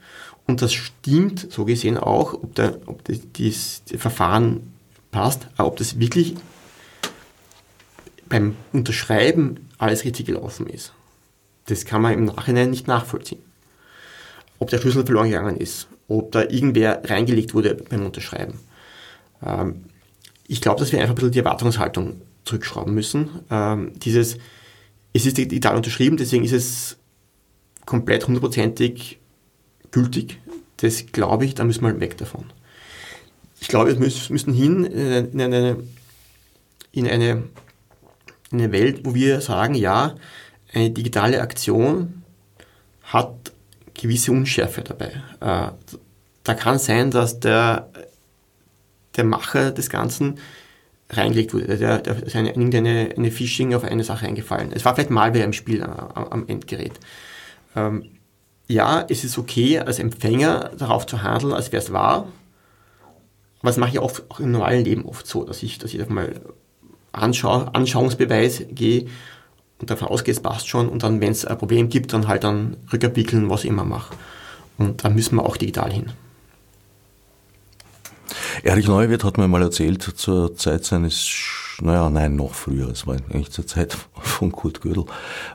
Und 0.46 0.62
das 0.62 0.72
stimmt 0.72 1.50
so 1.50 1.64
gesehen 1.64 1.98
auch, 1.98 2.34
ob, 2.34 2.54
der, 2.54 2.78
ob 2.86 3.04
das, 3.04 3.20
das, 3.32 3.82
das 3.90 4.00
Verfahren 4.00 4.72
passt, 5.10 5.48
aber 5.56 5.68
ob 5.68 5.76
das 5.76 5.98
wirklich 5.98 6.34
beim 8.28 8.56
Unterschreiben 8.72 9.68
alles 9.78 10.04
richtig 10.04 10.26
gelaufen 10.26 10.66
ist. 10.66 10.92
Das 11.66 11.84
kann 11.84 12.02
man 12.02 12.14
im 12.14 12.24
Nachhinein 12.24 12.70
nicht 12.70 12.86
nachvollziehen. 12.86 13.42
Ob 14.58 14.70
der 14.70 14.78
Schlüssel 14.78 15.04
verloren 15.04 15.30
gegangen 15.30 15.56
ist, 15.56 15.88
ob 16.08 16.32
da 16.32 16.42
irgendwer 16.42 17.02
reingelegt 17.04 17.54
wurde 17.54 17.74
beim 17.74 18.06
Unterschreiben. 18.06 18.60
Ähm, 19.44 19.84
ich 20.46 20.60
glaube, 20.60 20.80
dass 20.80 20.92
wir 20.92 21.00
einfach 21.00 21.12
ein 21.12 21.16
bisschen 21.16 21.32
die 21.32 21.40
Erwartungshaltung 21.40 22.22
zurückschrauben 22.44 22.94
müssen. 22.94 23.28
Ähm, 23.50 23.92
dieses, 23.96 24.38
es 25.12 25.26
ist 25.26 25.36
digital 25.36 25.76
unterschrieben, 25.76 26.16
deswegen 26.16 26.44
ist 26.44 26.52
es 26.52 26.96
komplett 27.84 28.26
hundertprozentig 28.26 29.18
gültig. 29.96 30.38
Das 30.76 31.06
glaube 31.06 31.46
ich, 31.46 31.54
da 31.54 31.64
müssen 31.64 31.82
wir 31.82 32.00
weg 32.00 32.18
davon. 32.18 32.44
Ich 33.60 33.68
glaube, 33.68 33.98
wir 33.98 33.98
müssen 33.98 34.52
hin 34.52 34.84
in 34.84 35.40
eine, 35.40 35.78
in 36.92 37.08
eine, 37.08 37.42
in 38.52 38.60
eine 38.60 38.72
Welt, 38.72 39.00
wo 39.04 39.14
wir 39.14 39.40
sagen, 39.40 39.74
ja, 39.74 40.14
eine 40.74 40.90
digitale 40.90 41.40
Aktion 41.40 42.22
hat 43.04 43.52
gewisse 43.94 44.32
Unschärfe 44.32 44.82
dabei. 44.82 45.12
Äh, 45.40 45.72
da 46.44 46.54
kann 46.54 46.78
sein, 46.78 47.10
dass 47.10 47.40
der, 47.40 47.88
der 49.16 49.24
Macher 49.24 49.70
des 49.70 49.88
Ganzen 49.88 50.38
reingelegt 51.08 51.54
wurde. 51.54 51.78
Der, 51.78 52.00
der 52.00 52.22
ist 52.22 52.36
eine, 52.36 52.50
irgendeine 52.50 53.14
eine 53.16 53.30
Phishing 53.30 53.74
auf 53.74 53.84
eine 53.84 54.04
Sache 54.04 54.26
eingefallen. 54.26 54.72
Es 54.72 54.84
war 54.84 54.94
vielleicht 54.94 55.10
Malware 55.10 55.44
im 55.44 55.54
Spiel 55.54 55.82
am, 55.82 56.28
am 56.28 56.48
Endgerät. 56.48 56.92
Ähm, 57.74 58.10
ja, 58.68 59.04
es 59.08 59.24
ist 59.24 59.38
okay, 59.38 59.78
als 59.78 59.98
Empfänger 59.98 60.70
darauf 60.76 61.06
zu 61.06 61.22
handeln, 61.22 61.52
als 61.52 61.72
wäre 61.72 61.82
es 61.82 61.92
wahr. 61.92 62.26
Aber 63.60 63.70
das 63.70 63.76
mache 63.76 63.90
ich 63.90 63.98
auch, 63.98 64.12
auch, 64.28 64.40
im 64.40 64.50
normalen 64.52 64.84
Leben 64.84 65.04
oft 65.04 65.26
so, 65.26 65.44
dass 65.44 65.62
ich, 65.62 65.78
dass 65.78 65.94
ich 65.94 66.08
mal 66.08 66.40
Anschau 67.12 67.50
Anschauungsbeweis 67.72 68.64
gehe 68.70 69.06
und 69.80 69.90
davon 69.90 70.08
ausgehe, 70.08 70.32
es 70.32 70.40
passt 70.40 70.68
schon 70.68 70.88
und 70.88 71.02
dann, 71.02 71.20
wenn 71.20 71.32
es 71.32 71.44
ein 71.44 71.58
Problem 71.58 71.88
gibt, 71.88 72.12
dann 72.12 72.28
halt 72.28 72.44
dann 72.44 72.76
rückabwickeln, 72.92 73.48
was 73.48 73.64
ich 73.64 73.70
immer 73.70 73.84
mache. 73.84 74.14
Und 74.78 75.04
da 75.04 75.10
müssen 75.10 75.36
wir 75.36 75.46
auch 75.46 75.56
digital 75.56 75.92
hin. 75.92 76.12
Erich 78.62 78.88
Neuwirth 78.88 79.24
hat 79.24 79.38
mir 79.38 79.48
mal 79.48 79.62
erzählt, 79.62 80.02
zur 80.02 80.54
Zeit 80.56 80.84
seines 80.84 81.66
naja, 81.82 82.08
nein, 82.08 82.36
noch 82.36 82.54
früher, 82.54 82.88
es 82.88 83.06
war 83.06 83.16
eigentlich 83.16 83.50
zur 83.50 83.66
Zeit 83.66 83.96
von 84.14 84.50
Kurt 84.50 84.80
Gödel, 84.80 85.04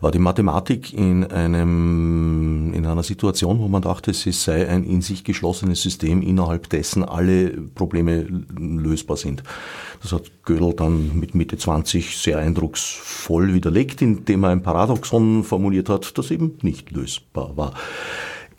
war 0.01 0.11
die 0.11 0.19
Mathematik 0.19 0.93
in 0.93 1.25
einem, 1.25 2.73
in 2.73 2.85
einer 2.85 3.03
Situation, 3.03 3.59
wo 3.59 3.67
man 3.67 3.81
dachte, 3.81 4.11
es 4.11 4.43
sei 4.43 4.67
ein 4.67 4.83
in 4.83 5.01
sich 5.01 5.23
geschlossenes 5.23 5.81
System, 5.81 6.21
innerhalb 6.21 6.69
dessen 6.69 7.03
alle 7.03 7.49
Probleme 7.49 8.27
lösbar 8.57 9.17
sind. 9.17 9.43
Das 10.03 10.11
hat 10.11 10.31
Gödel 10.43 10.73
dann 10.73 11.19
mit 11.19 11.33
Mitte 11.33 11.57
20 11.57 12.17
sehr 12.17 12.37
eindrucksvoll 12.37 13.53
widerlegt, 13.53 14.01
indem 14.01 14.43
er 14.43 14.51
ein 14.51 14.63
Paradoxon 14.63 15.43
formuliert 15.43 15.89
hat, 15.89 16.17
das 16.17 16.29
eben 16.29 16.57
nicht 16.61 16.91
lösbar 16.91 17.57
war. 17.57 17.73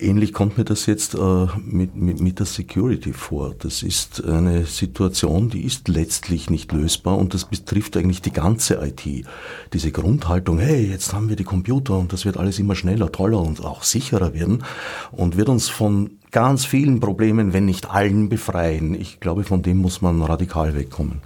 Ähnlich 0.03 0.33
kommt 0.33 0.59
mir 0.59 0.65
das 0.65 0.87
jetzt 0.87 1.15
äh, 1.15 1.47
mit, 1.65 1.95
mit, 1.95 2.21
mit 2.21 2.41
der 2.41 2.47
Security 2.47 3.13
vor. 3.13 3.55
Das 3.57 3.85
ist 3.85 4.25
eine 4.25 4.65
Situation, 4.65 5.49
die 5.49 5.65
ist 5.65 5.87
letztlich 5.87 6.51
nicht 6.51 6.73
lösbar 6.73 7.17
und 7.19 7.35
das 7.35 7.45
betrifft 7.45 7.97
eigentlich 7.97 8.21
die 8.21 8.33
ganze 8.33 8.85
IT. 8.85 9.27
Diese 9.73 9.93
Grundhaltung, 9.93 10.59
hey, 10.59 10.91
jetzt 10.91 11.13
haben 11.13 11.29
wir 11.29 11.37
die 11.37 11.45
Computer 11.45 11.97
und 11.97 12.13
das 12.13 12.25
wird 12.25 12.37
alles 12.37 12.59
immer 12.59 12.75
schneller, 12.75 13.13
toller 13.13 13.41
und 13.41 13.65
auch 13.65 13.85
sicherer 13.85 14.35
werden 14.35 14.65
und 15.13 15.37
wird 15.37 15.49
uns 15.49 15.69
von 15.69 16.19
ganz 16.33 16.65
vielen 16.65 16.99
Problemen, 16.99 17.53
wenn 17.53 17.67
nicht 17.67 17.89
allen, 17.89 18.29
befreien. 18.29 18.95
Ich 18.95 19.21
glaube, 19.21 19.45
von 19.45 19.63
dem 19.63 19.79
muss 19.79 20.03
man 20.03 20.21
radikal 20.21 20.75
wegkommen. 20.75 21.21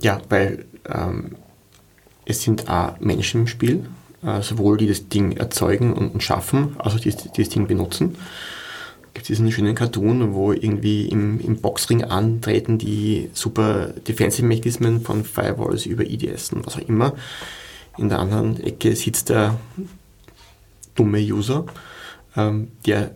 Ja, 0.00 0.20
weil 0.28 0.66
ähm, 0.86 1.32
es 2.24 2.42
sind 2.42 2.68
auch 2.70 3.00
Menschen 3.00 3.40
im 3.40 3.46
Spiel 3.48 3.88
äh, 4.22 4.42
sowohl 4.42 4.78
die 4.78 4.88
das 4.88 5.08
Ding 5.08 5.36
erzeugen 5.36 5.92
und, 5.92 6.22
schaffen, 6.22 6.76
als 6.78 6.94
auch 6.94 7.00
die, 7.00 7.10
die 7.10 7.42
das 7.42 7.48
Ding 7.48 7.66
benutzen. 7.66 8.16
Gibt 9.14 9.24
es 9.24 9.36
diesen 9.36 9.50
schönen 9.50 9.74
Cartoon, 9.74 10.34
wo 10.34 10.52
irgendwie 10.52 11.06
im, 11.06 11.40
im 11.40 11.56
Boxring 11.60 12.04
antreten 12.04 12.78
die 12.78 13.30
super 13.32 13.88
Defensive-Mechanismen 14.06 15.00
von 15.00 15.24
Firewalls 15.24 15.86
über 15.86 16.04
IDS 16.04 16.52
und 16.52 16.66
was 16.66 16.76
auch 16.76 16.88
immer. 16.88 17.14
In 17.96 18.08
der 18.08 18.20
anderen 18.20 18.62
Ecke 18.62 18.94
sitzt 18.94 19.28
der 19.28 19.58
dumme 20.94 21.18
User, 21.20 21.66
ähm, 22.36 22.72
der 22.86 23.12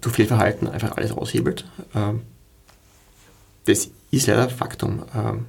durch 0.00 0.16
Fehlverhalten 0.16 0.68
einfach 0.68 0.96
alles 0.96 1.12
aushebelt. 1.12 1.64
Ähm, 1.94 2.22
das 3.66 3.90
ist 4.10 4.26
leider 4.26 4.48
Faktum. 4.48 5.02
Ähm, 5.14 5.46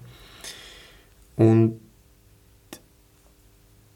und 1.36 1.80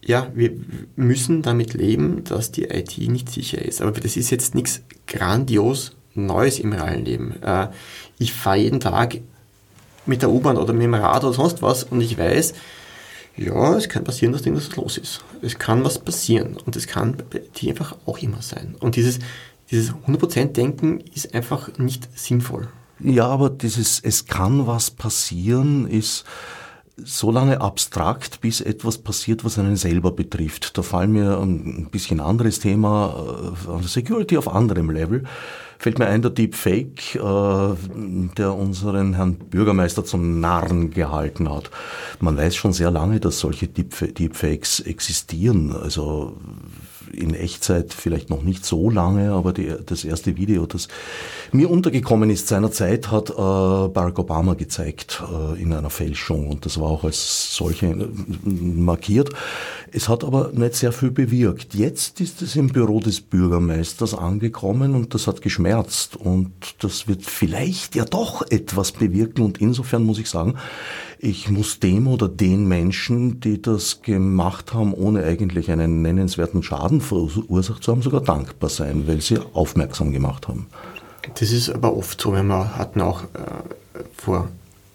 ja, 0.09 0.31
wir 0.33 0.51
müssen 0.95 1.43
damit 1.43 1.75
leben, 1.75 2.23
dass 2.23 2.51
die 2.51 2.63
IT 2.63 2.97
nicht 2.97 3.29
sicher 3.29 3.63
ist. 3.63 3.79
Aber 3.79 3.91
das 3.91 4.17
ist 4.17 4.31
jetzt 4.31 4.55
nichts 4.55 4.81
grandios 5.05 5.95
Neues 6.15 6.57
im 6.57 6.73
realen 6.73 7.05
Leben. 7.05 7.35
Äh, 7.43 7.67
ich 8.17 8.33
fahre 8.33 8.57
jeden 8.57 8.79
Tag 8.79 9.19
mit 10.07 10.23
der 10.23 10.31
U-Bahn 10.31 10.57
oder 10.57 10.73
mit 10.73 10.81
dem 10.81 10.95
Rad 10.95 11.23
oder 11.23 11.33
sonst 11.33 11.61
was 11.61 11.83
und 11.83 12.01
ich 12.01 12.17
weiß, 12.17 12.55
ja, 13.37 13.75
es 13.77 13.87
kann 13.87 14.03
passieren, 14.03 14.33
dass 14.33 14.43
irgendwas 14.43 14.75
los 14.75 14.97
ist. 14.97 15.23
Es 15.43 15.59
kann 15.59 15.83
was 15.83 15.99
passieren 15.99 16.57
und 16.65 16.75
es 16.75 16.87
kann 16.87 17.17
dir 17.61 17.69
einfach 17.69 17.95
auch 18.07 18.17
immer 18.17 18.41
sein. 18.41 18.75
Und 18.79 18.95
dieses, 18.95 19.19
dieses 19.69 19.93
100%-Denken 20.07 21.03
ist 21.13 21.35
einfach 21.35 21.77
nicht 21.77 22.09
sinnvoll. 22.17 22.67
Ja, 22.99 23.27
aber 23.27 23.51
dieses 23.51 23.99
Es 23.99 24.25
kann 24.25 24.65
was 24.65 24.89
passieren 24.89 25.87
ist 25.87 26.25
so 27.05 27.31
lange 27.31 27.61
abstrakt, 27.61 28.41
bis 28.41 28.61
etwas 28.61 28.97
passiert, 28.97 29.43
was 29.45 29.59
einen 29.59 29.75
selber 29.75 30.11
betrifft. 30.11 30.77
Da 30.77 30.81
fallen 30.81 31.11
mir 31.11 31.39
ein 31.39 31.89
bisschen 31.91 32.19
anderes 32.19 32.59
Thema, 32.59 33.53
äh, 33.67 33.87
Security 33.87 34.37
auf 34.37 34.53
anderem 34.53 34.89
Level 34.89 35.23
fällt 35.79 35.97
mir 35.97 36.07
ein 36.07 36.21
der 36.21 36.31
Deepfake, 36.31 37.15
äh, 37.15 37.75
der 38.37 38.53
unseren 38.53 39.13
Herrn 39.13 39.35
Bürgermeister 39.37 40.03
zum 40.03 40.41
Narren 40.41 40.91
gehalten 40.91 41.49
hat. 41.49 41.71
Man 42.19 42.35
weiß 42.37 42.55
schon 42.55 42.73
sehr 42.73 42.91
lange, 42.91 43.21
dass 43.21 43.39
solche 43.39 43.67
Deepfakes 43.67 44.81
existieren. 44.81 45.73
Also 45.73 46.37
in 47.13 47.33
Echtzeit 47.33 47.93
vielleicht 47.93 48.29
noch 48.29 48.43
nicht 48.43 48.65
so 48.65 48.89
lange, 48.89 49.31
aber 49.31 49.53
die, 49.53 49.73
das 49.85 50.03
erste 50.03 50.37
Video, 50.37 50.65
das 50.65 50.87
mir 51.51 51.69
untergekommen 51.69 52.29
ist 52.29 52.47
seinerzeit, 52.47 53.11
hat 53.11 53.29
äh, 53.29 53.33
Barack 53.33 54.19
Obama 54.19 54.53
gezeigt 54.53 55.23
äh, 55.31 55.61
in 55.61 55.73
einer 55.73 55.89
Fälschung 55.89 56.47
und 56.47 56.65
das 56.65 56.79
war 56.79 56.87
auch 56.87 57.03
als 57.03 57.55
solche 57.55 57.87
äh, 57.87 58.07
markiert. 58.45 59.29
Es 59.91 60.07
hat 60.07 60.23
aber 60.23 60.51
nicht 60.53 60.75
sehr 60.75 60.91
viel 60.91 61.11
bewirkt. 61.11 61.73
Jetzt 61.73 62.21
ist 62.21 62.41
es 62.41 62.55
im 62.55 62.67
Büro 62.67 62.99
des 62.99 63.21
Bürgermeisters 63.21 64.13
angekommen 64.13 64.95
und 64.95 65.13
das 65.13 65.27
hat 65.27 65.41
geschmerzt 65.41 66.15
und 66.15 66.51
das 66.79 67.07
wird 67.07 67.23
vielleicht 67.23 67.95
ja 67.95 68.05
doch 68.05 68.43
etwas 68.51 68.91
bewirken 68.91 69.43
und 69.43 69.59
insofern 69.59 70.03
muss 70.03 70.19
ich 70.19 70.29
sagen, 70.29 70.55
ich 71.21 71.49
muss 71.49 71.79
dem 71.79 72.07
oder 72.07 72.29
den 72.29 72.65
Menschen, 72.65 73.41
die 73.41 73.61
das 73.61 74.01
gemacht 74.01 74.73
haben, 74.73 74.93
ohne 74.93 75.23
eigentlich 75.25 75.69
einen 75.69 76.01
nennenswerten 76.01 76.63
Schaden 76.63 77.01
verursacht 77.01 77.83
zu 77.83 77.91
haben, 77.91 78.01
sogar 78.01 78.21
dankbar 78.21 78.69
sein, 78.69 79.05
weil 79.05 79.19
sie 79.19 79.37
aufmerksam 79.53 80.13
gemacht 80.13 80.47
haben. 80.47 80.67
Das 81.37 81.51
ist 81.51 81.69
aber 81.69 81.95
oft 81.95 82.21
so, 82.21 82.31
wir 82.31 82.77
hatten 82.77 83.01
auch 83.01 83.23
äh, 83.23 83.99
vor 84.15 84.47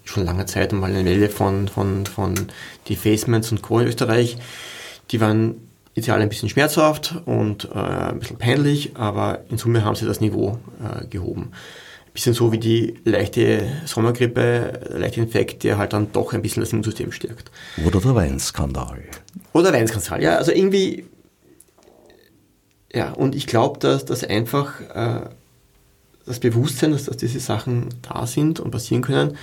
schon 0.04 0.24
langer 0.24 0.46
Zeit 0.46 0.72
mal 0.72 0.90
eine 0.90 1.04
Welle 1.04 1.28
von, 1.28 1.68
von, 1.68 2.06
von 2.06 2.34
Defacements 2.88 3.52
und 3.52 3.60
Co. 3.60 3.80
in 3.80 3.88
Österreich. 3.88 4.38
Die 5.10 5.20
waren 5.20 5.56
ideal 5.94 6.22
ein 6.22 6.30
bisschen 6.30 6.48
schmerzhaft 6.48 7.16
und 7.26 7.68
äh, 7.74 7.78
ein 7.78 8.18
bisschen 8.18 8.38
peinlich, 8.38 8.96
aber 8.96 9.40
in 9.50 9.58
Summe 9.58 9.84
haben 9.84 9.94
sie 9.94 10.06
das 10.06 10.22
Niveau 10.22 10.58
äh, 10.82 11.06
gehoben 11.06 11.52
bisschen 12.14 12.32
so 12.32 12.52
wie 12.52 12.58
die 12.58 12.94
leichte 13.04 13.66
Sommergrippe, 13.84 14.80
leichte 14.90 15.20
Infekt, 15.20 15.64
der 15.64 15.76
halt 15.76 15.92
dann 15.92 16.12
doch 16.12 16.32
ein 16.32 16.42
bisschen 16.42 16.62
das 16.62 16.72
Immunsystem 16.72 17.12
stärkt. 17.12 17.50
Oder 17.84 18.00
der 18.00 18.14
Weinskandal. 18.14 19.02
Oder 19.52 19.72
der 19.72 19.80
Weinskandal, 19.80 20.22
ja. 20.22 20.36
Also 20.36 20.52
irgendwie, 20.52 21.04
ja, 22.94 23.10
und 23.10 23.34
ich 23.34 23.48
glaube, 23.48 23.80
dass 23.80 24.04
das 24.04 24.22
einfach 24.22 24.80
äh, 24.94 25.28
das 26.24 26.38
Bewusstsein, 26.38 26.92
dass, 26.92 27.04
dass 27.04 27.16
diese 27.16 27.40
Sachen 27.40 27.88
da 28.02 28.28
sind 28.28 28.60
und 28.60 28.70
passieren 28.70 29.02
können, 29.02 29.36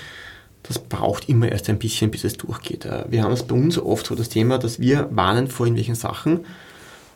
das 0.64 0.80
braucht 0.80 1.28
immer 1.28 1.52
erst 1.52 1.70
ein 1.70 1.80
bisschen, 1.80 2.10
bis 2.10 2.24
es 2.24 2.38
durchgeht. 2.38 2.86
Äh, 2.86 3.04
wir 3.10 3.24
haben 3.24 3.34
es 3.34 3.44
bei 3.44 3.56
uns 3.56 3.78
oft 3.78 4.06
so 4.06 4.16
das 4.16 4.30
Thema, 4.30 4.58
dass 4.58 4.80
wir 4.80 5.10
warnen 5.12 5.50
vor 5.50 5.66
irgendwelchen 5.66 5.96
Sachen 5.96 6.46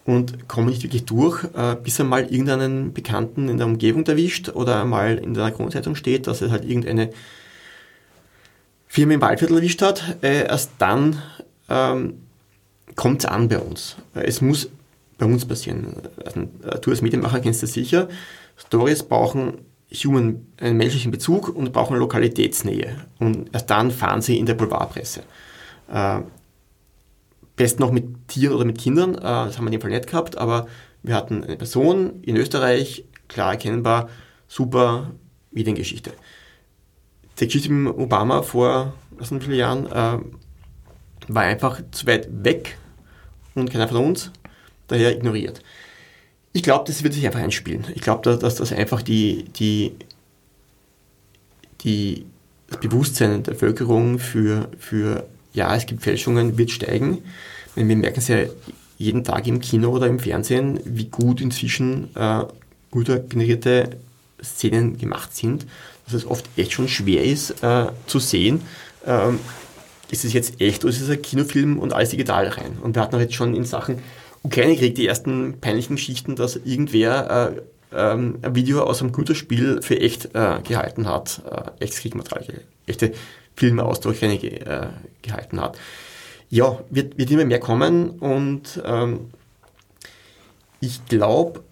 und 0.05 0.47
kommen 0.47 0.69
nicht 0.69 0.83
wirklich 0.83 1.05
durch, 1.05 1.43
äh, 1.55 1.75
bis 1.75 1.99
er 1.99 2.05
mal 2.05 2.23
irgendeinen 2.23 2.93
Bekannten 2.93 3.49
in 3.49 3.57
der 3.57 3.65
Umgebung 3.65 4.05
erwischt 4.05 4.49
oder 4.49 4.85
mal 4.85 5.17
in 5.17 5.33
der 5.33 5.51
Kronzeitung 5.51 5.95
steht, 5.95 6.27
dass 6.27 6.41
er 6.41 6.51
halt 6.51 6.63
irgendeine 6.63 7.09
Firma 8.87 9.13
im 9.13 9.21
Waldviertel 9.21 9.57
erwischt 9.57 9.81
hat. 9.81 10.17
Äh, 10.21 10.45
erst 10.45 10.71
dann 10.77 11.21
ähm, 11.69 12.21
kommt 12.95 13.23
es 13.23 13.25
an 13.25 13.47
bei 13.47 13.59
uns. 13.59 13.97
Es 14.13 14.41
muss 14.41 14.69
bei 15.17 15.25
uns 15.25 15.45
passieren. 15.45 15.87
Also, 16.23 16.41
äh, 16.41 16.79
du 16.79 16.91
als 16.91 17.01
Medienmacher 17.01 17.39
kennst 17.39 17.63
das 17.63 17.73
sicher. 17.73 18.07
Stories 18.57 19.03
brauchen 19.03 19.55
human, 19.91 20.45
einen 20.59 20.77
menschlichen 20.77 21.11
Bezug 21.11 21.49
und 21.49 21.73
brauchen 21.73 21.97
Lokalitätsnähe. 21.97 22.95
Und 23.19 23.49
erst 23.53 23.69
dann 23.69 23.91
fahren 23.91 24.21
sie 24.21 24.37
in 24.37 24.45
der 24.45 24.53
Boulevardpresse. 24.53 25.21
Äh, 27.55 27.61
Best 27.63 27.79
noch 27.79 27.91
mit 27.91 28.27
Tieren 28.27 28.53
oder 28.53 28.65
mit 28.65 28.77
Kindern, 28.77 29.15
äh, 29.15 29.21
das 29.21 29.57
haben 29.57 29.65
wir 29.65 29.67
in 29.67 29.79
dem 29.79 29.81
Fall 29.81 29.91
nicht 29.91 30.07
gehabt, 30.07 30.37
aber 30.37 30.67
wir 31.03 31.15
hatten 31.15 31.43
eine 31.43 31.55
Person 31.55 32.21
in 32.23 32.35
Österreich, 32.35 33.05
klar 33.27 33.51
erkennbar, 33.51 34.09
super 34.47 35.11
Mediengeschichte. 35.51 36.11
Die 37.39 37.45
Geschichte 37.45 37.71
mit 37.71 37.95
Obama 37.97 38.41
vor 38.41 38.93
was 39.17 39.29
sind 39.29 39.43
viele 39.43 39.57
Jahren 39.57 39.85
äh, 39.87 40.19
war 41.27 41.43
einfach 41.43 41.81
zu 41.91 42.05
weit 42.07 42.27
weg 42.43 42.77
und 43.55 43.71
keiner 43.71 43.87
von 43.87 43.97
uns, 43.97 44.31
daher 44.87 45.15
ignoriert. 45.15 45.61
Ich 46.53 46.63
glaube, 46.63 46.85
das 46.87 47.03
wird 47.03 47.13
sich 47.13 47.25
einfach 47.25 47.39
einspielen. 47.39 47.85
Ich 47.95 48.01
glaube, 48.01 48.37
dass 48.37 48.55
das 48.55 48.71
einfach 48.71 49.01
die, 49.01 49.45
die, 49.55 49.95
die, 51.81 52.25
das 52.67 52.79
Bewusstsein 52.79 53.43
der 53.43 53.53
Bevölkerung 53.53 54.19
für, 54.19 54.69
für 54.77 55.27
ja, 55.55 55.75
es 55.75 55.85
gibt 55.85 56.03
Fälschungen, 56.03 56.57
wird 56.57 56.71
steigen. 56.71 57.19
Wir 57.75 57.83
merken 57.83 58.19
es 58.19 58.27
ja 58.27 58.37
jeden 58.97 59.23
Tag 59.23 59.47
im 59.47 59.59
Kino 59.59 59.89
oder 59.89 60.07
im 60.07 60.19
Fernsehen, 60.19 60.79
wie 60.85 61.05
gut 61.05 61.41
inzwischen 61.41 62.15
äh, 62.15 62.43
gut 62.91 63.07
generierte 63.29 63.97
Szenen 64.41 64.97
gemacht 64.97 65.35
sind, 65.35 65.65
dass 66.05 66.13
es 66.13 66.25
oft 66.25 66.47
echt 66.55 66.71
schon 66.71 66.87
schwer 66.87 67.23
ist 67.23 67.63
äh, 67.63 67.87
zu 68.07 68.19
sehen, 68.19 68.61
ähm, 69.05 69.39
ist 70.11 70.23
es 70.23 70.33
jetzt 70.33 70.61
echt 70.61 70.83
oder 70.83 70.93
ist 70.93 71.01
es 71.01 71.09
ein 71.09 71.21
Kinofilm 71.21 71.79
und 71.79 71.93
alles 71.93 72.11
digital 72.11 72.47
rein. 72.47 72.77
Und 72.81 72.95
wir 72.95 73.01
hatten 73.01 73.15
auch 73.15 73.19
jetzt 73.19 73.33
schon 73.33 73.55
in 73.55 73.65
Sachen 73.65 73.99
Ukraine-Krieg 74.43 74.95
die 74.95 75.07
ersten 75.07 75.59
peinlichen 75.59 75.95
Geschichten, 75.95 76.35
dass 76.35 76.55
irgendwer 76.55 77.55
äh, 77.57 77.61
ähm, 77.95 78.39
ein 78.41 78.55
Video 78.55 78.83
aus 78.83 79.01
einem 79.01 79.11
Computerspiel 79.11 79.81
für 79.81 79.99
echt 79.99 80.35
äh, 80.35 80.59
gehalten 80.63 81.07
hat, 81.07 81.41
äh, 81.49 81.83
echtes 81.83 82.01
Kriegmaterial, 82.01 82.61
echte 82.85 83.13
Filme 83.55 83.83
aus 83.83 83.99
der 83.99 84.11
Ukraine 84.11 84.37
ge, 84.37 84.59
äh, 84.59 84.87
gehalten 85.21 85.61
hat. 85.61 85.77
Ja, 86.49 86.79
wird, 86.89 87.17
wird 87.17 87.31
immer 87.31 87.45
mehr 87.45 87.59
kommen 87.59 88.11
und 88.11 88.81
ähm, 88.85 89.31
ich 90.79 91.05
glaube, 91.05 91.63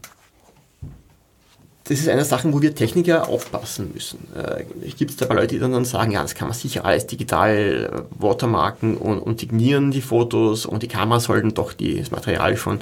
das 1.85 1.99
ist 1.99 2.07
eine 2.07 2.23
Sache, 2.23 2.51
wo 2.53 2.61
wir 2.61 2.73
Techniker 2.73 3.27
aufpassen 3.27 3.91
müssen. 3.93 4.27
Äh, 4.35 4.63
Gibt 4.97 5.11
es 5.11 5.17
dabei 5.17 5.35
Leute, 5.35 5.55
die 5.55 5.59
dann 5.59 5.83
sagen, 5.83 6.11
ja, 6.11 6.21
das 6.21 6.33
kann 6.33 6.47
man 6.47 6.57
sicher 6.57 6.85
alles 6.85 7.07
digital 7.07 8.05
äh, 8.09 8.21
watermarken 8.21 8.95
und, 8.95 9.19
und 9.19 9.41
signieren 9.41 9.91
die 9.91 10.01
Fotos 10.01 10.65
und 10.65 10.81
die 10.81 10.87
Kameras 10.87 11.25
sollten 11.25 11.53
doch 11.53 11.73
die, 11.73 11.99
das 11.99 12.11
Material 12.11 12.55
schon 12.55 12.79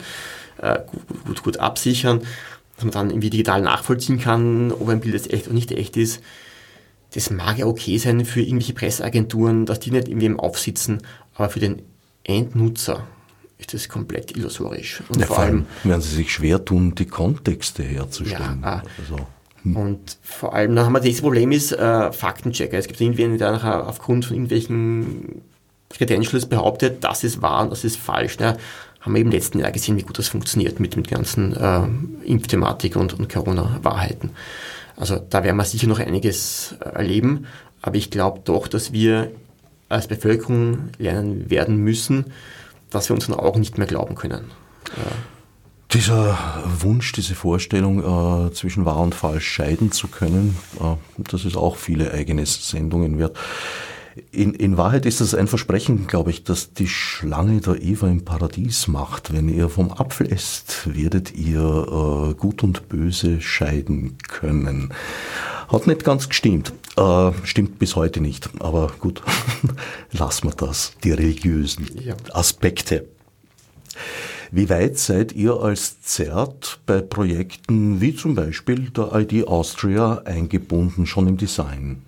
äh, 0.61 0.79
gut, 0.91 1.25
gut, 1.25 1.43
gut 1.43 1.57
absichern, 1.57 2.21
dass 2.81 2.95
man 2.95 3.07
dann 3.07 3.09
irgendwie 3.11 3.29
digital 3.29 3.61
nachvollziehen 3.61 4.19
kann, 4.19 4.71
ob 4.71 4.89
ein 4.89 4.99
Bild 4.99 5.13
jetzt 5.13 5.31
echt 5.31 5.47
oder 5.47 5.55
nicht 5.55 5.71
echt 5.71 5.97
ist 5.97 6.21
das 7.13 7.29
mag 7.29 7.57
ja 7.57 7.65
okay 7.65 7.97
sein 7.97 8.25
für 8.25 8.41
irgendwelche 8.41 8.73
Presseagenturen, 8.73 9.65
dass 9.65 9.79
die 9.79 9.91
nicht 9.91 10.07
irgendwie 10.07 10.33
aufsitzen, 10.37 11.01
aber 11.35 11.49
für 11.49 11.59
den 11.59 11.81
Endnutzer 12.23 13.05
ist 13.57 13.73
das 13.73 13.89
komplett 13.89 14.35
illusorisch. 14.35 15.03
Und 15.09 15.19
ja, 15.19 15.27
vor 15.27 15.39
allem 15.39 15.65
werden 15.83 16.01
sie 16.01 16.15
sich 16.15 16.31
schwer 16.31 16.63
tun, 16.63 16.95
die 16.95 17.05
Kontexte 17.05 17.83
herzustellen. 17.83 18.61
Ja, 18.63 18.83
also, 18.97 19.17
hm. 19.63 19.75
Und 19.75 20.17
vor 20.23 20.55
allem, 20.55 20.75
dann 20.75 20.85
haben 20.85 20.93
wir 20.93 21.01
das 21.01 21.21
Problem 21.21 21.51
ist 21.51 21.73
äh, 21.73 22.11
Faktenchecker. 22.11 22.77
Es 22.77 22.87
gibt 22.87 23.01
irgendwen, 23.01 23.37
der 23.37 23.51
nachher 23.51 23.87
aufgrund 23.87 24.25
von 24.25 24.35
irgendwelchen 24.35 25.41
Credentials 25.89 26.45
behauptet, 26.45 27.03
das 27.03 27.23
ist 27.23 27.41
wahr 27.41 27.63
und 27.63 27.71
das 27.71 27.83
ist 27.83 27.97
falsch. 27.97 28.39
Ne? 28.39 28.57
Haben 29.01 29.15
wir 29.15 29.21
im 29.21 29.31
letzten 29.31 29.59
Jahr 29.59 29.71
gesehen, 29.71 29.97
wie 29.97 30.03
gut 30.03 30.17
das 30.19 30.27
funktioniert 30.27 30.79
mit 30.79 30.95
dem 30.95 31.03
ganzen 31.03 31.55
äh, 31.55 31.87
Impfthematik 32.23 32.95
und, 32.95 33.13
und 33.13 33.29
Corona-Wahrheiten. 33.29 34.29
Also 34.95 35.17
da 35.17 35.43
werden 35.43 35.57
wir 35.57 35.65
sicher 35.65 35.87
noch 35.87 35.99
einiges 35.99 36.75
äh, 36.79 36.89
erleben, 36.89 37.47
aber 37.81 37.95
ich 37.95 38.11
glaube 38.11 38.41
doch, 38.43 38.67
dass 38.67 38.93
wir 38.93 39.31
als 39.89 40.07
Bevölkerung 40.07 40.89
lernen 40.97 41.49
werden 41.49 41.77
müssen, 41.77 42.25
dass 42.89 43.09
wir 43.09 43.15
unseren 43.15 43.35
Augen 43.35 43.59
nicht 43.59 43.77
mehr 43.77 43.87
glauben 43.87 44.15
können. 44.15 44.51
Dieser 45.91 46.37
Wunsch, 46.79 47.11
diese 47.11 47.35
Vorstellung, 47.35 48.47
äh, 48.47 48.53
zwischen 48.53 48.85
wahr 48.85 48.99
und 48.99 49.13
falsch 49.13 49.47
scheiden 49.47 49.91
zu 49.91 50.07
können, 50.07 50.57
äh, 50.79 50.95
das 51.17 51.43
ist 51.43 51.57
auch 51.57 51.75
viele 51.75 52.13
eigene 52.13 52.45
Sendungen 52.45 53.19
wert. 53.19 53.37
In, 54.31 54.53
in 54.53 54.77
Wahrheit 54.77 55.05
ist 55.05 55.21
das 55.21 55.33
ein 55.33 55.47
Versprechen, 55.47 56.07
glaube 56.07 56.31
ich, 56.31 56.43
dass 56.43 56.73
die 56.73 56.87
Schlange 56.87 57.61
der 57.61 57.81
Eva 57.81 58.07
im 58.07 58.25
Paradies 58.25 58.87
macht. 58.87 59.33
Wenn 59.33 59.47
ihr 59.47 59.69
vom 59.69 59.91
Apfel 59.91 60.31
esst, 60.31 60.93
werdet 60.93 61.33
ihr 61.33 61.61
äh, 61.61 62.33
Gut 62.33 62.63
und 62.63 62.89
Böse 62.89 63.39
scheiden 63.39 64.17
können. 64.27 64.93
Hat 65.69 65.87
nicht 65.87 66.03
ganz 66.03 66.27
gestimmt. 66.27 66.73
Äh, 66.97 67.31
stimmt 67.43 67.79
bis 67.79 67.95
heute 67.95 68.19
nicht. 68.19 68.49
Aber 68.59 68.91
gut, 68.99 69.23
lassen 70.11 70.49
wir 70.49 70.55
das. 70.55 70.91
Die 71.05 71.11
religiösen 71.11 71.87
ja. 72.03 72.15
Aspekte. 72.33 73.07
Wie 74.51 74.69
weit 74.69 74.97
seid 74.97 75.31
ihr 75.31 75.53
als 75.61 76.01
ZERT 76.01 76.81
bei 76.85 76.99
Projekten 76.99 78.01
wie 78.01 78.13
zum 78.13 78.35
Beispiel 78.35 78.89
der 78.89 79.13
ID 79.13 79.47
Austria 79.47 80.23
eingebunden, 80.25 81.05
schon 81.05 81.27
im 81.29 81.37
Design? 81.37 82.01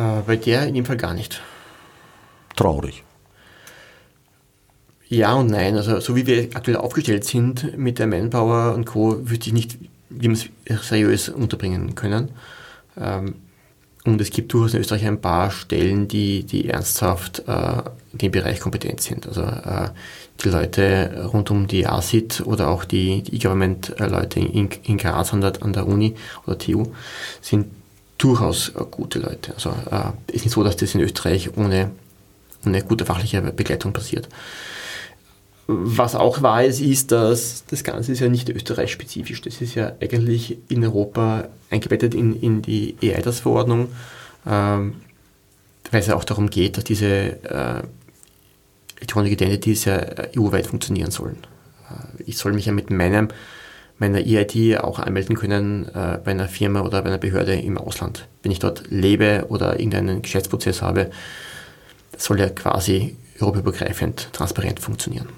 Äh, 0.00 0.22
bei 0.26 0.36
der 0.36 0.66
in 0.66 0.74
dem 0.74 0.86
Fall 0.86 0.96
gar 0.96 1.14
nicht. 1.14 1.42
Traurig. 2.56 3.04
Ja 5.08 5.34
und 5.34 5.48
nein. 5.48 5.76
Also 5.76 6.00
so 6.00 6.16
wie 6.16 6.26
wir 6.26 6.48
aktuell 6.54 6.76
aufgestellt 6.76 7.24
sind 7.24 7.76
mit 7.76 7.98
der 7.98 8.06
Manpower 8.06 8.74
und 8.74 8.86
Co., 8.86 9.28
wüsste 9.28 9.48
ich 9.48 9.52
nicht, 9.52 9.78
wie 10.08 10.30
wir 10.30 10.38
es 10.64 10.88
seriös 10.88 11.28
unterbringen 11.28 11.94
können. 11.94 12.30
Ähm, 12.96 13.34
Und 14.04 14.20
es 14.20 14.30
gibt 14.30 14.52
durchaus 14.54 14.72
in 14.72 14.80
Österreich 14.80 15.06
ein 15.06 15.20
paar 15.20 15.50
Stellen, 15.50 16.08
die, 16.08 16.44
die 16.44 16.70
ernsthaft 16.70 17.42
äh, 17.46 17.82
in 18.12 18.18
dem 18.18 18.32
Bereich 18.32 18.58
kompetent 18.60 19.02
sind. 19.02 19.26
Also 19.26 19.42
äh, 19.42 19.90
die 20.42 20.48
Leute 20.48 21.28
rund 21.30 21.50
um 21.50 21.66
die 21.66 21.86
ASIT 21.86 22.40
oder 22.46 22.68
auch 22.68 22.86
die, 22.86 23.22
die 23.22 23.36
E-Government-Leute 23.36 24.40
in, 24.40 24.70
in 24.84 24.96
Graz 24.96 25.34
an 25.34 25.42
der, 25.42 25.62
an 25.62 25.74
der 25.74 25.86
Uni 25.86 26.14
oder 26.46 26.56
TU 26.56 26.84
sind 27.42 27.66
durchaus 28.20 28.68
äh, 28.70 28.84
gute 28.90 29.18
Leute. 29.18 29.54
Also 29.54 29.70
äh, 29.90 30.32
ist 30.32 30.44
nicht 30.44 30.54
so, 30.54 30.62
dass 30.62 30.76
das 30.76 30.94
in 30.94 31.00
Österreich 31.00 31.56
ohne, 31.56 31.90
ohne 32.64 32.82
gute 32.82 33.04
fachliche 33.04 33.40
Begleitung 33.40 33.92
passiert. 33.92 34.28
Was 35.66 36.14
auch 36.14 36.42
wahr 36.42 36.64
ist, 36.64 36.80
ist, 36.80 37.12
dass 37.12 37.64
das 37.66 37.84
Ganze 37.84 38.12
ist 38.12 38.20
ja 38.20 38.28
nicht 38.28 38.48
österreichspezifisch. 38.48 39.40
Das 39.40 39.60
ist 39.60 39.74
ja 39.74 39.92
eigentlich 40.00 40.58
in 40.68 40.84
Europa 40.84 41.48
eingebettet 41.70 42.14
in, 42.14 42.40
in 42.40 42.60
die 42.60 42.96
EIDAS-Verordnung, 43.00 43.88
ähm, 44.46 44.94
weil 45.90 46.00
es 46.00 46.08
ja 46.08 46.16
auch 46.16 46.24
darum 46.24 46.50
geht, 46.50 46.76
dass 46.76 46.84
diese 46.84 47.06
äh, 47.06 47.82
Electronic 48.96 49.32
Identities 49.32 49.84
ja 49.84 50.00
EU-weit 50.36 50.66
funktionieren 50.66 51.12
sollen. 51.12 51.38
Äh, 51.88 52.22
ich 52.26 52.36
soll 52.36 52.52
mich 52.52 52.66
ja 52.66 52.72
mit 52.72 52.90
meinem, 52.90 53.28
meiner 54.00 54.18
EID 54.18 54.78
auch 54.78 54.98
anmelden 54.98 55.36
können 55.36 55.86
äh, 55.88 56.18
bei 56.24 56.32
einer 56.32 56.48
Firma 56.48 56.80
oder 56.80 57.02
bei 57.02 57.08
einer 57.08 57.18
Behörde 57.18 57.54
im 57.54 57.78
Ausland. 57.78 58.26
Wenn 58.42 58.50
ich 58.50 58.58
dort 58.58 58.90
lebe 58.90 59.46
oder 59.48 59.78
irgendeinen 59.78 60.22
Geschäftsprozess 60.22 60.82
habe, 60.82 61.10
soll 62.16 62.40
ja 62.40 62.48
quasi 62.48 63.16
europaübergreifend 63.40 64.32
transparent 64.32 64.80
funktionieren. 64.80 65.28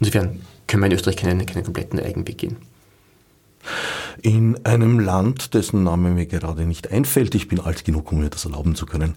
Insofern 0.00 0.40
können 0.66 0.82
wir 0.82 0.86
in 0.86 0.92
Österreich 0.94 1.16
keinen, 1.16 1.44
keinen 1.46 1.64
kompletten 1.64 2.00
Eigenweg 2.00 2.38
gehen. 2.38 2.56
In 4.22 4.64
einem 4.64 4.98
Land, 4.98 5.52
dessen 5.52 5.84
Name 5.84 6.10
mir 6.10 6.26
gerade 6.26 6.64
nicht 6.64 6.90
einfällt, 6.90 7.34
ich 7.34 7.48
bin 7.48 7.60
alt 7.60 7.84
genug, 7.84 8.10
um 8.12 8.20
mir 8.20 8.30
das 8.30 8.46
erlauben 8.46 8.74
zu 8.74 8.86
können, 8.86 9.14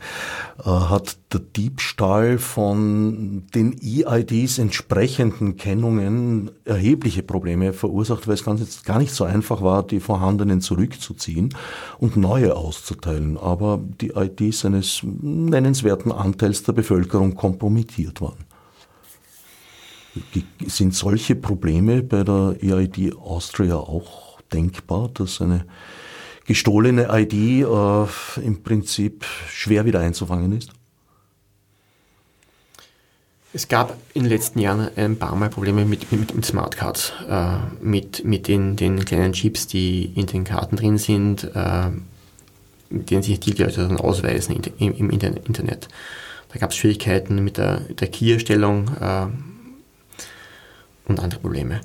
äh, 0.60 0.64
hat 0.64 1.18
der 1.32 1.40
Diebstahl 1.40 2.38
von 2.38 3.44
den 3.56 3.80
EIDs 3.82 4.58
entsprechenden 4.58 5.56
Kennungen 5.56 6.52
erhebliche 6.66 7.24
Probleme 7.24 7.72
verursacht, 7.72 8.28
weil 8.28 8.34
es 8.34 8.44
ganz, 8.44 8.84
gar 8.84 9.00
nicht 9.00 9.14
so 9.14 9.24
einfach 9.24 9.62
war, 9.62 9.84
die 9.84 10.02
vorhandenen 10.02 10.60
zurückzuziehen 10.60 11.56
und 11.98 12.18
neue 12.18 12.56
auszuteilen. 12.56 13.38
Aber 13.38 13.80
die 14.02 14.12
IDs 14.16 14.66
eines 14.66 15.02
nennenswerten 15.04 16.12
Anteils 16.12 16.64
der 16.64 16.74
Bevölkerung 16.74 17.36
kompromittiert 17.36 18.22
waren. 18.22 18.38
Sind 20.68 20.94
solche 20.94 21.36
Probleme 21.36 22.04
bei 22.04 22.24
der 22.24 22.58
EID 22.62 23.16
Austria 23.16 23.76
auch 23.76 24.29
denkbar, 24.54 25.10
dass 25.14 25.42
eine 25.42 25.66
gestohlene 26.46 27.08
ID 27.12 27.34
äh, 27.34 28.42
im 28.42 28.64
Prinzip 28.64 29.26
schwer 29.50 29.86
wieder 29.86 30.00
einzufangen 30.00 30.58
ist? 30.58 30.72
Es 33.52 33.68
gab 33.68 33.98
in 34.14 34.24
den 34.24 34.30
letzten 34.30 34.60
Jahren 34.60 34.90
ein 34.96 35.18
paar 35.18 35.36
Mal 35.36 35.50
Probleme 35.50 35.84
mit, 35.84 36.12
mit, 36.12 36.36
mit 36.36 36.46
Smartcards, 36.46 37.14
äh, 37.28 37.58
mit, 37.82 38.24
mit 38.24 38.48
den, 38.48 38.76
den 38.76 39.06
kleinen 39.06 39.34
Chips, 39.34 39.66
die 39.66 40.06
in 40.16 40.28
den 40.28 40.44
Karten 40.44 40.76
drin 40.76 41.00
sind, 41.00 41.50
äh, 41.56 41.90
mit 42.92 43.10
denen 43.10 43.24
sich 43.24 43.40
die 43.40 43.52
Leute 43.52 43.88
dann 43.88 43.98
ausweisen 43.98 44.62
im, 44.78 44.96
im 44.96 45.10
Internet. 45.10 45.88
Da 46.52 46.60
gab 46.60 46.72
es 46.72 46.78
Schwierigkeiten 46.78 47.44
mit 47.44 47.58
der, 47.58 47.80
der 47.80 48.08
Key-Erstellung. 48.08 48.90
Äh, 49.00 49.28
und 51.10 51.20
andere 51.20 51.42
Probleme. 51.42 51.82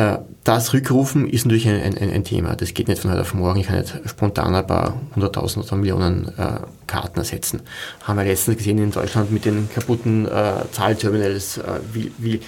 Äh, 0.00 0.18
das 0.44 0.72
Rückrufen 0.72 1.28
ist 1.28 1.44
natürlich 1.44 1.68
ein, 1.68 1.94
ein, 1.96 2.10
ein, 2.10 2.24
Thema. 2.24 2.56
Das 2.56 2.72
geht 2.72 2.88
nicht 2.88 3.02
von 3.02 3.10
heute 3.10 3.20
auf 3.20 3.34
morgen. 3.34 3.60
Ich 3.60 3.66
kann 3.66 3.80
nicht 3.80 3.94
spontan 4.06 4.54
ein 4.54 4.66
paar 4.66 4.98
hunderttausend 5.14 5.66
oder 5.66 5.76
Millionen 5.76 6.28
äh, 6.38 6.60
Karten 6.86 7.18
ersetzen. 7.18 7.60
Haben 8.04 8.18
wir 8.18 8.24
letztens 8.24 8.56
gesehen 8.56 8.78
in 8.78 8.90
Deutschland 8.90 9.30
mit 9.30 9.44
den 9.44 9.68
kaputten 9.68 10.26
äh, 10.26 10.64
Zahlterminals, 10.72 11.58
äh, 11.58 11.80
wie, 11.92 12.10
wie, 12.16 12.40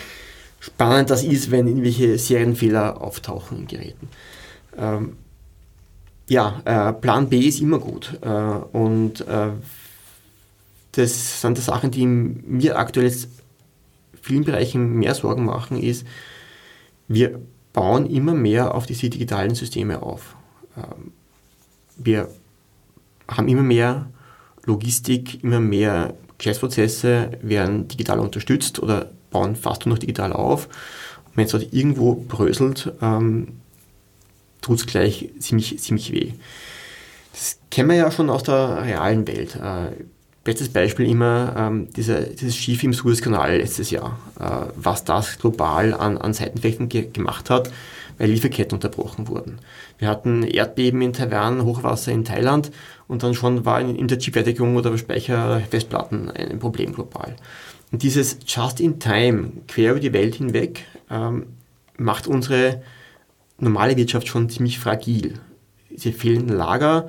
spannend 0.61 1.11
das 1.11 1.25
ist, 1.25 1.51
wenn 1.51 1.67
irgendwelche 1.67 2.17
Serienfehler 2.19 3.01
auftauchen 3.03 3.59
in 3.59 3.67
Geräten. 3.67 4.09
Ähm, 4.79 5.17
ja, 6.29 6.63
äh, 6.65 6.93
Plan 6.95 7.29
B 7.29 7.41
ist 7.41 7.61
immer 7.61 7.79
gut. 7.79 8.19
Äh, 8.23 8.29
und 8.29 9.25
das 10.95 11.41
sind 11.41 11.57
die 11.57 11.63
Sachen, 11.63 11.91
die 11.91 12.07
mir 12.07 12.79
aktuell 12.79 13.07
jetzt 13.07 13.29
vielen 14.21 14.45
Bereichen 14.45 14.95
mehr 14.95 15.15
Sorgen 15.15 15.45
machen, 15.45 15.83
ist, 15.83 16.07
wir 17.15 17.41
bauen 17.73 18.07
immer 18.07 18.35
mehr 18.35 18.75
auf 18.75 18.87
diese 18.87 19.11
digitalen 19.11 19.55
Systeme 19.55 20.03
auf. 20.03 20.37
Ähm, 20.77 21.13
wir 21.97 22.29
haben 23.29 23.49
immer 23.49 23.63
mehr 23.63 24.11
Logistik, 24.65 25.43
immer 25.43 25.61
mehr 25.61 26.15
Geschäftsprozesse 26.39 27.31
werden 27.43 27.89
digital 27.89 28.19
unterstützt 28.19 28.81
oder 28.81 29.11
bauen 29.31 29.57
fast 29.57 29.87
nur 29.87 29.95
noch 29.95 30.01
digital 30.01 30.33
auf. 30.33 30.67
Und 31.27 31.37
wenn 31.37 31.47
es 31.47 31.53
dort 31.53 31.73
irgendwo 31.73 32.15
bröselt, 32.15 32.93
ähm, 33.01 33.49
tut 34.61 34.79
es 34.79 34.87
gleich 34.87 35.31
ziemlich, 35.39 35.79
ziemlich 35.79 36.13
weh. 36.13 36.33
Das 37.33 37.59
kennen 37.71 37.89
wir 37.89 37.97
ja 37.97 38.11
schon 38.11 38.31
aus 38.31 38.43
der 38.43 38.85
realen 38.85 39.27
Welt. 39.27 39.57
Äh, 39.57 40.05
Bestes 40.45 40.71
Beispiel 40.71 41.09
immer 41.09 41.55
ähm, 41.57 41.89
dieser, 41.93 42.23
dieses 42.23 42.57
Schiff 42.57 42.83
im 42.83 42.93
Suezkanal 42.93 43.59
letztes 43.59 43.91
Jahr, 43.91 44.19
äh, 44.41 44.73
was 44.75 45.05
das 45.05 45.39
global 45.39 45.95
an, 45.95 46.19
an 46.19 46.35
Seiteneffekten 46.35 46.89
ge 46.89 47.09
gemacht 47.13 47.49
hat, 47.49 47.71
weil 48.19 48.31
Lieferketten 48.31 48.75
unterbrochen 48.75 49.29
wurden. 49.29 49.61
Wir 49.99 50.09
hatten 50.09 50.43
Erdbeben 50.43 51.01
in 51.01 51.13
Taiwan, 51.13 51.65
Hochwasser 51.65 52.11
in 52.11 52.25
Thailand 52.25 52.73
und 53.07 53.23
dann 53.23 53.35
schon 53.35 53.65
war 53.65 53.81
in, 53.81 53.95
in 53.95 54.09
der 54.09 54.19
Chipfertigung 54.19 54.75
oder 54.75 54.99
Speicherfestplatten 54.99 56.31
ein 56.31 56.59
Problem 56.59 56.93
global. 56.93 57.37
Und 57.93 58.03
dieses 58.03 58.39
Just-in-Time, 58.45 59.53
quer 59.69 59.93
über 59.93 60.01
die 60.01 60.13
Welt 60.13 60.35
hinweg, 60.35 60.85
ähm, 61.09 61.47
macht 61.97 62.27
unsere 62.27 62.83
normale 63.59 63.97
Wirtschaft 63.97 64.27
schon 64.27 64.49
ziemlich 64.49 64.81
fragil. 64.81 65.39
Diese 65.91 66.11
fehlenden 66.11 66.57
Lager 66.57 67.09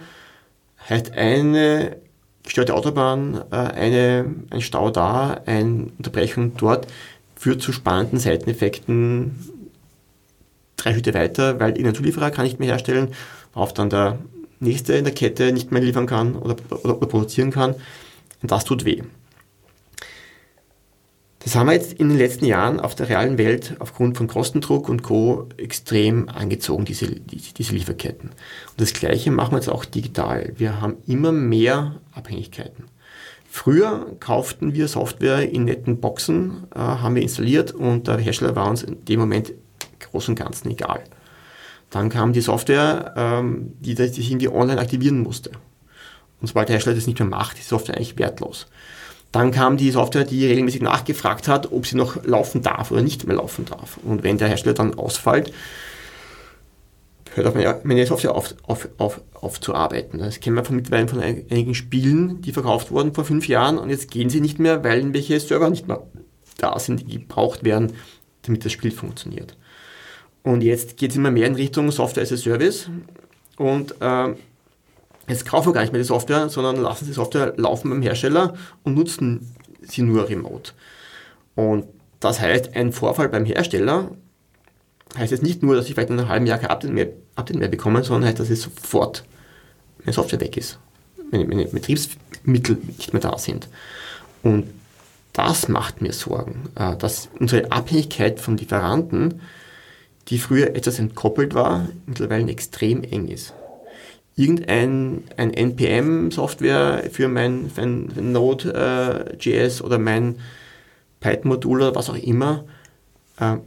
heißt 0.88 1.14
eine 1.14 1.96
gestörte 2.44 2.74
Autobahn, 2.74 3.42
äh, 3.52 3.56
eine, 3.56 4.26
ein 4.50 4.62
Stau 4.62 4.90
da, 4.90 5.42
eine 5.46 5.88
Unterbrechung 5.98 6.56
dort, 6.58 6.88
führt 7.36 7.62
zu 7.62 7.72
spannenden 7.72 8.20
Seiteneffekten 8.20 9.36
drei 10.78 10.94
Schritte 10.94 11.14
weiter, 11.14 11.60
weil 11.60 11.72
irgendein 11.72 11.96
Zulieferer 11.96 12.32
kann 12.32 12.46
nicht 12.46 12.60
mehr 12.60 12.70
herstellen, 12.70 13.10
worauf 13.54 13.74
dann 13.74 13.90
der 13.90 14.20
nächste 14.60 14.94
in 14.94 15.06
der 15.06 15.14
Kette 15.14 15.52
nicht 15.52 15.72
mehr 15.72 15.82
liefern 15.82 16.08
kann 16.08 16.36
oder, 16.36 16.56
oder, 16.70 16.98
oder 16.98 17.08
produzieren 17.08 17.52
kann. 17.52 17.76
Und 18.42 18.52
das 18.52 18.66
tut 18.66 18.86
weh. 18.86 19.04
Das 21.44 21.56
haben 21.56 21.68
wir 21.68 21.74
jetzt 21.74 21.94
in 21.94 22.08
den 22.08 22.18
letzten 22.18 22.46
Jahren 22.46 22.80
auf 22.80 22.96
der 22.96 23.10
realen 23.10 23.38
Welt 23.38 23.76
aufgrund 23.80 24.18
von 24.18 24.28
Kostendruck 24.28 24.88
und 24.88 25.04
Co. 25.04 25.50
extrem 25.58 26.30
angezogen, 26.30 26.86
diese, 26.86 27.08
diese 27.08 27.74
Lieferketten. 27.74 28.30
Und 28.30 28.78
das 28.78 28.94
Gleiche 28.94 29.30
machen 29.30 29.52
wir 29.52 29.58
jetzt 29.58 29.70
auch 29.70 29.84
digital. 29.84 30.54
Wir 30.56 30.80
haben 30.80 30.96
immer 31.06 31.34
mehr 31.34 32.00
Abhängigkeiten. 32.14 32.86
Früher 33.50 34.16
kauften 34.20 34.74
wir 34.74 34.88
Software 34.88 35.48
in 35.48 35.66
netten 35.66 36.00
Boxen, 36.00 36.64
äh, 36.74 36.80
haben 36.80 37.16
wir 37.16 37.22
installiert 37.22 37.72
und 37.72 38.08
der 38.08 38.18
Hersteller 38.18 38.56
war 38.56 38.70
uns 38.70 38.82
in 38.82 39.04
dem 39.06 39.20
Moment 39.20 39.54
groß 40.00 40.30
und 40.30 40.36
ganzen 40.36 40.72
egal. 40.72 41.04
Dann 41.90 42.10
kam 42.10 42.34
die 42.34 42.42
Software, 42.42 43.14
ähm, 43.16 43.74
die, 43.80 43.96
sich 43.96 44.32
irgendwie 44.32 44.50
online 44.50 44.82
aktivieren 44.82 45.22
musste. 45.22 45.52
Und 46.42 46.48
sobald 46.48 46.70
der 46.70 46.76
Hersteller 46.76 46.96
das 46.96 47.06
nicht 47.06 47.20
mehr 47.20 47.28
macht, 47.28 47.60
ist 47.60 47.66
die 47.66 47.70
Software 47.70 47.96
eigentlich 47.96 48.18
wertlos. 48.18 48.66
Dann 49.34 49.52
kam 49.52 49.78
die 49.78 49.90
Software, 49.90 50.26
die 50.26 50.46
regelmäßig 50.46 50.84
nachgefragt 50.84 51.48
hat, 51.48 51.72
ob 51.72 51.88
sie 51.88 51.98
noch 51.98 52.24
laufen 52.24 52.62
darf 52.62 52.92
oder 52.92 53.02
nicht 53.02 53.26
mehr 53.28 53.36
laufen 53.36 53.66
darf. 53.66 53.98
Und 54.04 54.24
wenn 54.24 54.38
der 54.38 54.48
Hersteller 54.48 54.76
dann 54.76 54.94
ausfällt, 54.94 55.52
hört 57.34 57.48
auf 57.48 57.84
meine 57.84 58.06
Software 58.06 58.36
auf, 58.36 58.54
auf, 58.68 58.90
auf, 59.00 59.22
auf 59.34 59.60
zu 59.60 59.74
arbeiten. 59.74 60.20
Das 60.20 60.40
kennen 60.40 60.56
wir 60.56 60.64
von 60.64 60.76
mittlerweile 60.76 61.08
von 61.08 61.20
einigen 61.20 61.74
Spielen, 61.74 62.44
die 62.44 62.52
verkauft 62.52 62.92
wurden 62.92 63.16
vor 63.16 63.26
fünf 63.26 63.48
Jahren 63.48 63.80
und 63.80 63.90
jetzt 63.90 64.12
gehen 64.12 64.30
sie 64.30 64.40
nicht 64.40 64.60
mehr, 64.60 64.84
weil 64.84 65.00
irgendwelche 65.00 65.40
Server 65.40 65.72
nicht 65.72 65.88
mehr 65.88 66.04
da 66.60 66.78
sind, 66.78 67.02
die 67.02 67.20
gebraucht 67.20 67.64
werden, 67.64 67.94
damit 68.44 68.64
das 68.64 68.72
Spiel 68.72 68.92
funktioniert. 68.92 69.58
Und 70.44 70.62
jetzt 70.62 70.98
geht 70.98 71.10
es 71.10 71.18
immer 71.18 71.32
mehr 71.32 71.48
in 71.48 71.56
Richtung 71.56 71.90
Software 71.90 72.22
as 72.22 72.32
a 72.32 72.38
Service 72.38 72.88
und 73.58 73.96
äh, 74.00 74.36
Jetzt 75.28 75.46
kaufen 75.46 75.70
wir 75.70 75.74
gar 75.74 75.82
nicht 75.82 75.94
mehr 75.94 76.02
die 76.02 76.08
Software, 76.08 76.50
sondern 76.50 76.78
lassen 76.78 77.06
die 77.06 77.14
Software 77.14 77.54
laufen 77.56 77.90
beim 77.90 78.02
Hersteller 78.02 78.56
und 78.84 78.96
nutzen 78.96 79.56
sie 79.82 80.02
nur 80.02 80.28
remote. 80.28 80.74
Und 81.56 81.86
das 82.20 82.40
heißt, 82.40 82.76
ein 82.76 82.92
Vorfall 82.92 83.30
beim 83.30 83.46
Hersteller 83.46 84.12
heißt 85.18 85.32
jetzt 85.32 85.44
nicht 85.44 85.64
nur, 85.64 85.76
dass 85.76 85.88
ich 85.88 85.94
vielleicht 85.94 86.10
in 86.10 86.20
einem 86.20 86.30
halben 86.30 86.46
Jahr 86.46 86.58
kein 86.58 86.70
Update 86.70 86.92
mehr, 86.92 87.08
Update 87.36 87.58
mehr 87.58 87.68
bekomme, 87.70 88.04
sondern 88.04 88.30
heißt, 88.30 88.40
dass 88.40 88.50
es 88.50 88.64
sofort 88.64 89.24
meine 90.00 90.14
Software 90.14 90.42
weg 90.42 90.58
ist. 90.58 90.80
Meine, 91.32 91.46
meine 91.46 91.66
Betriebsmittel 91.66 92.78
nicht 92.98 93.14
mehr 93.14 93.22
da 93.22 93.38
sind. 93.38 93.70
Und 94.42 94.68
das 95.32 95.68
macht 95.68 96.02
mir 96.02 96.12
Sorgen, 96.12 96.70
äh, 96.76 96.98
dass 96.98 97.30
unsere 97.40 97.72
Abhängigkeit 97.72 98.40
von 98.40 98.58
Lieferanten, 98.58 99.42
die 100.28 100.38
früher 100.38 100.76
etwas 100.76 101.00
entkoppelt 101.00 101.54
war, 101.54 101.88
mittlerweile 102.06 102.52
extrem 102.52 103.04
eng 103.04 103.28
ist 103.28 103.54
irgendein 104.36 105.24
ein 105.38 105.54
NPM-Software 105.54 107.10
für 107.12 107.28
mein, 107.28 107.72
mein 107.76 108.32
Node.js 108.32 109.80
äh, 109.80 109.84
oder 109.84 110.00
mein 110.00 110.38
Python-Modul 111.20 111.82
oder 111.82 111.96
was 111.96 112.10
auch 112.10 112.16
immer, 112.16 112.66
äh, 113.40 113.58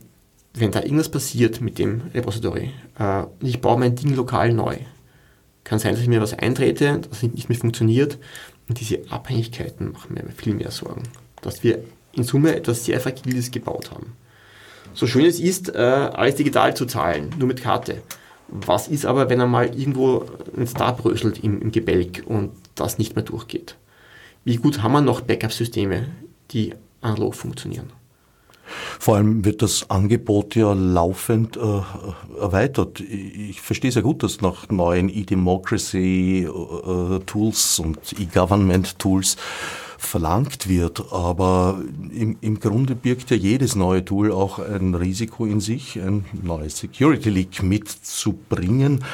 wenn 0.54 0.70
da 0.70 0.80
irgendwas 0.80 1.10
passiert 1.10 1.60
mit 1.60 1.78
dem 1.78 2.02
Repository 2.14 2.72
äh, 2.98 3.22
und 3.22 3.46
ich 3.46 3.60
baue 3.60 3.78
mein 3.78 3.94
Ding 3.94 4.14
lokal 4.14 4.52
neu, 4.52 4.76
kann 5.64 5.78
sein, 5.78 5.92
dass 5.92 6.02
ich 6.02 6.08
mir 6.08 6.20
was 6.20 6.34
eintrete, 6.34 7.00
das 7.08 7.22
nicht 7.22 7.48
mehr 7.48 7.58
funktioniert 7.58 8.18
und 8.68 8.80
diese 8.80 9.00
Abhängigkeiten 9.10 9.92
machen 9.92 10.14
mir 10.14 10.24
viel 10.36 10.54
mehr 10.54 10.70
Sorgen, 10.70 11.02
dass 11.42 11.62
wir 11.62 11.82
in 12.12 12.24
Summe 12.24 12.56
etwas 12.56 12.84
sehr 12.84 13.00
Fragiles 13.00 13.50
gebaut 13.50 13.90
haben. 13.90 14.16
So 14.94 15.06
schön 15.06 15.26
es 15.26 15.38
ist, 15.38 15.74
äh, 15.74 15.78
alles 15.78 16.36
digital 16.36 16.74
zu 16.74 16.86
zahlen, 16.86 17.34
nur 17.38 17.48
mit 17.48 17.62
Karte. 17.62 18.02
Was 18.48 18.88
ist 18.88 19.06
aber, 19.06 19.28
wenn 19.28 19.40
einmal 19.40 19.78
irgendwo 19.78 20.24
ein 20.56 20.66
Star 20.66 20.94
bröselt 20.94 21.42
im, 21.42 21.60
im 21.60 21.72
Gebälk 21.72 22.24
und 22.26 22.52
das 22.74 22.98
nicht 22.98 23.16
mehr 23.16 23.24
durchgeht? 23.24 23.76
Wie 24.44 24.56
gut 24.56 24.82
haben 24.82 24.92
wir 24.92 25.00
noch 25.00 25.22
Backup-Systeme, 25.22 26.06
die 26.52 26.74
analog 27.00 27.34
funktionieren? 27.34 27.90
Vor 28.98 29.16
allem 29.16 29.44
wird 29.44 29.62
das 29.62 29.90
Angebot 29.90 30.56
ja 30.56 30.72
laufend 30.72 31.56
äh, 31.56 31.82
erweitert. 32.40 33.00
Ich 33.00 33.60
verstehe 33.60 33.92
sehr 33.92 34.02
gut, 34.02 34.22
dass 34.22 34.40
nach 34.40 34.68
neuen 34.68 35.08
E-Democracy-Tools 35.08 37.78
äh, 37.78 37.82
und 37.82 37.98
E-Government-Tools 38.18 39.36
verlangt 39.96 40.68
wird. 40.68 41.12
Aber 41.12 41.82
im, 42.12 42.36
im 42.40 42.60
Grunde 42.60 42.94
birgt 42.94 43.30
ja 43.30 43.36
jedes 43.36 43.74
neue 43.76 44.04
Tool 44.04 44.30
auch 44.32 44.58
ein 44.58 44.94
Risiko 44.94 45.46
in 45.46 45.60
sich, 45.60 45.96
ein 45.96 46.26
neues 46.32 46.76
Security 46.78 47.30
Leak 47.30 47.62
mitzubringen. 47.62 49.04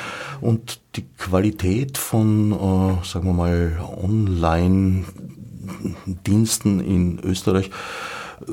Und 0.40 0.80
die 0.96 1.04
Qualität 1.18 1.98
von, 1.98 2.52
äh, 2.52 3.04
sagen 3.04 3.26
wir 3.26 3.32
mal, 3.32 3.78
Online-Diensten 4.02 6.80
in 6.80 7.20
Österreich 7.20 7.70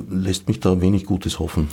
lässt 0.09 0.47
mich 0.47 0.59
da 0.59 0.81
wenig 0.81 1.05
Gutes 1.05 1.39
hoffen. 1.39 1.67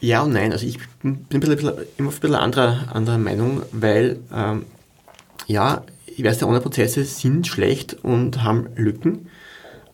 Ja 0.00 0.22
und 0.22 0.32
nein. 0.32 0.52
Also 0.52 0.66
ich 0.66 0.78
bin 1.00 1.26
ein 1.30 1.40
bisschen, 1.40 1.72
immer 1.96 2.10
ein 2.10 2.20
bisschen 2.20 2.34
anderer, 2.34 2.92
anderer 2.92 3.18
Meinung, 3.18 3.62
weil 3.70 4.18
ähm, 4.34 4.64
ja, 5.46 5.84
die 6.22 6.44
Online-Prozesse 6.44 7.04
sind 7.04 7.46
schlecht 7.46 7.94
und 8.02 8.42
haben 8.42 8.68
Lücken, 8.76 9.28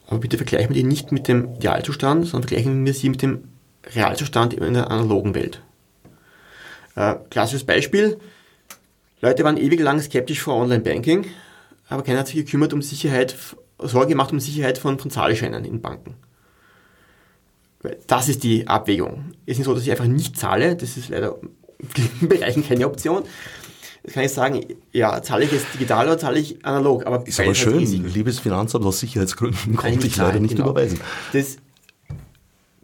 aber 0.07 0.21
bitte 0.21 0.37
vergleichen 0.37 0.71
wir 0.71 0.83
die 0.83 0.89
nicht 0.89 1.13
mit 1.13 1.29
dem 1.29 1.55
Idealzustand, 1.57 2.27
sondern 2.27 2.49
vergleichen 2.49 2.85
wir 2.85 2.95
sie 2.95 3.09
mit 3.09 3.23
dem 3.23 3.45
Realzustand 3.95 4.55
in 4.55 4.75
der 4.75 4.91
analogen 4.91 5.35
Welt. 5.35 5.63
Äh, 6.97 7.17
klassisches 7.31 7.65
Beispiel, 7.65 8.19
Leute 9.21 9.45
waren 9.45 9.57
ewig 9.57 9.81
lang 9.81 10.01
skeptisch 10.01 10.41
vor 10.41 10.55
Online-Banking, 10.57 11.27
aber 11.89 12.03
keiner 12.03 12.21
hat 12.21 12.29
sich 12.29 12.37
gekümmert 12.37 12.73
um 12.73 12.83
Sicherheit 12.83 13.37
Sorge 13.79 14.15
macht 14.15 14.33
um 14.33 14.41
Sicherheit 14.41 14.79
von, 14.79 14.99
von 14.99 15.11
Zahlscheinen 15.11 15.65
in 15.65 15.81
Banken. 15.81 16.15
Das 18.07 18.29
ist 18.29 18.43
die 18.43 18.67
Abwägung. 18.67 19.33
Es 19.47 19.53
ist 19.53 19.59
nicht 19.59 19.67
so, 19.67 19.75
dass 19.75 19.85
ich 19.85 19.91
einfach 19.91 20.07
nicht 20.07 20.37
zahle, 20.37 20.75
das 20.75 20.97
ist 20.97 21.11
leider 21.11 21.39
in 21.79 21.89
vielen 21.89 22.29
Bereichen 22.29 22.67
keine 22.67 22.87
Option. 22.87 23.23
Kann 24.13 24.25
ich 24.25 24.33
sagen, 24.33 24.65
ja, 24.93 25.23
zahle 25.23 25.45
ich 25.45 25.53
jetzt 25.53 25.67
digital 25.75 26.07
oder 26.07 26.19
zahle 26.19 26.39
ich 26.39 26.65
analog? 26.65 27.07
Aber 27.07 27.27
ist 27.27 27.41
aber 27.41 27.55
schön, 27.55 27.85
liebes 28.13 28.39
Finanzamt, 28.39 28.85
aus 28.85 29.01
Sicherheitsgründen 29.01 29.77
konnte 29.77 30.07
ich 30.07 30.17
leider 30.17 30.41
nicht 30.41 30.57
genau. 30.57 30.71
überweisen. 30.71 31.01
Das 31.33 31.59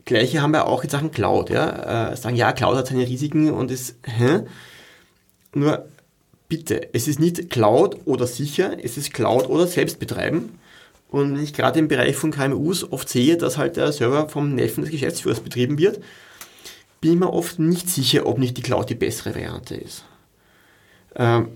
Gleiche 0.04 0.42
haben 0.42 0.52
wir 0.52 0.66
auch 0.66 0.84
in 0.84 0.90
Sachen 0.90 1.10
Cloud. 1.10 1.50
Ja? 1.50 2.12
Äh, 2.12 2.16
sagen, 2.16 2.36
ja, 2.36 2.52
Cloud 2.52 2.76
hat 2.76 2.88
seine 2.88 3.06
Risiken 3.06 3.50
und 3.50 3.70
ist, 3.70 3.96
hä? 4.04 4.40
Nur 5.54 5.86
bitte, 6.48 6.92
es 6.92 7.08
ist 7.08 7.20
nicht 7.20 7.50
Cloud 7.50 7.98
oder 8.04 8.26
sicher, 8.26 8.76
es 8.82 8.96
ist 8.96 9.14
Cloud 9.14 9.48
oder 9.48 9.66
Selbstbetreiben. 9.66 10.50
Und 11.08 11.36
wenn 11.36 11.44
ich 11.44 11.54
gerade 11.54 11.78
im 11.78 11.88
Bereich 11.88 12.16
von 12.16 12.32
KMUs 12.32 12.90
oft 12.92 13.08
sehe, 13.08 13.36
dass 13.36 13.56
halt 13.56 13.76
der 13.76 13.92
Server 13.92 14.28
vom 14.28 14.54
Neffen 14.54 14.82
des 14.82 14.90
Geschäftsführers 14.90 15.40
betrieben 15.40 15.78
wird, 15.78 16.00
bin 17.00 17.12
ich 17.12 17.18
mir 17.18 17.32
oft 17.32 17.58
nicht 17.58 17.88
sicher, 17.88 18.26
ob 18.26 18.38
nicht 18.38 18.56
die 18.56 18.62
Cloud 18.62 18.90
die 18.90 18.94
bessere 18.94 19.34
Variante 19.34 19.76
ist. 19.76 20.04
Ähm, 21.16 21.48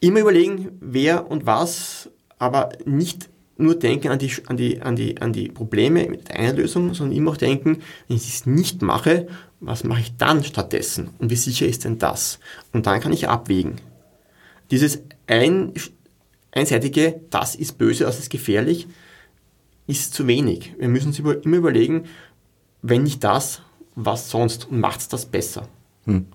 immer 0.00 0.20
überlegen, 0.20 0.76
wer 0.80 1.30
und 1.30 1.46
was, 1.46 2.10
aber 2.38 2.70
nicht 2.84 3.28
nur 3.58 3.78
denken 3.78 4.08
an 4.08 4.18
die, 4.18 4.32
an 4.46 4.56
die, 4.56 4.82
an 4.82 4.96
die, 4.96 5.20
an 5.20 5.32
die 5.32 5.48
Probleme 5.48 6.08
mit 6.08 6.30
einer 6.30 6.52
Lösung, 6.52 6.92
sondern 6.94 7.16
immer 7.16 7.32
auch 7.32 7.36
denken, 7.36 7.78
wenn 8.06 8.16
ich 8.16 8.28
es 8.28 8.46
nicht 8.46 8.82
mache, 8.82 9.28
was 9.60 9.84
mache 9.84 10.00
ich 10.00 10.16
dann 10.16 10.44
stattdessen? 10.44 11.10
Und 11.18 11.30
wie 11.30 11.36
sicher 11.36 11.66
ist 11.66 11.84
denn 11.84 11.98
das? 11.98 12.38
Und 12.72 12.86
dann 12.86 13.00
kann 13.00 13.12
ich 13.12 13.28
abwägen. 13.28 13.76
Dieses 14.70 15.00
ein, 15.26 15.72
einseitige, 16.52 17.20
das 17.30 17.54
ist 17.54 17.78
böse, 17.78 18.04
das 18.04 18.18
ist 18.18 18.30
gefährlich, 18.30 18.86
ist 19.86 20.12
zu 20.12 20.26
wenig. 20.26 20.74
Wir 20.78 20.88
müssen 20.88 21.08
uns 21.08 21.18
immer 21.18 21.56
überlegen, 21.56 22.04
wenn 22.82 23.04
nicht 23.04 23.24
das, 23.24 23.62
was 23.94 24.30
sonst 24.30 24.68
und 24.70 24.80
macht 24.80 25.00
es 25.00 25.08
das 25.08 25.26
besser. 25.26 25.68
Hm. 26.04 26.26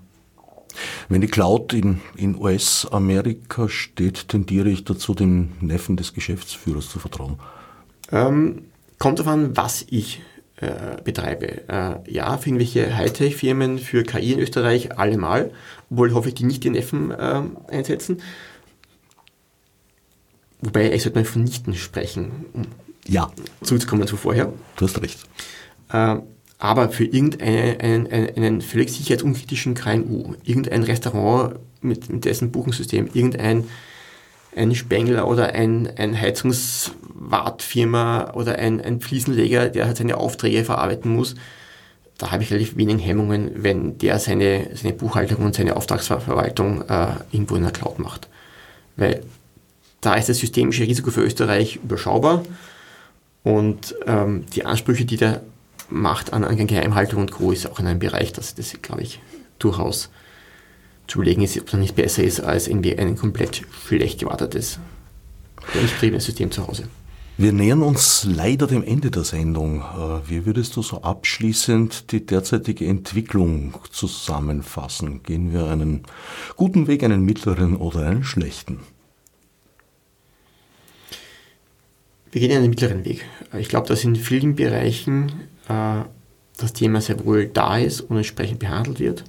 Wenn 1.09 1.22
die 1.22 1.28
Cloud 1.28 1.74
in, 1.74 2.01
in 2.15 2.36
US-Amerika 2.36 3.69
steht, 3.69 4.28
tendiere 4.28 4.69
ich 4.69 4.84
dazu, 4.84 5.13
dem 5.13 5.53
Neffen 5.61 5.97
des 5.97 6.13
Geschäftsführers 6.13 6.89
zu 6.89 6.99
vertrauen. 6.99 7.39
Ähm, 8.11 8.63
kommt 8.99 9.19
darauf 9.19 9.34
an, 9.34 9.57
was 9.57 9.86
ich 9.89 10.22
äh, 10.57 11.01
betreibe. 11.03 11.67
Äh, 11.67 12.11
ja, 12.11 12.38
für 12.38 12.49
irgendwelche 12.49 12.95
Hightech-Firmen, 12.95 13.80
für 13.80 14.03
KI 14.03 14.34
in 14.34 14.39
Österreich 14.39 14.97
allemal, 14.97 15.51
obwohl 15.89 16.13
hoffe 16.13 16.30
ich, 16.30 16.36
die 16.36 16.43
nicht 16.43 16.63
den 16.63 16.74
Neffen 16.74 17.11
äh, 17.11 17.41
einsetzen. 17.69 18.22
Wobei 20.61 20.91
ich 20.93 21.01
sollte 21.01 21.17
mal 21.17 21.26
von 21.26 21.43
Nichten 21.43 21.74
sprechen. 21.74 22.45
Um 22.53 22.67
ja. 23.07 23.32
Zurückzukommen 23.61 24.05
zu 24.07 24.17
vorher. 24.17 24.53
Du 24.76 24.86
hast 24.86 25.01
recht. 25.01 25.19
Aber 26.62 26.88
für 26.89 27.03
irgendeinen 27.05 27.82
einen, 27.82 28.38
einen 28.38 28.62
völlig 28.62 28.91
sicherheitsunkritischen 28.91 29.74
KMU, 29.74 30.36
irgendein 30.43 30.84
Restaurant 30.84 31.55
mit, 31.82 32.12
mit 32.12 32.24
dessen 32.24 32.51
Buchungssystem, 32.51 33.09
irgendein 33.14 33.64
ein 34.55 34.76
Spengler 34.76 35.28
oder 35.28 35.53
ein, 35.53 35.89
ein 35.97 36.16
Heizungswartfirma 36.16 38.34
oder 38.36 38.59
ein, 38.59 38.80
ein 38.80 39.01
Fliesenleger, 39.01 39.70
der 39.70 39.88
halt 39.88 39.97
seine 39.97 40.18
Aufträge 40.18 40.64
verarbeiten 40.64 41.16
muss, 41.16 41.34
da 42.20 42.32
habe 42.32 42.43
ich 42.43 42.51
relativ 42.51 42.78
wenig 42.78 43.03
Hemmungen, 43.03 43.49
wenn 43.55 43.97
der 43.97 44.20
seine, 44.20 44.70
seine 44.76 44.93
Buchhaltung 44.93 45.43
und 45.43 45.55
seine 45.55 45.76
Auftragsverwaltung 45.76 46.88
äh, 46.88 47.07
irgendwo 47.32 47.55
in 47.55 47.64
der 47.64 47.72
Cloud 47.72 47.97
macht. 47.97 48.28
Weil 48.97 49.24
da 50.01 50.14
ist 50.14 50.30
das 50.30 50.38
systemische 50.38 50.84
Risiko 50.84 51.09
für 51.09 51.24
Österreich 51.24 51.78
überschaubar 51.78 52.45
und 53.41 53.95
ähm, 54.05 54.45
die 54.53 54.64
Ansprüche, 54.64 55.05
die 55.05 55.18
der 55.18 55.41
macht 55.92 56.34
an, 56.34 56.44
an 56.44 56.68
Geheimhaltung 56.68 57.22
und 57.22 57.32
Co. 57.32 57.52
ist 57.52 57.70
auch 57.70 57.80
in 57.80 57.88
einem 57.88 58.00
Bereich, 58.00 58.34
dass 58.34 58.56
das, 58.56 58.74
glaube 58.82 59.02
ich, 59.02 59.20
durchaus 59.60 60.10
zu 61.08 61.20
überlegen 61.20 61.42
ist, 61.42 61.60
ob 61.60 61.68
es 61.68 61.74
nicht 61.74 61.96
besser 61.96 62.24
ist 62.24 62.39
als 62.39 62.68
irgendwie 62.68 62.98
ein 62.98 63.18
komplett 63.18 63.64
schlecht 63.88 64.20
gewartetes, 64.20 64.80
nicht 65.76 65.94
betriebenes 65.94 66.26
System 66.26 66.52
zu 66.52 66.68
Hause. 66.68 66.88
Wir 67.38 67.54
nähern 67.54 67.82
uns 67.82 68.26
leider 68.30 68.68
dem 68.68 68.84
Ende 68.84 69.10
der 69.10 69.24
Sendung. 69.24 69.80
Äh, 69.80 70.30
wie 70.30 70.46
würdest 70.46 70.76
du 70.76 70.84
so 70.84 71.02
abschließend 71.02 72.12
die 72.12 72.26
derzeitige 72.26 72.86
Entwicklung 72.86 73.74
zusammenfassen? 73.89 75.24
Gehen 75.24 75.52
wir 75.52 75.68
einen 75.68 76.04
guten 76.56 76.88
Weg, 76.88 77.04
einen 77.04 77.24
mittleren 77.24 77.78
oder 77.78 78.06
einen 78.06 78.24
schlechten? 78.24 78.82
Wir 82.32 82.42
gehen 82.42 82.56
einen 82.56 82.70
mittleren 82.70 83.06
Weg. 83.06 83.26
Ich 83.58 83.70
glaube, 83.70 83.88
dass 83.88 84.04
in 84.04 84.16
vielen 84.16 84.56
Bereichen 84.56 85.32
äh, 85.72 86.05
das 86.57 86.74
Thema 86.74 87.01
sehr 87.01 87.24
wohl 87.26 87.47
da 87.47 87.78
ist 87.78 88.01
und 88.01 88.17
entsprechend 88.17 88.59
behandelt 88.59 88.99
wird. 88.99 89.24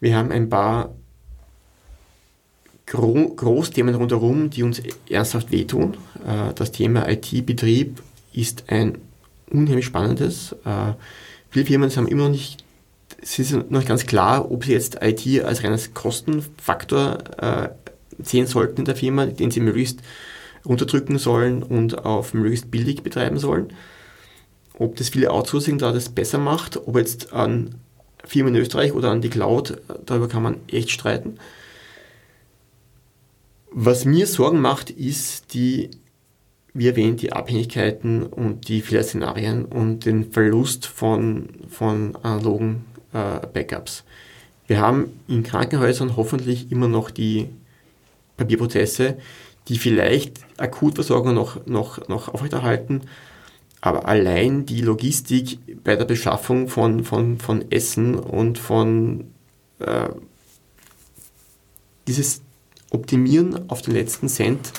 Wir 0.00 0.16
haben 0.16 0.30
ein 0.30 0.48
paar 0.48 0.94
Gro 2.86 3.28
Großthemen 3.36 3.94
rundherum, 3.94 4.48
die 4.50 4.62
uns 4.62 4.80
ernsthaft 5.10 5.52
wehtun. 5.52 5.96
Äh, 6.26 6.54
das 6.54 6.72
Thema 6.72 7.08
IT-Betrieb 7.08 8.02
ist 8.32 8.64
ein 8.68 8.98
unheimlich 9.50 9.86
spannendes. 9.86 10.52
Äh, 10.64 10.94
viele 11.50 11.66
Firmen 11.66 11.94
haben 11.94 12.08
immer 12.08 12.24
noch 12.24 12.30
nicht, 12.30 12.64
es 13.20 13.38
ist 13.38 13.52
noch 13.52 13.68
nicht 13.70 13.88
ganz 13.88 14.06
klar, 14.06 14.50
ob 14.50 14.64
sie 14.64 14.72
jetzt 14.72 14.98
IT 15.02 15.44
als 15.44 15.64
reines 15.64 15.92
Kostenfaktor 15.92 17.18
äh, 17.38 17.68
sehen 18.22 18.46
sollten 18.46 18.78
in 18.80 18.84
der 18.84 18.96
Firma, 18.96 19.26
den 19.26 19.50
sie 19.50 19.60
möglichst 19.60 20.00
runterdrücken 20.64 21.18
sollen 21.18 21.62
und 21.62 22.04
auf 22.04 22.34
möglichst 22.34 22.70
billig 22.70 23.02
betreiben 23.02 23.38
sollen. 23.38 23.72
Ob 24.78 24.96
das 24.96 25.08
viele 25.08 25.30
Outsourcing 25.30 25.78
da 25.78 25.92
das 25.92 26.08
besser 26.08 26.38
macht, 26.38 26.76
ob 26.76 26.96
jetzt 26.96 27.32
an 27.32 27.74
Firmen 28.24 28.54
in 28.54 28.60
Österreich 28.60 28.92
oder 28.92 29.10
an 29.10 29.20
die 29.20 29.30
Cloud, 29.30 29.80
darüber 30.06 30.28
kann 30.28 30.42
man 30.42 30.56
echt 30.68 30.90
streiten. 30.90 31.38
Was 33.70 34.04
mir 34.04 34.26
Sorgen 34.26 34.60
macht, 34.60 34.90
ist 34.90 35.52
die, 35.52 35.90
wie 36.74 36.88
erwähnt, 36.88 37.22
die 37.22 37.32
Abhängigkeiten 37.32 38.24
und 38.24 38.68
die 38.68 38.80
Fehlerszenarien 38.80 39.64
und 39.64 40.04
den 40.04 40.30
Verlust 40.30 40.86
von, 40.86 41.48
von 41.68 42.16
analogen 42.22 42.84
äh, 43.12 43.46
Backups. 43.52 44.04
Wir 44.66 44.80
haben 44.80 45.20
in 45.26 45.42
Krankenhäusern 45.42 46.16
hoffentlich 46.16 46.70
immer 46.70 46.88
noch 46.88 47.10
die 47.10 47.48
Papierprozesse, 48.36 49.16
die 49.68 49.78
vielleicht 49.78 50.40
Akutversorgung 50.56 51.34
noch, 51.34 51.66
noch, 51.66 52.08
noch 52.08 52.28
aufrechterhalten, 52.28 53.02
aber 53.80 54.08
allein 54.08 54.66
die 54.66 54.80
Logistik 54.80 55.58
bei 55.84 55.96
der 55.96 56.04
Beschaffung 56.04 56.68
von, 56.68 57.04
von, 57.04 57.38
von 57.38 57.70
Essen 57.70 58.14
und 58.16 58.58
von 58.58 59.30
äh, 59.78 60.08
dieses 62.06 62.42
Optimieren 62.90 63.68
auf 63.70 63.82
den 63.82 63.94
letzten 63.94 64.28
Cent, 64.28 64.72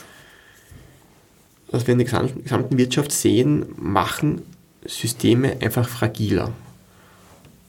was 1.71 1.85
wir 1.85 1.93
in 1.93 1.99
der 1.99 2.07
gesamten 2.07 2.77
Wirtschaft 2.77 3.11
sehen, 3.11 3.67
machen 3.77 4.41
Systeme 4.85 5.57
einfach 5.61 5.87
fragiler. 5.87 6.51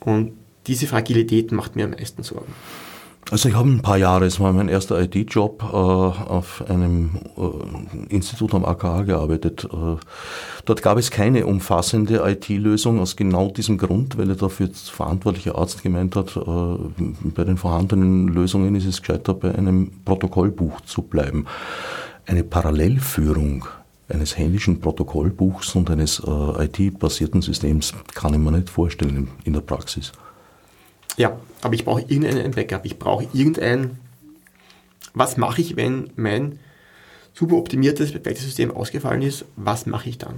Und 0.00 0.32
diese 0.66 0.86
Fragilität 0.86 1.52
macht 1.52 1.76
mir 1.76 1.84
am 1.84 1.90
meisten 1.90 2.22
Sorgen. 2.22 2.52
Also 3.30 3.48
ich 3.48 3.54
habe 3.54 3.68
ein 3.68 3.80
paar 3.80 3.96
Jahre, 3.96 4.26
es 4.26 4.40
war 4.40 4.52
mein 4.52 4.68
erster 4.68 5.00
IT-Job, 5.00 5.62
äh, 5.62 5.76
auf 5.76 6.64
einem 6.68 7.10
äh, 7.36 8.12
Institut 8.12 8.52
am 8.54 8.64
AKH 8.64 9.02
gearbeitet. 9.02 9.68
Äh, 9.72 9.96
dort 10.64 10.82
gab 10.82 10.98
es 10.98 11.12
keine 11.12 11.46
umfassende 11.46 12.28
IT-Lösung 12.28 12.98
aus 12.98 13.14
genau 13.14 13.48
diesem 13.48 13.78
Grund, 13.78 14.18
weil 14.18 14.30
er 14.30 14.34
dafür 14.34 14.68
verantwortliche 14.74 15.54
Arzt 15.54 15.84
gemeint 15.84 16.16
hat, 16.16 16.36
äh, 16.36 16.40
bei 17.22 17.44
den 17.44 17.56
vorhandenen 17.56 18.26
Lösungen 18.26 18.74
ist 18.74 18.86
es 18.86 19.00
gescheiter, 19.00 19.34
bei 19.34 19.54
einem 19.54 19.92
Protokollbuch 20.04 20.80
zu 20.80 21.02
bleiben. 21.02 21.46
Eine 22.26 22.42
Parallelführung 22.42 23.64
eines 24.08 24.36
händischen 24.36 24.80
Protokollbuchs 24.80 25.76
und 25.76 25.88
eines 25.88 26.18
äh, 26.18 26.64
IT-basierten 26.64 27.42
Systems 27.42 27.94
kann 28.12 28.34
ich 28.34 28.40
mir 28.40 28.50
nicht 28.50 28.70
vorstellen 28.70 29.28
in 29.44 29.52
der 29.52 29.60
Praxis. 29.60 30.10
Ja, 31.20 31.38
aber 31.60 31.74
ich 31.74 31.84
brauche 31.84 32.00
irgendein 32.00 32.52
Backup. 32.52 32.86
Ich 32.86 32.98
brauche 32.98 33.28
irgendein, 33.34 33.98
was 35.12 35.36
mache 35.36 35.60
ich, 35.60 35.76
wenn 35.76 36.08
mein 36.16 36.58
super 37.34 37.56
optimiertes 37.56 38.12
Backup-System 38.12 38.70
ausgefallen 38.70 39.20
ist? 39.20 39.44
Was 39.56 39.84
mache 39.84 40.08
ich 40.08 40.16
dann? 40.16 40.36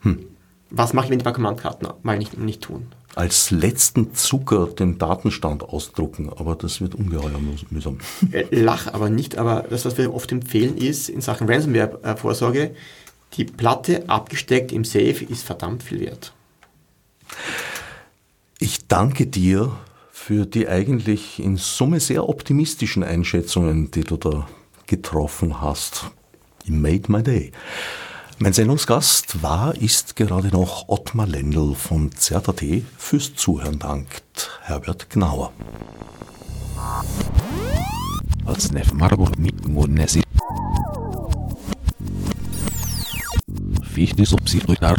Hm. 0.00 0.24
Was 0.70 0.94
mache 0.94 1.04
ich, 1.04 1.10
wenn 1.10 1.18
die 1.18 1.24
Bankkarten 1.24 1.88
mal 2.02 2.16
nicht, 2.16 2.38
nicht 2.38 2.62
tun? 2.62 2.86
Als 3.14 3.50
letzten 3.50 4.14
Zucker 4.14 4.68
den 4.68 4.96
Datenstand 4.96 5.62
ausdrucken, 5.62 6.30
aber 6.34 6.56
das 6.56 6.80
wird 6.80 6.94
ungeheuer 6.94 7.38
mühsam. 7.68 7.98
Äh, 8.32 8.46
lach 8.50 8.94
aber 8.94 9.10
nicht, 9.10 9.36
aber 9.36 9.66
das, 9.68 9.84
was 9.84 9.98
wir 9.98 10.14
oft 10.14 10.32
empfehlen, 10.32 10.78
ist 10.78 11.10
in 11.10 11.20
Sachen 11.20 11.50
Ransomware-Vorsorge, 11.50 12.74
die 13.34 13.44
Platte 13.44 14.08
abgesteckt 14.08 14.72
im 14.72 14.84
Safe 14.84 15.22
ist 15.28 15.44
verdammt 15.44 15.82
viel 15.82 16.00
wert. 16.00 16.32
Ich 18.58 18.88
danke 18.88 19.26
dir 19.26 19.70
für 20.26 20.46
die 20.46 20.66
eigentlich 20.68 21.38
in 21.38 21.58
Summe 21.58 22.00
sehr 22.00 22.26
optimistischen 22.26 23.04
Einschätzungen, 23.04 23.90
die 23.90 24.04
du 24.04 24.16
da 24.16 24.48
getroffen 24.86 25.60
hast. 25.60 26.06
You 26.64 26.74
made 26.74 27.12
my 27.12 27.22
day. 27.22 27.52
Mein 28.38 28.54
Sendungsgast 28.54 29.42
war, 29.42 29.76
ist 29.76 30.16
gerade 30.16 30.48
noch 30.48 30.88
Ottmar 30.88 31.26
Lendl 31.26 31.74
von 31.74 32.10
ZAT. 32.10 32.64
Fürs 32.96 33.34
Zuhören 33.34 33.78
dankt 33.78 34.60
Herbert 34.62 35.10
Gnauer. 35.10 35.52
Als 38.46 38.72
Nef 38.72 38.94
Marburg 38.94 39.38
mit 39.38 39.56
Fichte 43.92 44.24
subsidiar 44.24 44.96